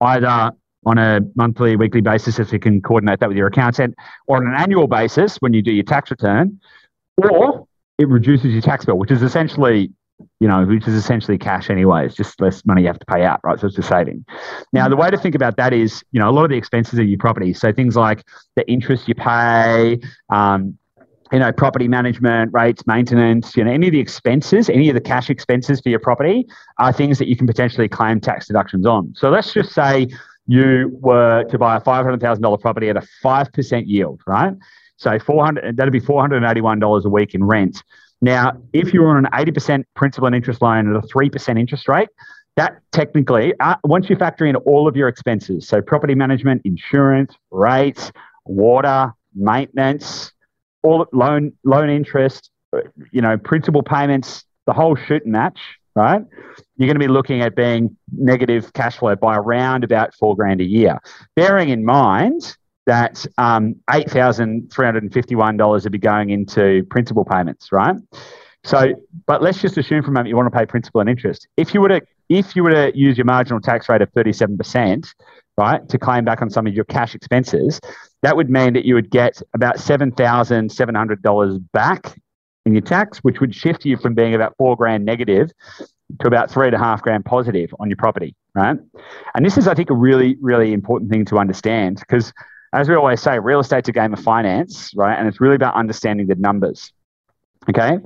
either 0.00 0.50
on 0.86 0.98
a 0.98 1.20
monthly, 1.34 1.76
weekly 1.76 2.00
basis, 2.00 2.38
if 2.38 2.52
you 2.52 2.58
can 2.58 2.82
coordinate 2.82 3.20
that 3.20 3.28
with 3.28 3.38
your 3.38 3.46
accountant, 3.46 3.94
or 4.26 4.36
on 4.36 4.46
an 4.46 4.54
annual 4.54 4.86
basis 4.86 5.36
when 5.36 5.54
you 5.54 5.62
do 5.62 5.72
your 5.72 5.84
tax 5.84 6.10
return, 6.10 6.60
or 7.16 7.66
it 7.98 8.08
reduces 8.08 8.52
your 8.52 8.60
tax 8.60 8.84
bill, 8.84 8.98
which 8.98 9.10
is 9.10 9.22
essentially 9.22 9.90
you 10.40 10.48
know, 10.48 10.64
which 10.64 10.86
is 10.86 10.94
essentially 10.94 11.38
cash 11.38 11.70
anyway. 11.70 12.06
It's 12.06 12.14
just 12.14 12.40
less 12.40 12.64
money 12.64 12.82
you 12.82 12.88
have 12.88 12.98
to 12.98 13.06
pay 13.06 13.24
out, 13.24 13.40
right? 13.42 13.58
So 13.58 13.66
it's 13.66 13.78
a 13.78 13.82
saving. 13.82 14.24
Now, 14.72 14.88
the 14.88 14.96
way 14.96 15.10
to 15.10 15.18
think 15.18 15.34
about 15.34 15.56
that 15.56 15.72
is, 15.72 16.04
you 16.12 16.20
know, 16.20 16.28
a 16.28 16.32
lot 16.32 16.44
of 16.44 16.50
the 16.50 16.56
expenses 16.56 16.98
of 16.98 17.06
your 17.06 17.18
property. 17.18 17.52
So 17.52 17.72
things 17.72 17.96
like 17.96 18.24
the 18.56 18.68
interest 18.70 19.08
you 19.08 19.14
pay, 19.14 20.00
um, 20.30 20.78
you 21.32 21.38
know, 21.38 21.50
property 21.50 21.88
management 21.88 22.52
rates, 22.52 22.86
maintenance, 22.86 23.56
you 23.56 23.64
know, 23.64 23.72
any 23.72 23.88
of 23.88 23.92
the 23.92 23.98
expenses, 23.98 24.68
any 24.68 24.88
of 24.88 24.94
the 24.94 25.00
cash 25.00 25.30
expenses 25.30 25.80
for 25.80 25.88
your 25.88 25.98
property 25.98 26.46
are 26.78 26.92
things 26.92 27.18
that 27.18 27.28
you 27.28 27.36
can 27.36 27.46
potentially 27.46 27.88
claim 27.88 28.20
tax 28.20 28.46
deductions 28.46 28.86
on. 28.86 29.12
So 29.16 29.30
let's 29.30 29.52
just 29.52 29.72
say 29.72 30.08
you 30.46 30.96
were 31.00 31.44
to 31.44 31.58
buy 31.58 31.76
a 31.76 31.80
$500,000 31.80 32.60
property 32.60 32.88
at 32.88 32.96
a 32.96 33.02
5% 33.24 33.82
yield, 33.86 34.20
right? 34.26 34.54
So 34.96 35.18
400, 35.18 35.76
that'd 35.76 35.92
be 35.92 36.00
$481 36.00 37.04
a 37.04 37.08
week 37.08 37.34
in 37.34 37.44
rent. 37.44 37.82
Now, 38.24 38.56
if 38.72 38.94
you're 38.94 39.06
on 39.06 39.26
an 39.26 39.30
80% 39.32 39.84
principal 39.94 40.26
and 40.26 40.34
interest 40.34 40.62
loan 40.62 40.88
at 40.88 41.04
a 41.04 41.06
3% 41.06 41.60
interest 41.60 41.86
rate, 41.88 42.08
that 42.56 42.80
technically, 42.90 43.52
uh, 43.60 43.74
once 43.84 44.08
you 44.08 44.16
factor 44.16 44.46
in 44.46 44.56
all 44.56 44.88
of 44.88 44.96
your 44.96 45.08
expenses, 45.08 45.68
so 45.68 45.82
property 45.82 46.14
management, 46.14 46.62
insurance, 46.64 47.34
rates, 47.50 48.10
water, 48.46 49.12
maintenance, 49.34 50.32
all 50.82 51.06
loan 51.12 51.52
loan 51.64 51.90
interest, 51.90 52.50
you 53.12 53.20
know, 53.20 53.36
principal 53.36 53.82
payments, 53.82 54.44
the 54.66 54.72
whole 54.72 54.96
shoot 54.96 55.22
and 55.24 55.32
match, 55.32 55.58
right? 55.94 56.22
You're 56.78 56.86
going 56.86 56.98
to 56.98 57.06
be 57.06 57.12
looking 57.12 57.42
at 57.42 57.54
being 57.54 57.94
negative 58.10 58.72
cash 58.72 58.96
flow 58.96 59.16
by 59.16 59.36
around 59.36 59.84
about 59.84 60.14
four 60.14 60.34
grand 60.34 60.62
a 60.62 60.64
year. 60.64 60.98
Bearing 61.36 61.68
in 61.68 61.84
mind 61.84 62.56
that 62.86 63.24
um, 63.38 63.76
$8,351 63.90 65.82
would 65.82 65.92
be 65.92 65.98
going 65.98 66.30
into 66.30 66.84
principal 66.90 67.24
payments, 67.24 67.72
right? 67.72 67.96
So, 68.64 68.94
but 69.26 69.42
let's 69.42 69.60
just 69.60 69.76
assume 69.76 70.02
for 70.02 70.10
a 70.10 70.12
moment 70.12 70.28
you 70.28 70.36
want 70.36 70.50
to 70.52 70.58
pay 70.58 70.64
principal 70.66 71.00
and 71.00 71.10
interest. 71.10 71.46
If 71.56 71.74
you 71.74 71.80
were 71.80 71.88
to 71.88 72.00
if 72.30 72.56
you 72.56 72.62
were 72.62 72.70
to 72.70 72.90
use 72.94 73.18
your 73.18 73.26
marginal 73.26 73.60
tax 73.60 73.88
rate 73.88 74.00
of 74.00 74.10
37%, 74.12 75.06
right, 75.58 75.88
to 75.88 75.98
claim 75.98 76.24
back 76.24 76.40
on 76.42 76.48
some 76.50 76.66
of 76.66 76.72
your 76.72 76.84
cash 76.86 77.14
expenses, 77.14 77.80
that 78.22 78.36
would 78.36 78.48
mean 78.48 78.72
that 78.74 78.84
you 78.84 78.94
would 78.94 79.10
get 79.10 79.42
about 79.54 79.76
$7,700 79.76 81.64
back 81.72 82.18
in 82.64 82.72
your 82.72 82.82
tax, 82.82 83.18
which 83.18 83.40
would 83.40 83.54
shift 83.54 83.84
you 83.84 83.96
from 83.96 84.14
being 84.14 84.34
about 84.34 84.56
four 84.56 84.76
grand 84.76 85.04
negative 85.04 85.50
to 86.20 86.26
about 86.26 86.50
three 86.50 86.66
and 86.66 86.74
a 86.74 86.78
half 86.78 87.02
grand 87.02 87.24
positive 87.24 87.74
on 87.78 87.88
your 87.90 87.96
property, 87.96 88.34
right? 88.54 88.78
And 89.34 89.44
this 89.44 89.58
is, 89.58 89.68
I 89.68 89.74
think, 89.74 89.90
a 89.90 89.94
really, 89.94 90.36
really 90.40 90.72
important 90.72 91.10
thing 91.10 91.24
to 91.26 91.38
understand 91.38 91.98
because, 92.00 92.32
as 92.74 92.88
we 92.88 92.94
always 92.94 93.22
say, 93.22 93.38
real 93.38 93.60
estate's 93.60 93.88
a 93.88 93.92
game 93.92 94.12
of 94.12 94.20
finance, 94.20 94.92
right? 94.96 95.18
And 95.18 95.28
it's 95.28 95.40
really 95.40 95.54
about 95.54 95.74
understanding 95.74 96.26
the 96.26 96.34
numbers. 96.34 96.92
Okay, 97.68 97.96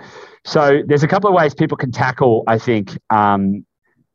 so 0.45 0.83
there's 0.87 1.03
a 1.03 1.09
couple 1.09 1.29
of 1.29 1.35
ways 1.35 1.53
people 1.53 1.77
can 1.77 1.91
tackle, 1.91 2.45
I 2.47 2.59
think, 2.59 2.97
um, 3.11 3.67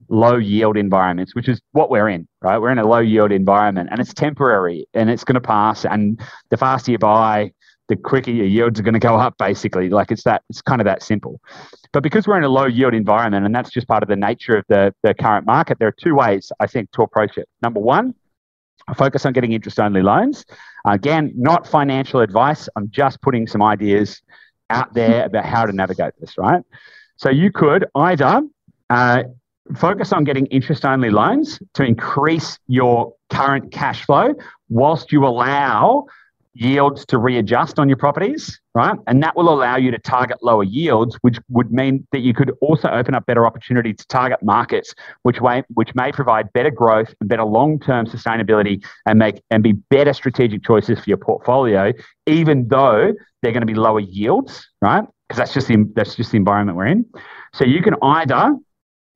low 0.08 0.38
yield 0.38 0.78
environments, 0.78 1.36
which 1.36 1.50
is 1.50 1.62
what 1.72 1.90
we're 1.90 2.08
in, 2.08 2.28
right? 2.42 2.58
We're 2.58 2.72
in 2.72 2.78
a 2.78 2.88
low 2.88 3.00
yield 3.00 3.32
environment 3.32 3.90
and 3.92 4.00
it's 4.00 4.14
temporary 4.14 4.88
and 4.94 5.10
it's 5.10 5.24
going 5.24 5.36
to 5.36 5.42
pass. 5.42 5.86
And 5.86 6.22
the 6.50 6.58
faster 6.58 6.92
you 6.92 6.98
buy, 6.98 7.52
the 7.90 7.98
quicker 7.98 8.32
your 8.32 8.46
yields 8.46 8.80
are 8.80 8.84
going 8.84 8.94
to 8.94 9.00
go 9.00 9.16
up, 9.16 9.38
basically. 9.38 9.90
Like 9.90 10.12
it's 10.12 10.24
that, 10.24 10.44
it's 10.50 10.62
kind 10.62 10.80
of 10.80 10.86
that 10.86 11.04
simple. 11.04 11.42
But 11.92 12.04
because 12.04 12.26
we're 12.26 12.38
in 12.38 12.44
a 12.44 12.50
low 12.50 12.66
yield 12.66 12.94
environment 12.94 13.46
and 13.46 13.54
that's 13.54 13.70
just 13.70 13.88
part 13.88 14.04
of 14.04 14.10
the 14.10 14.16
nature 14.16 14.56
of 14.56 14.66
the, 14.70 14.94
the 15.04 15.14
current 15.14 15.46
market, 15.46 15.80
there 15.80 15.90
are 15.90 15.96
two 16.00 16.16
ways, 16.16 16.52
I 16.60 16.68
think, 16.68 16.92
to 16.92 17.02
approach 17.02 17.38
it. 17.38 17.50
Number 17.62 17.80
one, 17.80 18.16
focus 18.96 19.26
on 19.26 19.34
getting 19.34 19.54
interest 19.54 19.80
only 19.80 20.02
loans. 20.02 20.46
Again, 20.86 21.32
not 21.36 21.66
financial 21.68 22.20
advice. 22.20 22.68
I'm 22.76 22.90
just 22.90 23.22
putting 23.22 23.48
some 23.48 23.62
ideas 23.62 24.22
out 24.70 24.94
there 24.94 25.26
about 25.28 25.46
how 25.46 25.66
to 25.66 25.72
navigate 25.72 26.14
this, 26.20 26.38
right? 26.38 26.64
So 27.16 27.30
you 27.30 27.52
could 27.52 27.86
either 27.96 28.42
uh, 28.90 29.24
focus 29.76 30.12
on 30.12 30.24
getting 30.24 30.46
interest 30.48 30.86
only 30.86 31.10
loans 31.10 31.60
to 31.74 31.84
increase 31.84 32.60
your 32.68 33.14
current 33.30 33.72
cash 33.72 34.06
flow 34.06 34.34
whilst 34.70 35.12
you 35.12 35.26
allow 35.26 36.06
yields 36.54 37.06
to 37.08 37.18
readjust 37.18 37.80
on 37.80 37.90
your 37.90 37.98
properties, 37.98 38.60
right? 38.76 38.98
And 39.08 39.24
that 39.24 39.36
will 39.36 39.50
allow 39.50 39.76
you 39.76 39.90
to 39.92 39.98
target 39.98 40.38
lower 40.44 40.64
yields, 40.64 41.18
which 41.22 41.40
would 41.50 41.72
mean 41.72 42.08
that 42.12 42.20
you 42.20 42.34
could 42.34 42.52
also 42.62 42.90
open 42.90 43.16
up 43.16 43.26
better 43.26 43.46
opportunity 43.46 43.94
to 43.94 44.08
target 44.08 44.42
markets, 44.44 44.94
which 45.24 45.42
may, 45.42 45.64
which 45.74 45.96
may 45.96 46.12
provide 46.12 46.54
better 46.54 46.70
growth 46.70 47.14
and 47.20 47.28
better 47.28 47.44
long-term 47.44 48.06
sustainability 48.06 48.84
and 49.06 49.18
make 49.18 49.42
and 49.50 49.64
be 49.64 49.74
better 49.74 50.14
strategic 50.14 50.64
choices 50.64 51.00
for 51.00 51.10
your 51.10 51.18
portfolio, 51.18 51.92
even 52.28 52.68
though 52.68 53.14
they're 53.42 53.52
going 53.52 53.62
to 53.62 53.68
be 53.68 53.76
lower 53.76 54.00
yields, 54.00 54.68
right? 54.82 55.04
Because 55.28 55.38
that's 55.38 55.54
just 55.54 55.68
the 55.68 55.92
that's 55.96 56.16
just 56.16 56.32
the 56.32 56.38
environment 56.38 56.78
we're 56.78 56.88
in. 56.88 57.06
So 57.54 57.66
you 57.66 57.82
can 57.82 57.96
either 58.02 58.56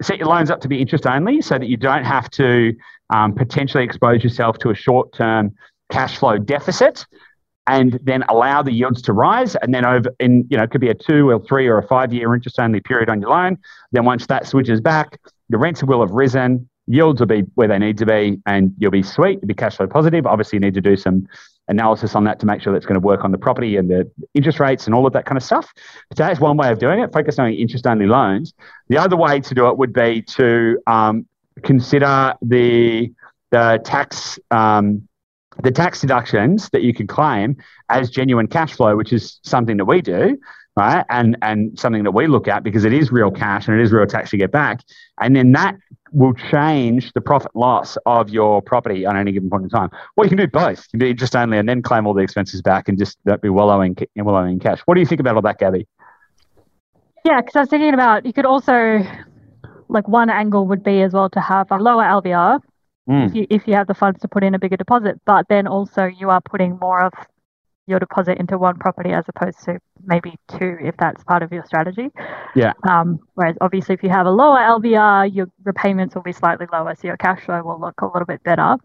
set 0.02 0.18
your 0.18 0.28
loans 0.28 0.50
up 0.50 0.62
to 0.62 0.68
be 0.68 0.80
interest 0.82 1.06
only 1.06 1.42
so 1.42 1.58
that 1.58 1.68
you 1.68 1.78
don't 1.78 2.04
have 2.04 2.30
to 2.32 2.74
um, 3.12 3.34
potentially 3.34 3.84
expose 3.84 4.24
yourself 4.24 4.58
to 4.60 4.70
a 4.70 4.76
short-term 4.76 5.56
cash 5.90 6.18
flow 6.18 6.38
deficit 6.38 7.06
and 7.68 8.00
then 8.04 8.24
allow 8.30 8.62
the 8.62 8.72
yields 8.72 9.02
to 9.04 9.14
rise. 9.14 9.56
And 9.58 9.74
then 9.74 9.86
over 9.86 10.10
in, 10.20 10.48
you 10.50 10.58
know, 10.58 10.64
it 10.64 10.72
could 10.72 10.82
be 10.82 10.90
a 10.90 10.96
two 10.96 11.30
or 11.30 11.40
three 11.46 11.68
or 11.68 11.78
a 11.78 11.88
five 11.88 12.14
year 12.14 12.34
interest 12.34 12.60
only 12.60 12.80
period 12.80 13.10
on 13.10 13.22
your 13.22 13.30
loan. 13.30 13.58
Then 13.92 14.06
once 14.06 14.26
that 14.28 14.48
switches 14.48 14.82
back, 14.82 15.20
the 15.50 15.58
rents 15.58 15.84
will 15.84 16.02
have 16.02 16.12
risen, 16.12 16.70
yields 16.88 17.20
will 17.20 17.28
be 17.28 17.42
where 17.56 17.68
they 17.68 17.78
need 17.78 17.98
to 18.00 18.06
be, 18.06 18.40
and 18.46 18.74
you'll 18.78 18.92
be 18.92 19.04
sweet, 19.04 19.40
you'll 19.42 19.48
be 19.48 19.54
cash 19.54 19.78
flow 19.78 19.88
positive. 19.88 20.26
Obviously, 20.26 20.58
you 20.58 20.62
need 20.62 20.74
to 20.74 20.82
do 20.82 20.96
some 20.96 21.28
analysis 21.68 22.16
on 22.16 22.24
that 22.24 22.40
to 22.40 22.46
make 22.46 22.62
sure 22.62 22.72
that's 22.72 22.86
going 22.86 23.00
to 23.00 23.06
work 23.06 23.26
on 23.26 23.32
the 23.32 23.38
property 23.38 23.76
and 23.76 23.90
the 23.90 24.10
interest 24.34 24.60
rates 24.60 24.86
and 24.86 24.96
all 24.96 25.06
of 25.06 25.12
that 25.12 25.26
kind 25.26 25.38
of 25.38 25.44
stuff. 25.44 25.70
But 26.10 26.18
that's 26.18 26.40
one 26.40 26.56
way 26.56 26.72
of 26.72 26.80
doing 26.80 27.00
it, 27.00 27.12
focus 27.12 27.38
on 27.40 27.52
interest 27.52 27.86
only 27.86 28.06
loans. 28.06 28.54
The 28.88 28.98
other 28.98 29.18
way 29.18 29.42
to 29.42 29.54
do 29.54 29.68
it 29.68 29.78
would 29.78 29.92
be 29.92 30.22
to 30.22 30.82
um, 30.88 31.28
consider 31.64 32.34
the 32.42 33.12
the 33.50 33.80
tax 33.84 34.40
um, 34.52 35.08
the 35.64 35.72
tax 35.72 36.02
deductions 36.02 36.70
that 36.70 36.84
you 36.84 36.94
can 36.94 37.08
claim 37.08 37.58
as 37.90 38.10
genuine 38.10 38.48
cash 38.48 38.74
flow, 38.74 38.96
which 38.96 39.14
is 39.14 39.40
something 39.44 39.78
that 39.78 39.86
we 39.86 40.02
do, 40.02 40.38
right? 40.76 41.06
And 41.10 41.38
and 41.42 41.78
something 41.78 42.04
that 42.04 42.12
we 42.12 42.28
look 42.28 42.48
at 42.48 42.64
because 42.64 42.86
it 42.86 42.94
is 42.94 43.12
real 43.12 43.32
cash 43.32 43.68
and 43.68 43.80
it 43.80 43.84
is 43.84 43.92
real 43.92 44.06
tax 44.06 44.32
you 44.32 44.40
get 44.40 44.52
back. 44.52 44.82
And 45.20 45.36
then 45.36 45.52
that 45.54 45.76
will 46.12 46.34
change 46.34 47.12
the 47.14 47.22
profit 47.22 47.54
loss 47.56 47.98
of 48.06 48.30
your 48.30 48.62
property 48.62 49.06
on 49.06 49.18
any 49.18 49.32
given 49.32 49.50
point 49.50 49.64
in 49.64 49.70
time. 49.70 49.90
Well, 50.16 50.26
you 50.26 50.30
can 50.30 50.38
do 50.38 50.48
both. 50.48 50.80
You 50.80 50.92
can 50.92 51.00
do 51.00 51.08
interest 51.08 51.36
only 51.36 51.58
and 51.58 51.68
then 51.68 51.82
claim 51.82 52.08
all 52.08 52.14
the 52.14 52.22
expenses 52.22 52.62
back 52.62 52.88
and 52.88 52.98
just 52.98 53.18
don't 53.26 53.42
be 53.42 53.50
wallowing 53.50 53.98
wallowing 54.16 54.54
in 54.54 54.60
cash. 54.60 54.80
What 54.86 54.94
do 54.94 55.02
you 55.02 55.08
think 55.08 55.20
about 55.20 55.36
all 55.36 55.42
that, 55.42 55.60
Gabby? 55.60 55.88
Yeah, 57.26 57.42
because 57.42 57.56
I 57.56 57.60
was 57.62 57.70
thinking 57.70 57.94
about 57.94 58.26
you 58.26 58.32
could 58.32 58.46
also 58.46 59.06
like 59.90 60.08
one 60.08 60.30
angle 60.30 60.68
would 60.68 60.84
be 60.84 61.02
as 61.02 61.14
well 61.14 61.30
to 61.30 61.42
have 61.42 61.72
a 61.72 61.78
lower 61.78 62.04
LVR 62.04 62.60
mm. 63.08 63.28
if 63.28 63.36
you 63.36 63.48
if 63.50 63.68
you 63.68 63.74
have 63.74 63.88
the 63.88 63.94
funds 63.94 64.20
to 64.22 64.28
put 64.28 64.44
in 64.44 64.56
a 64.56 64.60
bigger 64.60 64.78
deposit. 64.78 65.20
But 65.26 65.48
then 65.50 65.68
also 65.68 66.06
you 66.06 66.30
are 66.30 66.42
putting 66.42 66.78
more 66.80 67.02
of 67.02 67.14
your 67.88 68.00
deposit 68.00 68.38
into 68.38 68.58
one 68.58 68.78
property 68.78 69.12
as 69.12 69.24
opposed 69.30 69.64
to 69.64 69.80
maybe 70.06 70.36
two 70.50 70.78
if 70.82 70.96
that's 70.98 71.24
part 71.24 71.42
of 71.42 71.52
your 71.52 71.64
strategy. 71.64 72.10
Yeah. 72.56 72.74
Um, 72.88 73.20
whereas 73.36 73.56
obviously 73.62 73.96
if 73.96 74.04
you 74.04 74.10
have 74.10 74.26
a 74.26 74.32
lower 74.32 74.60
LVR, 74.60 75.34
your 75.34 75.48
repayments 75.64 76.14
will 76.14 76.22
be 76.22 76.34
slightly 76.34 76.68
lower, 76.72 76.94
so 76.96 77.08
your 77.08 77.18
cash 77.18 77.44
flow 77.46 77.64
will 77.64 77.80
look 77.80 78.02
a 78.02 78.06
little 78.06 78.26
bit 78.26 78.44
better. 78.44 78.76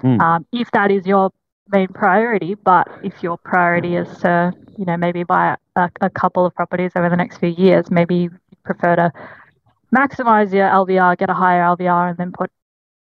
Mm. 0.00 0.20
Um, 0.20 0.46
if 0.52 0.70
that 0.72 0.90
is 0.90 1.06
your 1.06 1.30
main 1.70 1.88
priority, 1.88 2.54
but 2.54 2.88
if 3.02 3.22
your 3.22 3.38
priority 3.38 3.96
is 3.96 4.08
to, 4.18 4.52
you 4.76 4.84
know, 4.84 4.96
maybe 4.96 5.22
buy 5.22 5.56
a, 5.76 5.88
a 6.00 6.10
couple 6.10 6.44
of 6.44 6.54
properties 6.54 6.92
over 6.96 7.08
the 7.08 7.16
next 7.16 7.38
few 7.38 7.50
years, 7.50 7.90
maybe 7.90 8.16
you 8.16 8.30
prefer 8.64 8.96
to 8.96 9.12
maximize 9.94 10.52
your 10.52 10.68
LVR, 10.68 11.16
get 11.16 11.30
a 11.30 11.34
higher 11.34 11.62
LVR, 11.62 12.10
and 12.10 12.18
then 12.18 12.32
put 12.32 12.50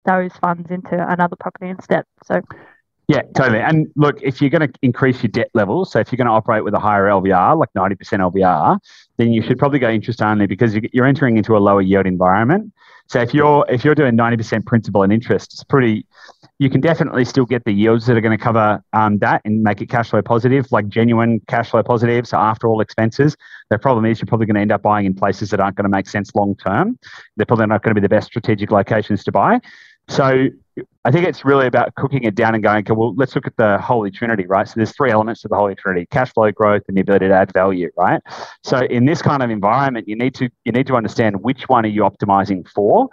those 0.07 0.31
funds 0.41 0.71
into 0.71 0.95
another 1.11 1.35
property 1.35 1.69
instead. 1.69 2.05
So 2.25 2.41
yeah, 3.07 3.21
totally. 3.35 3.61
And 3.61 3.87
look, 3.95 4.21
if 4.21 4.41
you're 4.41 4.49
going 4.49 4.67
to 4.67 4.79
increase 4.81 5.23
your 5.23 5.29
debt 5.29 5.49
levels, 5.53 5.91
so 5.91 5.99
if 5.99 6.11
you're 6.11 6.17
going 6.17 6.27
to 6.27 6.33
operate 6.33 6.65
with 6.65 6.73
a 6.73 6.79
higher 6.79 7.05
LVR, 7.05 7.57
like 7.57 7.69
90% 7.77 7.95
LVR, 8.33 8.79
then 9.15 9.31
you 9.31 9.41
should 9.41 9.57
probably 9.57 9.79
go 9.79 9.89
interest 9.89 10.21
only 10.21 10.45
because 10.45 10.75
you're 10.91 11.05
entering 11.05 11.37
into 11.37 11.55
a 11.55 11.59
lower 11.59 11.81
yield 11.81 12.05
environment. 12.05 12.73
So 13.09 13.21
if 13.21 13.33
you're 13.33 13.65
if 13.69 13.85
you're 13.85 13.95
doing 13.95 14.17
90% 14.17 14.65
principal 14.65 15.03
and 15.03 15.13
interest, 15.13 15.53
it's 15.53 15.63
pretty. 15.63 16.05
You 16.59 16.69
can 16.69 16.81
definitely 16.81 17.23
still 17.23 17.45
get 17.45 17.63
the 17.63 17.71
yields 17.71 18.05
that 18.07 18.17
are 18.17 18.21
going 18.21 18.37
to 18.37 18.43
cover 18.43 18.83
um, 18.91 19.19
that 19.19 19.41
and 19.45 19.63
make 19.63 19.79
it 19.81 19.85
cash 19.85 20.09
flow 20.09 20.21
positive, 20.21 20.69
like 20.71 20.89
genuine 20.89 21.39
cash 21.47 21.69
flow 21.69 21.83
positive. 21.83 22.27
So 22.27 22.37
after 22.37 22.67
all 22.67 22.81
expenses, 22.81 23.37
the 23.69 23.79
problem 23.79 24.05
is 24.05 24.19
you're 24.19 24.27
probably 24.27 24.47
going 24.47 24.55
to 24.55 24.61
end 24.61 24.73
up 24.73 24.81
buying 24.81 25.05
in 25.05 25.13
places 25.13 25.51
that 25.51 25.61
aren't 25.61 25.77
going 25.77 25.85
to 25.85 25.89
make 25.89 26.09
sense 26.09 26.35
long 26.35 26.55
term. 26.57 26.99
They're 27.37 27.45
probably 27.45 27.67
not 27.67 27.83
going 27.83 27.95
to 27.95 28.01
be 28.01 28.03
the 28.03 28.09
best 28.09 28.27
strategic 28.27 28.71
locations 28.71 29.23
to 29.23 29.31
buy. 29.31 29.61
So 30.07 30.49
I 31.05 31.11
think 31.11 31.27
it's 31.27 31.43
really 31.43 31.67
about 31.67 31.95
cooking 31.95 32.23
it 32.23 32.35
down 32.35 32.53
and 32.53 32.63
going, 32.63 32.79
okay, 32.79 32.93
well, 32.93 33.15
let's 33.15 33.33
look 33.35 33.47
at 33.47 33.57
the 33.57 33.77
Holy 33.79 34.11
Trinity, 34.11 34.45
right? 34.45 34.67
So 34.67 34.73
there's 34.75 34.95
three 34.95 35.11
elements 35.11 35.41
to 35.41 35.47
the 35.47 35.55
Holy 35.55 35.75
Trinity: 35.75 36.07
cash 36.11 36.33
flow, 36.33 36.51
growth, 36.51 36.83
and 36.87 36.95
the 36.95 37.01
ability 37.01 37.27
to 37.27 37.33
add 37.33 37.51
value, 37.53 37.89
right? 37.97 38.21
So 38.63 38.79
in 38.79 39.05
this 39.05 39.21
kind 39.21 39.41
of 39.41 39.49
environment, 39.49 40.07
you 40.07 40.15
need 40.15 40.35
to 40.35 40.49
you 40.65 40.71
need 40.71 40.87
to 40.87 40.95
understand 40.95 41.43
which 41.43 41.67
one 41.67 41.85
are 41.85 41.89
you 41.89 42.01
optimizing 42.01 42.67
for. 42.69 43.09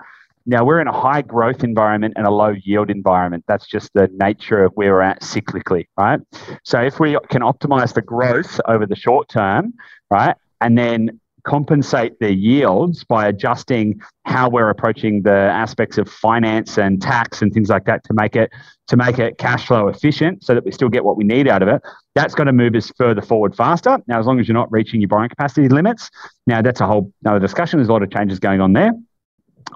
Now 0.47 0.63
we're 0.65 0.81
in 0.81 0.89
a 0.89 0.93
high 0.93 1.23
growth 1.23 1.65
environment 1.65 2.15
and 2.17 2.27
a 2.27 2.31
low 2.31 2.55
yield 2.65 2.91
environment. 2.91 3.45
That's 3.49 3.67
just 3.67 3.91
the 3.95 4.11
nature 4.13 4.63
of 4.65 4.73
where 4.75 4.93
we're 4.93 5.01
at 5.01 5.23
cyclically, 5.23 5.87
right? 5.97 6.21
So 6.65 6.81
if 6.83 7.01
we 7.01 7.17
can 7.31 7.41
optimize 7.41 7.95
for 7.95 8.03
growth 8.03 8.61
over 8.67 8.85
the 8.85 8.97
short 8.97 9.29
term, 9.31 9.73
right, 10.11 10.37
and 10.61 10.77
then 10.77 11.19
compensate 11.45 12.19
their 12.21 12.31
yields 12.31 13.05
by 13.05 13.29
adjusting 13.29 14.01
how 14.25 14.49
we're 14.49 14.71
approaching 14.71 15.23
the 15.23 15.31
aspects 15.31 15.99
of 15.99 16.09
finance 16.09 16.79
and 16.79 17.01
tax 17.01 17.43
and 17.43 17.53
things 17.53 17.69
like 17.69 17.85
that 17.85 18.03
to 18.05 18.15
make 18.15 18.35
it 18.35 18.51
to 18.87 18.97
make 18.97 19.19
it 19.19 19.39
cash 19.39 19.67
flow 19.67 19.89
efficient 19.89 20.45
so 20.45 20.55
that 20.55 20.65
we 20.65 20.71
still 20.71 20.89
get 20.89 21.05
what 21.05 21.17
we 21.17 21.25
need 21.25 21.49
out 21.49 21.63
of 21.63 21.69
it. 21.69 21.81
That's 22.15 22.35
going 22.35 22.47
to 22.47 22.53
move 22.53 22.75
us 22.75 22.91
further 22.97 23.23
forward 23.23 23.55
faster. 23.55 23.99
Now 24.07 24.19
as 24.19 24.27
long 24.27 24.41
as 24.41 24.49
you're 24.49 24.55
not 24.55 24.71
reaching 24.73 25.01
your 25.01 25.09
borrowing 25.09 25.29
capacity 25.29 25.69
limits 25.69 26.11
now 26.47 26.63
that's 26.63 26.81
a 26.81 26.87
whole 26.87 27.13
another 27.25 27.41
discussion. 27.41 27.79
There's 27.79 27.89
a 27.89 27.93
lot 27.93 28.03
of 28.03 28.11
changes 28.11 28.39
going 28.39 28.61
on 28.61 28.73
there. 28.73 28.93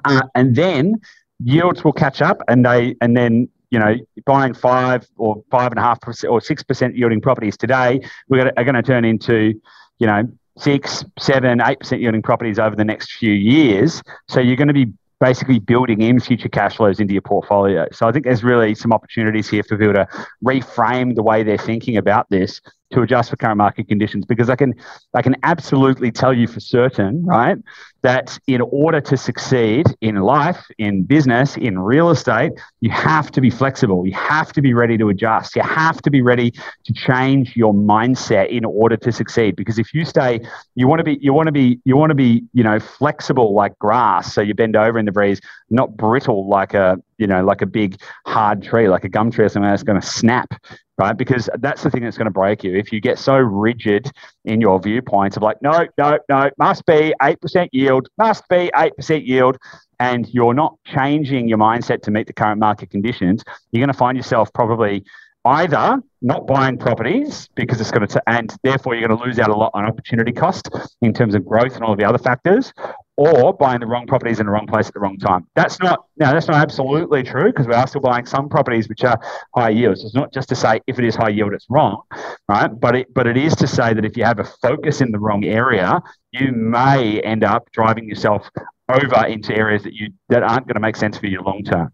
Uh, 0.05 0.23
and 0.35 0.57
then 0.57 0.95
yields 1.43 1.85
will 1.85 1.93
catch 1.93 2.21
up 2.21 2.43
and 2.49 2.65
they 2.65 2.95
and 3.01 3.17
then 3.17 3.49
you 3.71 3.79
know, 3.79 3.97
buying 4.25 4.55
five 4.55 5.07
or 5.17 5.43
five 5.51 5.73
and 5.73 5.79
a 5.79 5.83
half 5.83 6.01
percent 6.01 6.31
or 6.31 6.41
six 6.41 6.63
percent 6.63 6.97
yielding 6.97 7.21
properties 7.21 7.57
today, 7.57 8.01
we're 8.29 8.51
going 8.53 8.75
to 8.75 8.83
turn 8.83 9.05
into, 9.05 9.61
you 9.99 10.07
know, 10.07 10.23
six, 10.59 11.05
seven, 11.19 11.61
eight 11.63 11.81
percent 11.81 12.03
yielding 12.03 12.23
properties 12.23 12.59
over 12.59 12.77
the 12.77 12.85
next 12.85 13.13
few 13.13 13.33
years. 13.33 14.03
So 14.29 14.41
you're 14.41 14.57
going 14.57 14.69
to 14.69 14.75
be 14.75 14.93
basically 15.21 15.59
building 15.59 16.01
in 16.01 16.21
future 16.21 16.49
cash 16.49 16.77
flows 16.77 17.01
into 17.01 17.13
your 17.13 17.23
portfolio. 17.23 17.89
So 17.93 18.07
I 18.07 18.13
think 18.13 18.25
there's 18.25 18.45
really 18.45 18.75
some 18.75 18.93
opportunities 18.93 19.49
here 19.49 19.63
for 19.65 19.77
people 19.77 19.95
to 19.95 20.07
reframe 20.45 21.17
the 21.17 21.23
way 21.23 21.43
they're 21.43 21.59
thinking 21.59 21.97
about 21.97 22.29
this 22.31 22.61
to 22.91 23.03
adjust 23.03 23.31
for 23.31 23.37
current 23.37 23.59
market 23.59 23.89
conditions 23.89 24.25
because 24.25 24.49
I 24.49 24.57
can 24.57 24.75
I 25.15 25.23
can 25.23 25.37
absolutely 25.43 26.11
tell 26.11 26.33
you 26.33 26.47
for 26.47 26.61
certain, 26.61 27.25
right, 27.25 27.59
that 28.03 28.39
in 28.47 28.61
order 28.61 29.01
to 29.01 29.17
succeed 29.17 29.87
in 30.01 30.17
life, 30.17 30.67
in 30.79 31.03
business, 31.03 31.57
in 31.57 31.79
real 31.79 32.11
estate, 32.11 32.53
you 32.81 32.91
have 32.91 33.31
to 33.33 33.41
be 33.41 33.51
flexible. 33.51 34.07
You 34.07 34.15
have 34.15 34.53
to 34.53 34.63
be 34.63 34.73
ready 34.73 34.97
to 34.99 35.09
adjust. 35.09 35.57
You 35.57 35.63
have 35.63 36.01
to 36.03 36.11
be 36.11 36.23
ready 36.23 36.51
to 36.51 36.93
change 36.93 37.57
your 37.57 37.75
mindset 37.75 38.49
in 38.51 38.65
order 38.65 38.97
to 38.97 39.13
succeed. 39.13 39.57
Because 39.57 39.79
if 39.79 39.93
you 39.93 40.05
stay, 40.05 40.41
you 40.75 40.87
want 40.87 41.01
to 41.01 41.05
be, 41.05 41.19
you 41.21 41.33
want 41.33 41.49
to 41.49 41.53
be, 41.53 41.81
you 41.85 41.97
want 41.97 42.11
to 42.11 42.15
be, 42.15 42.45
you 42.53 42.63
know, 42.63 42.79
flexible 42.79 43.55
like 43.55 43.79
grass. 43.79 44.33
So 44.33 44.41
you 44.41 44.55
bend 44.55 44.77
over 44.77 44.99
in 44.99 45.05
the 45.05 45.13
breeze, 45.13 45.41
not 45.71 45.97
brittle 45.97 46.49
like 46.49 46.75
a, 46.75 46.97
you 47.19 47.27
know, 47.27 47.45
like 47.45 47.63
a 47.63 47.67
big 47.67 48.01
hard 48.27 48.63
tree, 48.63 48.89
like 48.89 49.05
a 49.05 49.09
gum 49.09 49.31
tree 49.31 49.45
or 49.45 49.49
something 49.49 49.71
that's 49.71 49.83
going 49.83 50.01
to 50.01 50.07
snap 50.07 50.55
right? 50.99 51.17
Because 51.17 51.49
that's 51.61 51.83
the 51.83 51.91
thing 51.91 52.03
that's 52.03 52.19
going 52.19 52.27
to 52.27 52.33
break 52.33 52.65
you. 52.65 52.75
If 52.75 52.93
you 52.93 53.01
get 53.01 53.19
so 53.19 53.37
rigid 53.37 54.11
in 54.45 54.61
your 54.61 54.81
viewpoints 54.81 55.37
of 55.37 55.43
like, 55.43 55.63
no, 55.63 55.87
no, 55.97 56.19
no, 56.29 56.51
must 56.59 56.85
be 56.87 57.15
8% 57.23 57.69
yield, 57.73 58.09
must 58.19 58.47
be 58.49 58.71
8% 58.75 59.27
yield, 59.27 59.57
and 60.01 60.29
you're 60.35 60.55
not 60.55 60.77
changing 60.85 61.49
your 61.49 61.59
mindset 61.59 62.03
to 62.03 62.11
meet 62.11 62.27
the 62.27 62.33
current 62.33 62.61
market 62.61 62.91
conditions, 62.91 63.43
you're 63.71 63.81
going 63.81 63.93
to 63.93 63.99
find 63.99 64.17
yourself 64.17 64.53
probably 64.53 65.05
either 65.45 66.03
not 66.21 66.47
buying 66.47 66.77
properties 66.77 67.49
because 67.55 67.81
it's 67.81 67.91
going 67.91 68.07
to, 68.07 68.23
and 68.27 68.55
therefore 68.65 68.95
you're 68.95 69.07
going 69.07 69.19
to 69.19 69.25
lose 69.25 69.39
out 69.39 69.49
a 69.49 69.55
lot 69.55 69.71
on 69.75 69.85
opportunity 69.85 70.33
cost 70.33 70.69
in 71.01 71.13
terms 71.13 71.35
of 71.35 71.45
growth 71.45 71.75
and 71.75 71.85
all 71.85 71.93
of 71.93 71.99
the 71.99 72.05
other 72.05 72.19
factors, 72.19 72.73
or 73.19 73.53
buying 73.53 73.81
the 73.81 73.87
wrong 73.87 74.07
properties 74.07 74.39
in 74.39 74.47
the 74.47 74.53
wrong 74.53 74.69
place 74.69 74.87
at 74.87 74.95
the 74.95 75.01
wrong 75.01 75.19
time. 75.19 75.45
That's 75.57 75.81
not 75.81 76.05
now 76.19 76.33
that's 76.33 76.47
not 76.47 76.57
absolutely 76.57 77.25
true 77.25 77.47
because 77.47 77.67
we 77.67 77.75
are 77.75 77.87
still 77.89 78.01
buying 78.01 78.25
some 78.25 78.49
properties 78.49 78.89
which 78.89 79.03
are 79.03 79.21
high 79.57 79.71
yields. 79.71 80.05
It's 80.05 80.15
not 80.15 80.33
just 80.33 80.49
to 80.51 80.55
say 80.55 80.81
if 80.87 81.01
it 81.01 81.05
is 81.05 81.17
high 81.17 81.31
yield, 81.31 81.53
it's 81.53 81.67
wrong, 81.69 82.03
right? 82.49 82.69
But 82.69 82.95
it 82.95 83.13
but 83.13 83.27
it 83.27 83.37
is 83.37 83.57
to 83.57 83.67
say 83.67 83.93
that 83.93 84.05
if 84.05 84.17
you 84.17 84.23
have 84.25 84.39
a 84.39 84.45
focus 84.45 85.01
in 85.01 85.11
the 85.11 85.19
wrong 85.19 85.45
area, 85.45 86.01
you 86.31 86.53
may 86.53 87.21
end 87.23 87.43
up 87.43 87.69
driving 87.73 88.09
yourself 88.09 88.49
over 88.89 89.27
into 89.27 89.53
areas 89.55 89.83
that 89.83 89.95
you 89.95 90.13
that 90.29 90.45
aren't 90.45 90.69
going 90.69 90.75
to 90.75 90.81
make 90.81 90.95
sense 90.95 91.19
for 91.19 91.27
you 91.27 91.43
long 91.43 91.65
term. 91.65 91.93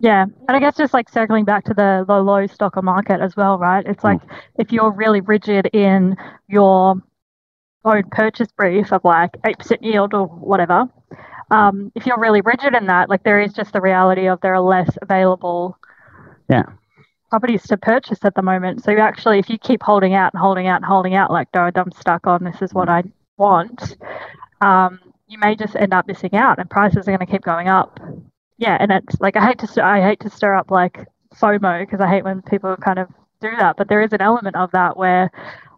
Yeah, 0.00 0.22
and 0.22 0.56
I 0.56 0.60
guess 0.60 0.76
just 0.76 0.94
like 0.94 1.10
circling 1.10 1.44
back 1.44 1.64
to 1.64 1.74
the, 1.74 2.04
the 2.06 2.20
low 2.20 2.46
stocker 2.46 2.82
market 2.82 3.20
as 3.20 3.36
well, 3.36 3.58
right? 3.58 3.84
It's 3.84 4.02
like 4.02 4.24
mm. 4.24 4.38
if 4.58 4.72
you're 4.72 4.92
really 4.92 5.20
rigid 5.20 5.66
in 5.74 6.16
your 6.48 6.94
own 7.84 8.04
purchase 8.10 8.50
brief 8.52 8.92
of 8.92 9.04
like 9.04 9.32
8% 9.42 9.78
yield 9.82 10.14
or 10.14 10.26
whatever, 10.26 10.88
um, 11.50 11.90
if 11.94 12.06
you're 12.06 12.18
really 12.18 12.40
rigid 12.40 12.74
in 12.74 12.86
that, 12.86 13.08
like 13.08 13.22
there 13.24 13.40
is 13.40 13.52
just 13.52 13.72
the 13.72 13.80
reality 13.80 14.28
of 14.28 14.40
there 14.40 14.54
are 14.54 14.60
less 14.60 14.96
available 15.02 15.76
yeah. 16.48 16.62
properties 17.28 17.62
to 17.64 17.76
purchase 17.76 18.20
at 18.24 18.34
the 18.34 18.42
moment. 18.42 18.84
So 18.84 18.90
you 18.92 18.98
actually, 18.98 19.38
if 19.38 19.50
you 19.50 19.58
keep 19.58 19.82
holding 19.82 20.14
out 20.14 20.32
and 20.32 20.40
holding 20.40 20.66
out 20.66 20.76
and 20.76 20.84
holding 20.84 21.14
out, 21.14 21.30
like, 21.30 21.48
no, 21.54 21.70
I'm 21.74 21.92
stuck 21.92 22.26
on 22.26 22.44
this 22.44 22.62
is 22.62 22.72
what 22.72 22.88
I 22.88 23.02
want, 23.36 23.96
um, 24.60 25.00
you 25.26 25.38
may 25.38 25.54
just 25.54 25.76
end 25.76 25.94
up 25.94 26.06
missing 26.06 26.34
out 26.34 26.58
and 26.58 26.68
prices 26.68 27.08
are 27.08 27.16
going 27.16 27.26
to 27.26 27.26
keep 27.26 27.42
going 27.42 27.68
up. 27.68 27.98
Yeah, 28.58 28.76
and 28.78 28.92
it's 28.92 29.18
like 29.20 29.36
I 29.36 29.46
hate 29.46 29.58
to 29.60 29.84
I 29.84 30.02
hate 30.02 30.20
to 30.20 30.30
stir 30.30 30.54
up 30.54 30.70
like 30.70 31.06
FOMO 31.34 31.80
because 31.80 32.00
I 32.00 32.08
hate 32.08 32.24
when 32.24 32.42
people 32.42 32.76
kind 32.76 32.98
of 32.98 33.08
do 33.40 33.50
that, 33.58 33.76
but 33.76 33.88
there 33.88 34.02
is 34.02 34.12
an 34.12 34.20
element 34.20 34.56
of 34.56 34.70
that 34.72 34.96
where 34.96 35.30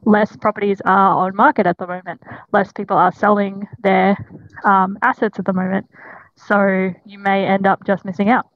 less 0.05 0.37
properties 0.37 0.81
are 0.85 1.27
on 1.27 1.37
market 1.37 1.67
at 1.67 1.79
the 1.79 1.87
moment, 1.87 2.23
less 2.53 2.73
people 2.73 2.97
are 2.97 3.13
selling 3.13 3.67
their 3.83 4.17
um, 4.65 4.99
assets 5.03 5.39
at 5.39 5.45
the 5.45 5.53
moment. 5.53 5.87
So 6.37 6.93
you 7.05 7.19
may 7.19 7.47
end 7.47 7.67
up 7.67 7.85
just 7.87 8.05
missing 8.05 8.29
out. 8.29 8.47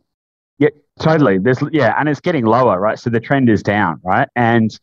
Yeah, 0.58 0.70
totally. 0.98 1.38
There's 1.38 1.62
yeah, 1.72 1.94
and 1.98 2.08
it's 2.08 2.20
getting 2.20 2.46
lower, 2.46 2.80
right? 2.80 2.98
So 2.98 3.10
the 3.10 3.20
trend 3.20 3.50
is 3.50 3.62
down, 3.62 4.00
right? 4.02 4.28
And 4.34 4.78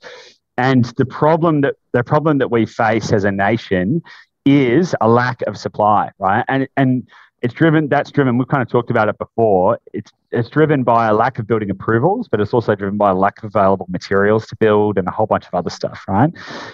and 0.57 0.85
the 0.97 1.05
problem 1.05 1.61
that 1.61 1.75
the 1.93 2.03
problem 2.03 2.37
that 2.37 2.51
we 2.51 2.65
face 2.65 3.11
as 3.11 3.23
a 3.23 3.31
nation 3.31 4.01
is 4.45 4.93
a 5.01 5.09
lack 5.09 5.41
of 5.43 5.57
supply, 5.57 6.11
right? 6.19 6.45
And 6.47 6.67
and 6.77 7.07
it's 7.43 7.53
driven 7.53 7.89
that's 7.89 8.09
driven 8.09 8.37
we've 8.37 8.47
kind 8.47 8.63
of 8.63 8.69
talked 8.69 8.89
about 8.89 9.09
it 9.09 9.17
before 9.17 9.77
it's 9.93 10.11
it's 10.31 10.49
driven 10.49 10.81
by 10.81 11.07
a 11.07 11.13
lack 11.13 11.37
of 11.37 11.45
building 11.45 11.69
approvals 11.69 12.27
but 12.29 12.39
it's 12.39 12.53
also 12.53 12.73
driven 12.73 12.97
by 12.97 13.11
a 13.11 13.13
lack 13.13 13.37
of 13.39 13.43
available 13.43 13.85
materials 13.89 14.47
to 14.47 14.55
build 14.55 14.97
and 14.97 15.07
a 15.07 15.11
whole 15.11 15.27
bunch 15.27 15.45
of 15.45 15.53
other 15.53 15.69
stuff 15.69 16.03
right 16.07 16.31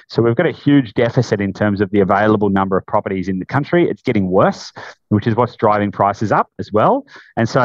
so 0.07 0.21
we've 0.21 0.35
got 0.35 0.45
a 0.45 0.51
huge 0.51 0.93
deficit 0.93 1.41
in 1.41 1.51
terms 1.51 1.81
of 1.81 1.89
the 1.89 1.99
available 1.99 2.49
number 2.49 2.77
of 2.77 2.85
properties 2.85 3.27
in 3.27 3.39
the 3.39 3.45
country 3.45 3.89
it's 3.89 4.03
getting 4.03 4.29
worse 4.29 4.71
which 5.09 5.25
is 5.27 5.35
what's 5.35 5.55
driving 5.55 5.91
prices 5.91 6.31
up 6.31 6.49
as 6.59 6.71
well 6.71 7.05
and 7.35 7.49
so 7.49 7.61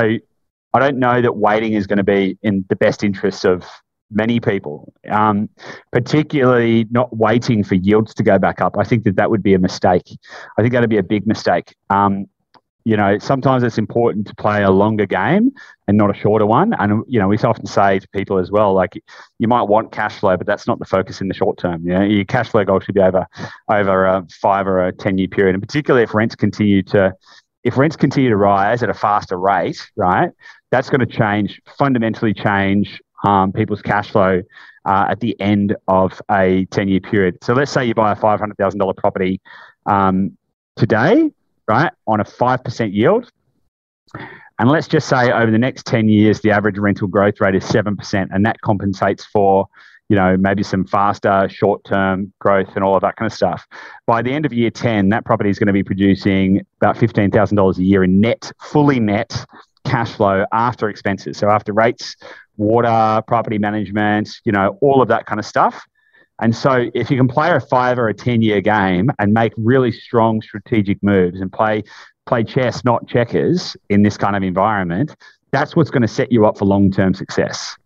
i 0.73 0.79
don't 0.79 0.99
know 0.99 1.21
that 1.21 1.37
waiting 1.37 1.75
is 1.75 1.87
going 1.87 1.99
to 1.99 2.05
be 2.05 2.39
in 2.43 2.65
the 2.71 2.77
best 2.77 3.05
interests 3.05 3.45
of 3.45 3.65
many 4.11 4.39
people, 4.39 4.93
um, 5.11 5.49
particularly 5.91 6.87
not 6.91 7.15
waiting 7.17 7.65
for 7.65 7.75
yields 7.75 8.15
to 8.15 8.23
go 8.23 8.39
back 8.39 8.61
up. 8.61 8.77
I 8.79 8.85
think 8.85 9.05
that 9.05 9.17
that 9.17 9.31
would 9.31 9.43
be 9.43 9.55
a 9.55 9.59
mistake. 9.59 10.09
I 10.57 10.63
think 10.63 10.73
that'd 10.73 10.89
be 10.89 10.99
a 10.99 11.03
big 11.03 11.27
mistake. 11.27 11.75
Um, 11.91 12.27
you 12.85 12.99
know, 12.99 13.19
sometimes 13.19 13.63
it's 13.63 13.79
important 13.79 14.27
to 14.27 14.35
play 14.35 14.63
a 14.63 14.71
longer 14.71 15.07
game 15.07 15.51
and 15.89 15.97
not 15.97 16.11
a 16.11 16.15
shorter 16.15 16.45
one. 16.45 16.75
And, 16.75 17.03
you 17.09 17.19
know, 17.19 17.29
we 17.29 17.39
often 17.39 17.67
say 17.67 17.99
to 17.99 18.09
people 18.09 18.39
as 18.39 18.51
well, 18.51 18.75
like, 18.75 19.03
you 19.39 19.49
might 19.49 19.63
want 19.63 19.91
cash 19.91 20.19
flow, 20.19 20.37
but 20.37 20.47
that's 20.47 20.67
not 20.67 20.79
the 20.79 20.85
focus 20.85 21.23
in 21.23 21.29
the 21.29 21.35
short 21.35 21.57
term. 21.57 21.83
You 21.87 21.95
know, 21.95 22.03
your 22.03 22.25
cash 22.27 22.51
flow 22.51 22.63
goal 22.65 22.81
should 22.81 22.95
be 22.95 23.01
over, 23.01 23.27
over 23.71 24.05
a 24.05 24.27
five 24.41 24.67
or 24.67 24.87
a 24.87 24.93
10 24.93 25.17
year 25.17 25.29
period. 25.29 25.55
And 25.55 25.63
particularly 25.63 26.05
if 26.05 26.13
rents 26.13 26.35
continue 26.35 26.83
to, 26.85 27.15
if 27.63 27.79
rents 27.79 27.97
continue 27.97 28.29
to 28.29 28.37
rise 28.37 28.83
at 28.83 28.91
a 28.91 28.95
faster 28.95 29.39
rate, 29.39 29.91
right, 29.97 30.31
that's 30.71 30.91
going 30.91 31.01
to 31.01 31.07
change, 31.07 31.63
fundamentally 31.79 32.35
change 32.35 33.01
um, 33.25 33.51
people's 33.51 33.81
cash 33.81 34.11
flow 34.11 34.43
uh, 34.85 35.07
at 35.09 35.21
the 35.21 35.41
end 35.41 35.75
of 35.89 36.21
a 36.31 36.67
10 36.67 36.89
year 36.89 37.01
period. 37.01 37.39
So 37.43 37.55
let's 37.55 37.73
say 37.73 37.87
you 37.87 37.95
buy 37.95 38.13
a 38.13 38.17
$500,000 38.17 38.97
property 38.99 39.41
um, 39.87 40.37
today 40.77 41.31
right, 41.69 41.93
on 42.07 42.21
a 42.21 42.25
5% 42.25 42.93
yield. 42.93 43.31
And 44.59 44.71
let's 44.71 44.87
just 44.87 45.09
say 45.09 45.33
over 45.33 45.51
the 45.51 45.59
next 45.59 45.85
10 45.87 46.09
years, 46.09 46.41
the 46.41 46.53
average 46.53 46.79
rental 46.79 47.09
growth 47.09 47.41
rate 47.41 47.57
is 47.57 47.65
7%, 47.65 48.29
and 48.31 48.47
that 48.47 48.61
compensates 48.61 49.25
for, 49.25 49.67
you 50.09 50.15
know, 50.15 50.37
maybe 50.37 50.63
some 50.63 50.87
faster 50.87 51.49
short-term 51.49 52.33
growth 52.39 52.69
and 52.77 52.85
all 52.85 52.95
of 52.95 53.01
that 53.03 53.17
kind 53.17 53.27
of 53.27 53.35
stuff. 53.35 53.67
By 54.07 54.23
the 54.23 54.33
end 54.33 54.47
of 54.47 54.53
year 54.53 54.71
10, 54.71 55.09
that 55.09 55.25
property 55.25 55.51
is 55.51 55.59
going 55.59 55.67
to 55.67 55.73
be 55.73 55.83
producing 55.83 56.65
about 56.81 56.97
$15,000 56.97 57.79
a 57.79 57.83
year 57.83 58.05
in 58.05 58.21
net, 58.21 58.53
fully 58.61 59.01
net 59.01 59.45
cash 59.85 60.13
flow 60.13 60.45
after 60.53 60.89
expenses. 60.89 61.37
So 61.37 61.51
after 61.51 61.73
rates, 61.73 62.15
water, 62.57 63.23
property 63.27 63.59
management, 63.59 64.31
you 64.45 64.53
know, 64.53 64.79
all 64.81 65.03
of 65.03 65.09
that 65.09 65.27
kind 65.27 65.41
of 65.41 65.47
stuff. 65.47 65.85
And 66.41 66.55
so, 66.55 66.91
if 66.95 67.11
you 67.11 67.17
can 67.17 67.29
play 67.29 67.51
a 67.51 67.61
five 67.61 67.99
or 67.99 68.09
a 68.09 68.15
10 68.15 68.43
year 68.43 68.61
game 68.61 69.11
and 69.19 69.33
make 69.33 69.53
really 69.57 69.93
strong 69.93 70.43
strategic 70.43 71.03
moves 71.03 71.41
and 71.41 71.53
play, 71.53 71.85
play 72.27 72.43
chess, 72.43 72.85
not 72.85 73.07
checkers 73.07 73.77
in 73.89 74.03
this 74.03 74.17
kind 74.17 74.35
of 74.35 74.43
environment, 74.43 75.15
that's 75.53 75.77
what's 75.77 75.91
going 75.91 76.03
to 76.03 76.09
set 76.09 76.33
you 76.33 76.47
up 76.47 76.59
for 76.59 76.65
long 76.65 76.91
term 76.91 77.15
success. 77.15 77.77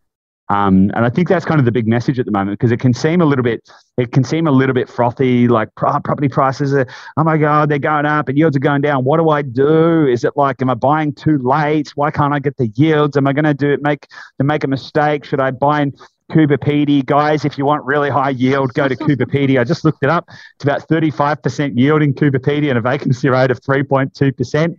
Um, 0.51 0.90
and 0.94 1.05
I 1.05 1.11
think 1.11 1.28
that's 1.28 1.44
kind 1.44 1.59
of 1.61 1.66
the 1.66 1.72
big 1.72 1.86
message 1.86 2.18
at 2.18 2.24
the 2.24 2.32
moment 2.32 2.59
because 2.59 2.72
it 2.72 2.80
can 2.80 2.94
seem 2.94 3.20
a 3.20 3.26
little 3.26 3.42
bit, 3.42 3.68
it 3.99 4.12
can 4.12 4.24
seem 4.24 4.46
a 4.46 4.51
little 4.51 4.74
bit 4.74 4.88
frothy, 4.88 5.46
like 5.46 5.74
property 5.74 6.28
prices 6.28 6.72
are, 6.72 6.86
oh 7.18 7.24
my 7.24 7.36
God, 7.36 7.68
they're 7.68 7.78
going 7.78 8.07
up 8.07 8.30
and 8.30 8.38
yields 8.38 8.57
are 8.57 8.61
going 8.61 8.80
down. 8.80 9.05
What 9.05 9.18
do 9.18 9.28
I 9.28 9.42
do? 9.42 10.07
Is 10.07 10.24
it 10.24 10.36
like, 10.36 10.62
am 10.62 10.70
I 10.70 10.74
buying 10.74 11.12
too 11.12 11.36
late? 11.38 11.90
Why 11.96 12.11
can't 12.11 12.32
I 12.32 12.38
get 12.38 12.57
the 12.57 12.68
yields? 12.68 13.18
Am 13.18 13.26
I 13.26 13.34
going 13.34 13.44
to 13.44 13.53
do 13.53 13.70
it, 13.70 13.82
make, 13.82 14.07
to 14.38 14.44
make 14.44 14.64
a 14.64 14.68
mistake? 14.68 15.26
Should 15.26 15.40
I 15.40 15.51
buy 15.51 15.82
in 15.82 15.92
Pedy. 16.28 17.04
Guys, 17.04 17.44
if 17.44 17.58
you 17.58 17.64
want 17.64 17.84
really 17.84 18.10
high 18.10 18.30
yield, 18.30 18.74
go 18.74 18.88
to 18.88 18.96
Pedy. 18.96 19.58
I 19.58 19.64
just 19.64 19.84
looked 19.84 20.02
it 20.02 20.10
up. 20.10 20.28
It's 20.56 20.64
about 20.64 20.88
35% 20.88 21.78
yield 21.78 22.02
in 22.02 22.14
Pedy 22.14 22.68
and 22.68 22.78
a 22.78 22.80
vacancy 22.80 23.28
rate 23.28 23.50
of 23.50 23.60
3.2%. 23.60 24.76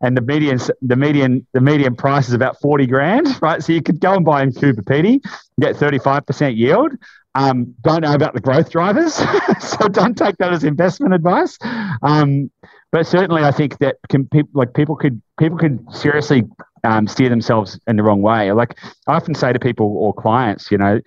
And 0.00 0.16
the 0.16 0.20
median, 0.20 0.58
the 0.80 0.96
median, 0.96 1.46
the 1.52 1.60
median 1.60 1.96
price 1.96 2.28
is 2.28 2.34
about 2.34 2.60
40 2.60 2.86
grand, 2.86 3.42
right? 3.42 3.62
So 3.62 3.72
you 3.72 3.82
could 3.82 4.00
go 4.00 4.14
and 4.14 4.24
buy 4.24 4.42
in 4.42 4.52
Pedy, 4.52 5.22
get 5.60 5.76
35% 5.76 6.56
yield. 6.56 6.92
Um, 7.34 7.74
don't 7.80 8.02
know 8.02 8.12
about 8.12 8.34
the 8.34 8.40
growth 8.40 8.70
drivers, 8.70 9.14
so 9.60 9.88
don't 9.88 10.16
take 10.16 10.36
that 10.36 10.52
as 10.52 10.64
investment 10.64 11.14
advice. 11.14 11.58
Um, 12.02 12.50
but 12.90 13.06
certainly, 13.06 13.42
I 13.42 13.52
think 13.52 13.78
that 13.78 13.96
can, 14.10 14.28
people 14.28 14.50
like 14.52 14.74
people 14.74 14.96
could 14.96 15.22
people 15.38 15.56
could 15.56 15.82
seriously 15.94 16.44
um, 16.84 17.06
steer 17.06 17.28
themselves 17.28 17.78
in 17.86 17.96
the 17.96 18.02
wrong 18.02 18.22
way. 18.22 18.52
Like 18.52 18.78
I 19.06 19.14
often 19.14 19.34
say 19.34 19.52
to 19.52 19.58
people 19.58 19.96
or 19.96 20.14
clients, 20.14 20.70
you 20.70 20.78
know, 20.78 21.00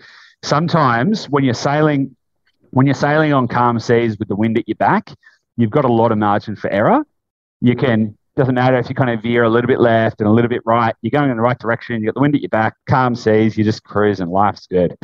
sometimes 0.43 1.29
when 1.29 1.43
you're 1.43 1.53
sailing, 1.53 2.15
when 2.71 2.85
you're 2.85 2.95
sailing 2.95 3.33
on 3.33 3.47
calm 3.47 3.79
seas 3.79 4.17
with 4.17 4.27
the 4.27 4.35
wind 4.35 4.57
at 4.57 4.67
your 4.67 4.75
back, 4.75 5.11
you've 5.57 5.71
got 5.71 5.85
a 5.85 5.91
lot 5.91 6.11
of 6.11 6.17
margin 6.17 6.55
for 6.55 6.69
error. 6.69 7.05
You 7.61 7.75
can 7.75 8.17
doesn't 8.35 8.55
matter 8.55 8.77
if 8.77 8.89
you 8.89 8.95
kind 8.95 9.09
of 9.09 9.21
veer 9.21 9.43
a 9.43 9.49
little 9.49 9.67
bit 9.67 9.79
left 9.79 10.19
and 10.19 10.27
a 10.27 10.31
little 10.31 10.49
bit 10.49 10.61
right. 10.65 10.93
You're 11.01 11.11
going 11.11 11.31
in 11.31 11.37
the 11.37 11.43
right 11.43 11.57
direction. 11.57 12.01
You 12.01 12.07
got 12.07 12.15
the 12.15 12.21
wind 12.21 12.35
at 12.35 12.41
your 12.41 12.49
back, 12.49 12.75
calm 12.85 13.15
seas. 13.15 13.57
You're 13.57 13.63
just 13.63 13.83
cruising. 13.83 14.27
Life's 14.27 14.67
good. 14.67 14.97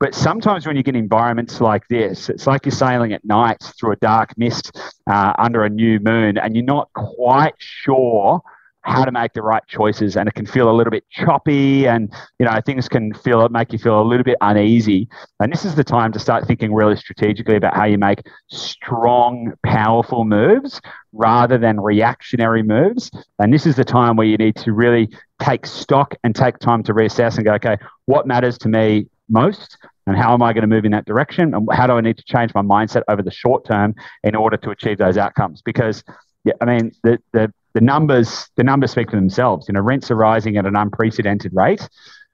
But 0.00 0.14
sometimes 0.14 0.66
when 0.66 0.76
you 0.76 0.82
get 0.82 0.94
environments 0.94 1.60
like 1.60 1.88
this, 1.88 2.28
it's 2.28 2.46
like 2.46 2.66
you're 2.66 2.72
sailing 2.72 3.12
at 3.12 3.24
night 3.24 3.56
through 3.78 3.92
a 3.92 3.96
dark 3.96 4.36
mist 4.36 4.78
uh, 5.10 5.32
under 5.38 5.64
a 5.64 5.70
new 5.70 5.98
moon, 5.98 6.38
and 6.38 6.54
you're 6.54 6.64
not 6.64 6.92
quite 6.92 7.54
sure 7.58 8.42
how 8.88 9.04
to 9.04 9.12
make 9.12 9.32
the 9.34 9.42
right 9.42 9.62
choices 9.66 10.16
and 10.16 10.28
it 10.28 10.34
can 10.34 10.46
feel 10.46 10.70
a 10.70 10.72
little 10.72 10.90
bit 10.90 11.04
choppy 11.10 11.86
and 11.86 12.12
you 12.38 12.46
know 12.46 12.60
things 12.64 12.88
can 12.88 13.12
feel 13.14 13.48
make 13.50 13.72
you 13.72 13.78
feel 13.78 14.00
a 14.00 14.02
little 14.02 14.24
bit 14.24 14.38
uneasy. 14.40 15.08
And 15.40 15.52
this 15.52 15.64
is 15.64 15.74
the 15.74 15.84
time 15.84 16.12
to 16.12 16.18
start 16.18 16.46
thinking 16.46 16.72
really 16.74 16.96
strategically 16.96 17.56
about 17.56 17.76
how 17.76 17.84
you 17.84 17.98
make 17.98 18.26
strong 18.48 19.52
powerful 19.64 20.24
moves 20.24 20.80
rather 21.12 21.58
than 21.58 21.80
reactionary 21.80 22.62
moves. 22.62 23.10
And 23.38 23.52
this 23.52 23.66
is 23.66 23.76
the 23.76 23.84
time 23.84 24.16
where 24.16 24.26
you 24.26 24.36
need 24.36 24.56
to 24.56 24.72
really 24.72 25.08
take 25.40 25.66
stock 25.66 26.14
and 26.24 26.34
take 26.34 26.58
time 26.58 26.82
to 26.84 26.94
reassess 26.94 27.36
and 27.36 27.44
go 27.44 27.54
okay 27.54 27.76
what 28.06 28.26
matters 28.26 28.58
to 28.58 28.68
me 28.68 29.06
most 29.28 29.76
and 30.06 30.16
how 30.16 30.32
am 30.32 30.42
I 30.42 30.52
going 30.52 30.62
to 30.62 30.68
move 30.68 30.84
in 30.84 30.92
that 30.92 31.04
direction 31.04 31.54
and 31.54 31.68
how 31.72 31.86
do 31.86 31.92
I 31.92 32.00
need 32.00 32.16
to 32.16 32.24
change 32.24 32.54
my 32.54 32.62
mindset 32.62 33.02
over 33.08 33.22
the 33.22 33.30
short 33.30 33.66
term 33.66 33.94
in 34.24 34.34
order 34.34 34.56
to 34.56 34.70
achieve 34.70 34.98
those 34.98 35.18
outcomes? 35.18 35.60
Because 35.62 36.02
yeah, 36.44 36.54
I 36.60 36.64
mean 36.64 36.92
the 37.02 37.18
the 37.32 37.52
the 37.78 37.84
numbers 37.84 38.50
the 38.56 38.64
numbers 38.64 38.90
speak 38.90 39.08
for 39.08 39.16
themselves. 39.16 39.68
You 39.68 39.74
know, 39.74 39.80
rents 39.80 40.10
are 40.10 40.16
rising 40.16 40.56
at 40.56 40.66
an 40.66 40.74
unprecedented 40.74 41.52
rate, 41.54 41.88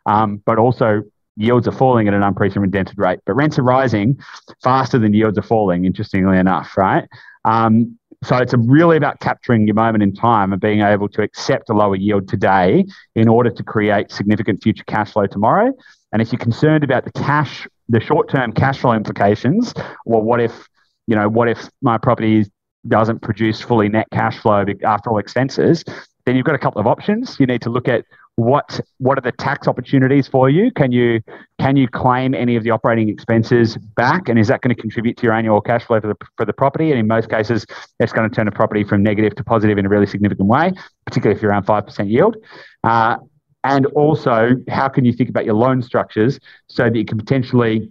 um, 0.07 0.41
but 0.47 0.59
also 0.59 1.03
yields 1.37 1.69
are 1.69 1.73
falling 1.73 2.09
at 2.09 2.15
an 2.15 2.23
unprecedented 2.23 2.97
rate. 2.97 3.21
But 3.27 3.35
rents 3.35 3.59
are 3.59 3.63
rising 3.63 4.19
faster 4.63 4.99
than 4.99 5.13
yields 5.13 5.37
are 5.37 5.43
falling. 5.43 5.85
Interestingly 5.85 6.39
enough, 6.39 6.79
right? 6.79 7.07
Um, 7.45 7.99
so 8.23 8.39
it's 8.39 8.55
really 8.57 8.97
about 8.97 9.21
capturing 9.21 9.67
your 9.67 9.75
moment 9.75 10.03
in 10.03 10.15
time 10.15 10.51
and 10.53 10.63
being 10.63 10.81
able 10.81 11.11
to 11.11 11.21
accept 11.21 11.69
a 11.69 11.75
lower 11.75 11.97
yield 11.97 12.27
today 12.27 12.87
in 13.15 13.29
order 13.29 13.51
to 13.51 13.63
create 13.63 14.11
significant 14.11 14.63
future 14.63 14.85
cash 14.87 15.13
flow 15.13 15.27
tomorrow. 15.27 15.75
And 16.13 16.23
if 16.23 16.33
you're 16.33 16.39
concerned 16.39 16.85
about 16.85 17.05
the 17.05 17.13
cash, 17.13 17.69
the 17.91 18.01
short-term 18.01 18.55
cash 18.55 18.79
flow 18.79 18.95
implications, 18.95 19.75
well, 20.07 20.23
what 20.23 20.41
if, 20.41 20.71
you 21.07 21.15
know, 21.15 21.29
what 21.29 21.49
if 21.51 21.69
my 21.83 21.99
property 21.99 22.39
is 22.39 22.51
doesn't 22.89 23.21
produce 23.23 23.61
fully 23.61 23.89
net 23.89 24.07
cash 24.13 24.39
flow 24.39 24.65
after 24.85 25.11
all 25.11 25.19
expenses, 25.19 25.85
then 26.27 26.37
you've 26.37 26.47
got 26.47 26.55
a 26.55 26.59
couple 26.59 26.81
of 26.81 26.87
options. 26.87 27.39
You 27.39 27.47
need 27.47 27.63
to 27.63 27.71
look 27.71 27.89
at 27.89 28.05
what 28.37 28.81
what 28.99 29.17
are 29.17 29.21
the 29.21 29.33
tax 29.33 29.69
opportunities 29.69 30.27
for 30.27 30.51
you? 30.51 30.73
Can 30.73 30.91
you 30.91 31.21
can 31.61 31.77
you 31.77 31.87
claim 31.87 32.35
any 32.35 32.57
of 32.57 32.65
the 32.65 32.71
operating 32.71 33.09
expenses 33.09 33.77
back, 33.77 34.29
and 34.29 34.39
is 34.39 34.49
that 34.49 34.61
going 34.61 34.75
to 34.75 34.81
contribute 34.81 35.17
to 35.19 35.23
your 35.23 35.33
annual 35.33 35.61
cash 35.61 35.85
flow 35.85 36.01
for 36.01 36.09
the 36.09 36.17
for 36.37 36.45
the 36.45 36.53
property? 36.53 36.91
And 36.91 36.99
in 36.99 37.07
most 37.07 37.31
cases, 37.31 37.65
it's 38.01 38.13
going 38.13 38.29
to 38.29 38.35
turn 38.35 38.49
a 38.49 38.53
property 38.53 38.83
from 38.83 39.03
negative 39.03 39.37
to 39.37 39.45
positive 39.45 39.79
in 39.79 39.87
a 39.87 39.89
really 39.89 40.07
significant 40.07 40.49
way, 40.49 40.73
particularly 41.07 41.37
if 41.37 41.43
you're 41.43 41.53
around 41.53 41.65
five 41.65 41.87
percent 41.87 42.09
yield. 42.09 42.37
Uh, 42.83 43.19
and 43.63 43.87
also, 43.87 44.51
how 44.69 44.89
can 44.89 45.05
you 45.05 45.13
think 45.13 45.31
about 45.31 45.45
your 45.45 45.55
loan 45.55 45.81
structures 45.81 46.39
so 46.69 46.85
that 46.85 46.97
you 46.97 47.05
can 47.05 47.19
potentially 47.19 47.91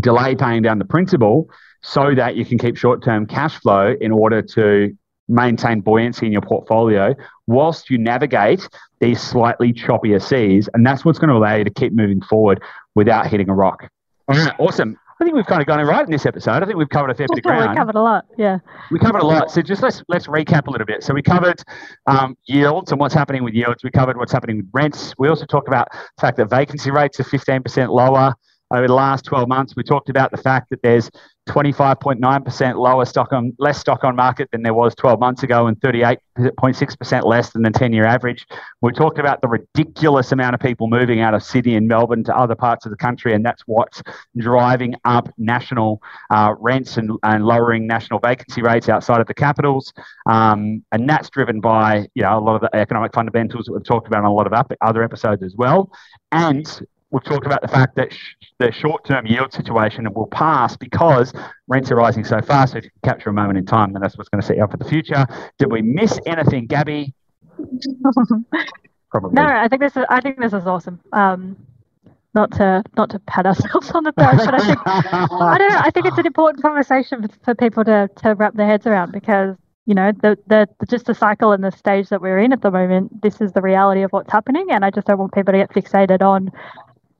delay 0.00 0.34
paying 0.36 0.62
down 0.62 0.78
the 0.78 0.84
principal 0.84 1.48
so 1.82 2.14
that 2.14 2.36
you 2.36 2.44
can 2.44 2.58
keep 2.58 2.76
short 2.76 3.02
term 3.02 3.26
cash 3.26 3.58
flow 3.58 3.94
in 4.00 4.12
order 4.12 4.42
to 4.42 4.96
maintain 5.28 5.80
buoyancy 5.80 6.26
in 6.26 6.32
your 6.32 6.42
portfolio 6.42 7.14
whilst 7.46 7.90
you 7.90 7.98
navigate 7.98 8.68
these 9.00 9.20
slightly 9.20 9.72
choppier 9.72 10.22
seas. 10.22 10.68
And 10.74 10.86
that's 10.86 11.04
what's 11.04 11.18
going 11.18 11.30
to 11.30 11.36
allow 11.36 11.56
you 11.56 11.64
to 11.64 11.70
keep 11.70 11.92
moving 11.92 12.20
forward 12.20 12.62
without 12.94 13.26
hitting 13.26 13.48
a 13.48 13.54
rock. 13.54 13.88
All 14.28 14.36
right, 14.36 14.54
awesome. 14.58 14.96
I 15.20 15.24
think 15.24 15.36
we've 15.36 15.46
kind 15.46 15.60
of 15.60 15.68
gone 15.68 15.84
right 15.86 16.04
in 16.04 16.10
this 16.10 16.26
episode. 16.26 16.64
I 16.64 16.66
think 16.66 16.76
we've 16.76 16.88
covered 16.88 17.10
a 17.10 17.14
fair 17.14 17.28
bit 17.28 17.38
of 17.38 17.44
ground. 17.44 17.70
we 17.70 17.76
covered 17.76 17.94
a 17.94 18.02
lot, 18.02 18.26
yeah. 18.36 18.58
We 18.90 18.98
covered 18.98 19.22
a 19.22 19.26
lot. 19.26 19.52
So 19.52 19.62
just 19.62 19.80
let's 19.80 20.02
let's 20.08 20.26
recap 20.26 20.66
a 20.66 20.70
little 20.70 20.84
bit. 20.84 21.04
So 21.04 21.14
we 21.14 21.22
covered 21.22 21.62
um, 22.06 22.36
yields 22.46 22.90
and 22.90 22.98
what's 22.98 23.14
happening 23.14 23.44
with 23.44 23.54
yields. 23.54 23.84
We 23.84 23.92
covered 23.92 24.16
what's 24.16 24.32
happening 24.32 24.56
with 24.56 24.66
rents. 24.72 25.14
We 25.18 25.28
also 25.28 25.46
talked 25.46 25.68
about 25.68 25.92
the 25.92 26.20
fact 26.20 26.38
that 26.38 26.50
vacancy 26.50 26.90
rates 26.90 27.20
are 27.20 27.24
15% 27.24 27.90
lower 27.90 28.34
over 28.72 28.88
the 28.88 28.94
last 28.94 29.24
12 29.24 29.48
months. 29.48 29.76
We 29.76 29.84
talked 29.84 30.08
about 30.08 30.32
the 30.32 30.38
fact 30.38 30.70
that 30.70 30.82
there's 30.82 31.08
25.9% 31.48 32.76
lower 32.76 33.04
stock 33.04 33.32
on 33.32 33.52
less 33.58 33.78
stock 33.78 34.04
on 34.04 34.14
market 34.14 34.48
than 34.52 34.62
there 34.62 34.74
was 34.74 34.94
12 34.94 35.18
months 35.18 35.42
ago 35.42 35.66
and 35.66 35.80
38.6% 35.80 37.24
less 37.24 37.50
than 37.50 37.62
the 37.62 37.70
10 37.70 37.92
year 37.92 38.04
average. 38.04 38.46
We 38.80 38.92
talked 38.92 39.18
about 39.18 39.40
the 39.40 39.48
ridiculous 39.48 40.30
amount 40.30 40.54
of 40.54 40.60
people 40.60 40.86
moving 40.86 41.20
out 41.20 41.34
of 41.34 41.42
Sydney 41.42 41.74
and 41.74 41.88
Melbourne 41.88 42.22
to 42.24 42.36
other 42.36 42.54
parts 42.54 42.86
of 42.86 42.90
the 42.90 42.96
country, 42.96 43.34
and 43.34 43.44
that's 43.44 43.62
what's 43.66 44.02
driving 44.36 44.94
up 45.04 45.28
national 45.36 46.00
uh, 46.30 46.54
rents 46.60 46.96
and, 46.96 47.10
and 47.24 47.44
lowering 47.44 47.88
national 47.88 48.20
vacancy 48.20 48.62
rates 48.62 48.88
outside 48.88 49.20
of 49.20 49.26
the 49.26 49.34
capitals. 49.34 49.92
Um, 50.26 50.84
and 50.92 51.08
that's 51.08 51.28
driven 51.28 51.60
by 51.60 52.08
you 52.14 52.22
know 52.22 52.38
a 52.38 52.40
lot 52.40 52.54
of 52.54 52.60
the 52.60 52.74
economic 52.76 53.12
fundamentals 53.12 53.66
that 53.66 53.72
we've 53.72 53.84
talked 53.84 54.06
about 54.06 54.20
on 54.20 54.30
a 54.30 54.32
lot 54.32 54.46
of 54.46 54.76
other 54.80 55.02
episodes 55.02 55.42
as 55.42 55.56
well. 55.56 55.90
And 56.30 56.86
we've 57.12 57.22
talked 57.22 57.46
about 57.46 57.62
the 57.62 57.68
fact 57.68 57.94
that 57.96 58.12
sh- 58.12 58.34
the 58.58 58.72
short-term 58.72 59.26
yield 59.26 59.52
situation 59.52 60.12
will 60.14 60.26
pass 60.26 60.76
because 60.76 61.32
rents 61.68 61.90
are 61.90 61.96
rising 61.96 62.24
so 62.24 62.40
fast. 62.40 62.72
So 62.72 62.78
if 62.78 62.84
you 62.84 62.90
can 62.90 63.10
capture 63.10 63.30
a 63.30 63.32
moment 63.32 63.58
in 63.58 63.66
time, 63.66 63.92
then 63.92 64.02
that's 64.02 64.16
what's 64.18 64.28
going 64.28 64.40
to 64.40 64.46
set 64.46 64.56
you 64.56 64.64
up 64.64 64.70
for 64.70 64.78
the 64.78 64.84
future. 64.84 65.26
Did 65.58 65.70
we 65.70 65.82
miss 65.82 66.18
anything, 66.26 66.66
Gabby? 66.66 67.14
Probably. 69.10 69.34
No, 69.34 69.44
I 69.44 69.68
think 69.68 69.82
this 69.82 69.96
is. 69.96 70.04
I 70.08 70.20
think 70.22 70.40
this 70.40 70.54
is 70.54 70.66
awesome. 70.66 70.98
Um, 71.12 71.56
not 72.34 72.50
to 72.52 72.82
not 72.96 73.10
to 73.10 73.18
pat 73.20 73.44
ourselves 73.44 73.90
on 73.90 74.04
the 74.04 74.12
back, 74.12 74.38
but 74.38 74.54
I 74.54 74.66
think 74.66 74.78
I 74.86 75.58
don't 75.58 75.68
know. 75.68 75.80
I 75.80 75.90
think 75.90 76.06
it's 76.06 76.16
an 76.16 76.26
important 76.26 76.62
conversation 76.62 77.28
for 77.44 77.54
people 77.54 77.84
to 77.84 78.08
to 78.16 78.34
wrap 78.34 78.54
their 78.54 78.66
heads 78.66 78.86
around 78.86 79.12
because 79.12 79.54
you 79.84 79.94
know 79.94 80.12
the, 80.22 80.38
the, 80.46 80.66
the 80.80 80.86
just 80.86 81.04
the 81.04 81.14
cycle 81.14 81.52
and 81.52 81.62
the 81.62 81.70
stage 81.72 82.08
that 82.08 82.22
we're 82.22 82.38
in 82.38 82.54
at 82.54 82.62
the 82.62 82.70
moment. 82.70 83.20
This 83.20 83.42
is 83.42 83.52
the 83.52 83.60
reality 83.60 84.00
of 84.00 84.12
what's 84.12 84.32
happening, 84.32 84.68
and 84.70 84.82
I 84.82 84.90
just 84.90 85.06
don't 85.06 85.18
want 85.18 85.34
people 85.34 85.52
to 85.52 85.58
get 85.58 85.70
fixated 85.70 86.22
on 86.22 86.50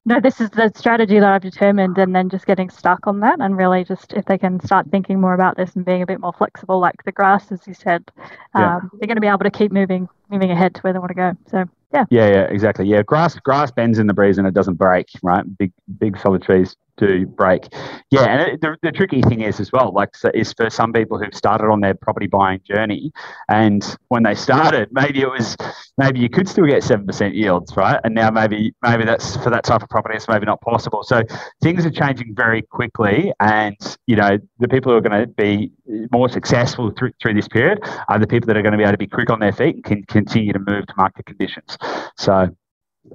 no, 0.05 0.21
this 0.21 0.41
is 0.41 0.51
the 0.51 0.73
strategy 0.75 1.21
that 1.21 1.29
I've 1.29 1.43
determined, 1.43 1.97
and 1.99 2.15
then 2.15 2.29
just 2.29 2.47
getting 2.47 2.71
stuck 2.71 3.07
on 3.07 3.21
that, 3.21 3.41
and 3.41 3.57
really 3.57 3.85
just 3.85 4.13
if 4.15 4.25
they 4.25 4.39
can 4.39 4.61
start 4.61 4.87
thinking 4.91 5.21
more 5.21 5.35
about 5.35 5.57
this 5.57 5.77
and 5.77 5.85
being 5.85 6.03
a 6.03 6.07
bit 6.07 6.21
more 6.21 6.33
flexible, 6.33 6.81
like 6.81 7.05
the 7.05 7.13
grass, 7.13 7.53
as 7.53 7.67
you 7.67 7.75
said, 7.75 8.11
yeah. 8.57 8.77
um, 8.77 8.91
they're 8.95 9.07
going 9.07 9.17
to 9.17 9.21
be 9.21 9.29
able 9.29 9.39
to 9.39 9.51
keep 9.51 9.71
moving, 9.71 10.09
moving 10.29 10.51
ahead 10.51 10.75
to 10.75 10.81
where 10.81 10.93
they 10.93 10.99
want 10.99 11.11
to 11.11 11.15
go. 11.15 11.37
So 11.49 11.65
yeah, 11.93 12.07
yeah, 12.11 12.29
yeah, 12.29 12.43
exactly. 12.45 12.87
Yeah, 12.87 13.03
grass, 13.03 13.39
grass 13.39 13.71
bends 13.71 13.99
in 13.99 14.07
the 14.07 14.15
breeze 14.15 14.39
and 14.39 14.47
it 14.47 14.55
doesn't 14.55 14.75
break, 14.75 15.09
right? 15.23 15.45
Big, 15.59 15.73
big 15.99 16.19
solid 16.19 16.43
trees 16.43 16.77
do 16.97 17.27
break. 17.27 17.69
Yeah, 18.11 18.25
and 18.25 18.61
the, 18.61 18.77
the 18.83 18.93
tricky 18.93 19.23
thing 19.23 19.41
is 19.41 19.61
as 19.61 19.73
well, 19.73 19.93
like, 19.95 20.15
so 20.17 20.31
is 20.35 20.53
for 20.53 20.71
some 20.71 20.93
people 20.93 21.19
who've 21.19 21.35
started 21.35 21.67
on 21.67 21.81
their 21.81 21.95
property 21.95 22.27
buying 22.27 22.61
journey, 22.65 23.13
and 23.49 23.97
when 24.09 24.23
they 24.23 24.35
started, 24.35 24.89
maybe 24.93 25.23
it 25.23 25.31
was, 25.31 25.57
maybe 25.99 26.21
you 26.21 26.29
could 26.29 26.49
still 26.49 26.67
get 26.67 26.83
seven 26.83 27.07
percent 27.07 27.35
yields, 27.35 27.77
right? 27.77 28.01
And 28.05 28.15
now 28.15 28.31
maybe, 28.31 28.75
maybe 28.83 29.05
that's 29.05 29.37
for 29.39 29.51
that 29.51 29.65
type 29.65 29.83
of 29.83 29.89
property, 29.89 30.17
it's 30.17 30.29
maybe 30.29 30.47
not 30.47 30.61
possible. 30.61 31.03
So 31.03 31.23
things 31.63 31.87
are 31.87 31.91
changing 31.91 32.35
very 32.35 32.63
quickly, 32.63 33.33
and 33.41 33.77
you 34.07 34.17
know, 34.17 34.39
the 34.59 34.69
people 34.69 34.93
who 34.93 34.99
are 34.99 35.01
going 35.01 35.21
to 35.21 35.27
be 35.27 35.73
more 36.13 36.29
successful 36.29 36.91
through 36.91 37.13
through 37.21 37.35
this 37.35 37.49
period 37.49 37.79
are 38.09 38.19
the 38.19 38.27
people 38.27 38.47
that 38.47 38.57
are 38.57 38.63
going 38.63 38.73
to 38.73 38.79
be 38.79 38.85
able 38.85 38.93
to 38.93 38.99
be 38.99 39.07
quick 39.07 39.31
on 39.31 39.41
their 39.41 39.53
feet 39.53 39.77
and 39.77 39.85
can 39.85 40.05
continue 40.05 40.53
to 40.53 40.59
move 40.59 40.87
to 40.87 40.95
market 40.97 41.27
conditions. 41.27 41.77
So 42.17 42.55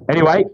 anyway, 0.08 0.44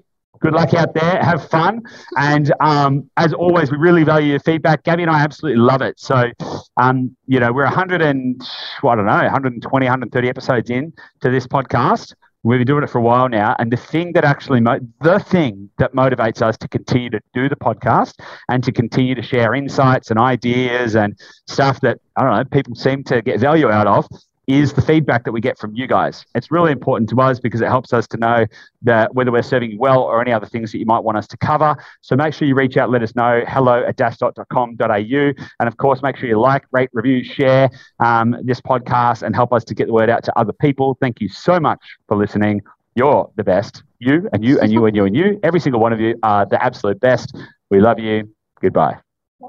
good 0.45 0.53
luck 0.53 0.75
out 0.75 0.93
there. 0.93 1.23
Have 1.23 1.49
fun. 1.49 1.81
And 2.19 2.53
um, 2.61 3.11
as 3.17 3.33
always, 3.33 3.71
we 3.71 3.79
really 3.79 4.05
value 4.05 4.33
your 4.33 4.41
feedback. 4.41 4.83
Gabby 4.83 5.03
and 5.03 5.11
I 5.11 5.21
absolutely 5.21 5.61
love 5.61 5.81
it. 5.81 5.99
So, 5.99 6.31
um, 6.77 7.17
you 7.27 7.41
know, 7.41 7.51
we're 7.51 7.65
100 7.65 8.03
and, 8.03 8.39
well, 8.83 8.93
I 8.93 8.97
don't 8.97 9.07
know, 9.07 9.15
120, 9.15 9.87
130 9.87 10.29
episodes 10.29 10.69
in 10.69 10.93
to 11.23 11.31
this 11.31 11.47
podcast. 11.47 12.15
We've 12.43 12.59
been 12.59 12.67
doing 12.67 12.85
it 12.85 12.91
for 12.91 12.99
a 12.99 13.01
while 13.03 13.31
now. 13.31 13.57
And 13.59 13.73
the 13.73 13.79
thing 13.79 14.13
that 14.13 14.25
actually, 14.25 14.61
mo- 14.61 14.81
the 15.01 15.19
thing 15.19 15.71
that 15.79 15.95
motivates 15.95 16.43
us 16.43 16.59
to 16.59 16.69
continue 16.69 17.09
to 17.09 17.21
do 17.33 17.49
the 17.49 17.57
podcast 17.57 18.21
and 18.51 18.63
to 18.65 18.71
continue 18.71 19.15
to 19.15 19.23
share 19.23 19.55
insights 19.55 20.11
and 20.11 20.21
ideas 20.21 20.95
and 20.95 21.19
stuff 21.47 21.81
that, 21.81 22.01
I 22.17 22.23
don't 22.23 22.37
know, 22.37 22.45
people 22.45 22.75
seem 22.75 23.03
to 23.05 23.23
get 23.23 23.41
value 23.41 23.71
out 23.71 23.87
of 23.87 24.07
is 24.47 24.73
the 24.73 24.83
feedback 24.83 25.25
that 25.25 25.33
we 25.33 25.41
get 25.41 25.59
from 25.59 25.75
you 25.75 25.87
guys. 25.87 26.25
It's 26.35 26.51
really 26.51 26.73
important 26.73 27.09
to 27.11 27.21
us 27.21 27.41
because 27.41 27.61
it 27.61 27.69
helps 27.69 27.93
us 27.93 28.07
to 28.09 28.17
know 28.17 28.47
that 28.83 29.15
whether 29.15 29.33
we're 29.33 29.43
serving 29.43 29.71
you 29.71 29.79
well 29.79 30.03
or 30.03 30.21
any 30.21 30.33
other 30.33 30.47
things 30.47 30.73
that 30.73 30.79
you 30.79 30.87
might 30.87 31.01
want 31.01 31.17
us 31.17 31.27
to 31.29 31.37
cover. 31.37 31.77
So 32.03 32.17
make 32.17 32.35
sure 32.35 32.47
you 32.47 32.55
reach 32.55 32.77
out, 32.77 32.91
let 32.91 33.03
us 33.03 33.15
know, 33.15 33.43
hello 33.47 33.85
at 33.85 33.97
dashdot.com.au. 33.97 35.45
And 35.61 35.69
of 35.69 35.77
course, 35.77 36.03
make 36.03 36.17
sure 36.17 36.29
you 36.29 36.39
like, 36.39 36.65
rate, 36.73 36.91
review, 36.93 37.25
share 37.25 37.71
um, 38.01 38.37
this 38.43 38.61
podcast 38.61 39.23
and 39.23 39.35
help 39.35 39.53
us 39.53 39.65
to 39.65 39.75
get 39.75 39.87
the 39.87 39.93
word 39.93 40.11
out 40.11 40.25
to 40.25 40.39
other 40.39 40.53
people. 40.53 40.97
Thank 41.01 41.21
you 41.21 41.29
so 41.29 41.59
much 41.59 41.81
for 42.09 42.17
listening. 42.17 42.61
You're 42.95 43.31
the 43.37 43.45
best. 43.45 43.83
You 43.99 44.29
and 44.33 44.45
you 44.45 44.61
and 44.61 44.71
you 44.71 44.87
and 44.87 44.95
you 44.95 45.05
and 45.05 45.17
you. 45.17 45.41
Every 45.43 45.61
single 45.61 45.81
one 45.81 45.93
of 45.93 46.01
you 46.01 46.19
are 46.23 46.47
the 46.47 46.63
absolute 46.63 47.01
best. 47.01 47.37
We 47.71 47.81
love 47.81 47.99
you. 47.99 48.31
Goodbye. 48.61 48.99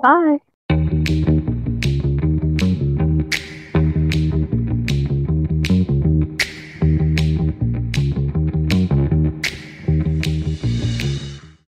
Bye. 0.01 0.37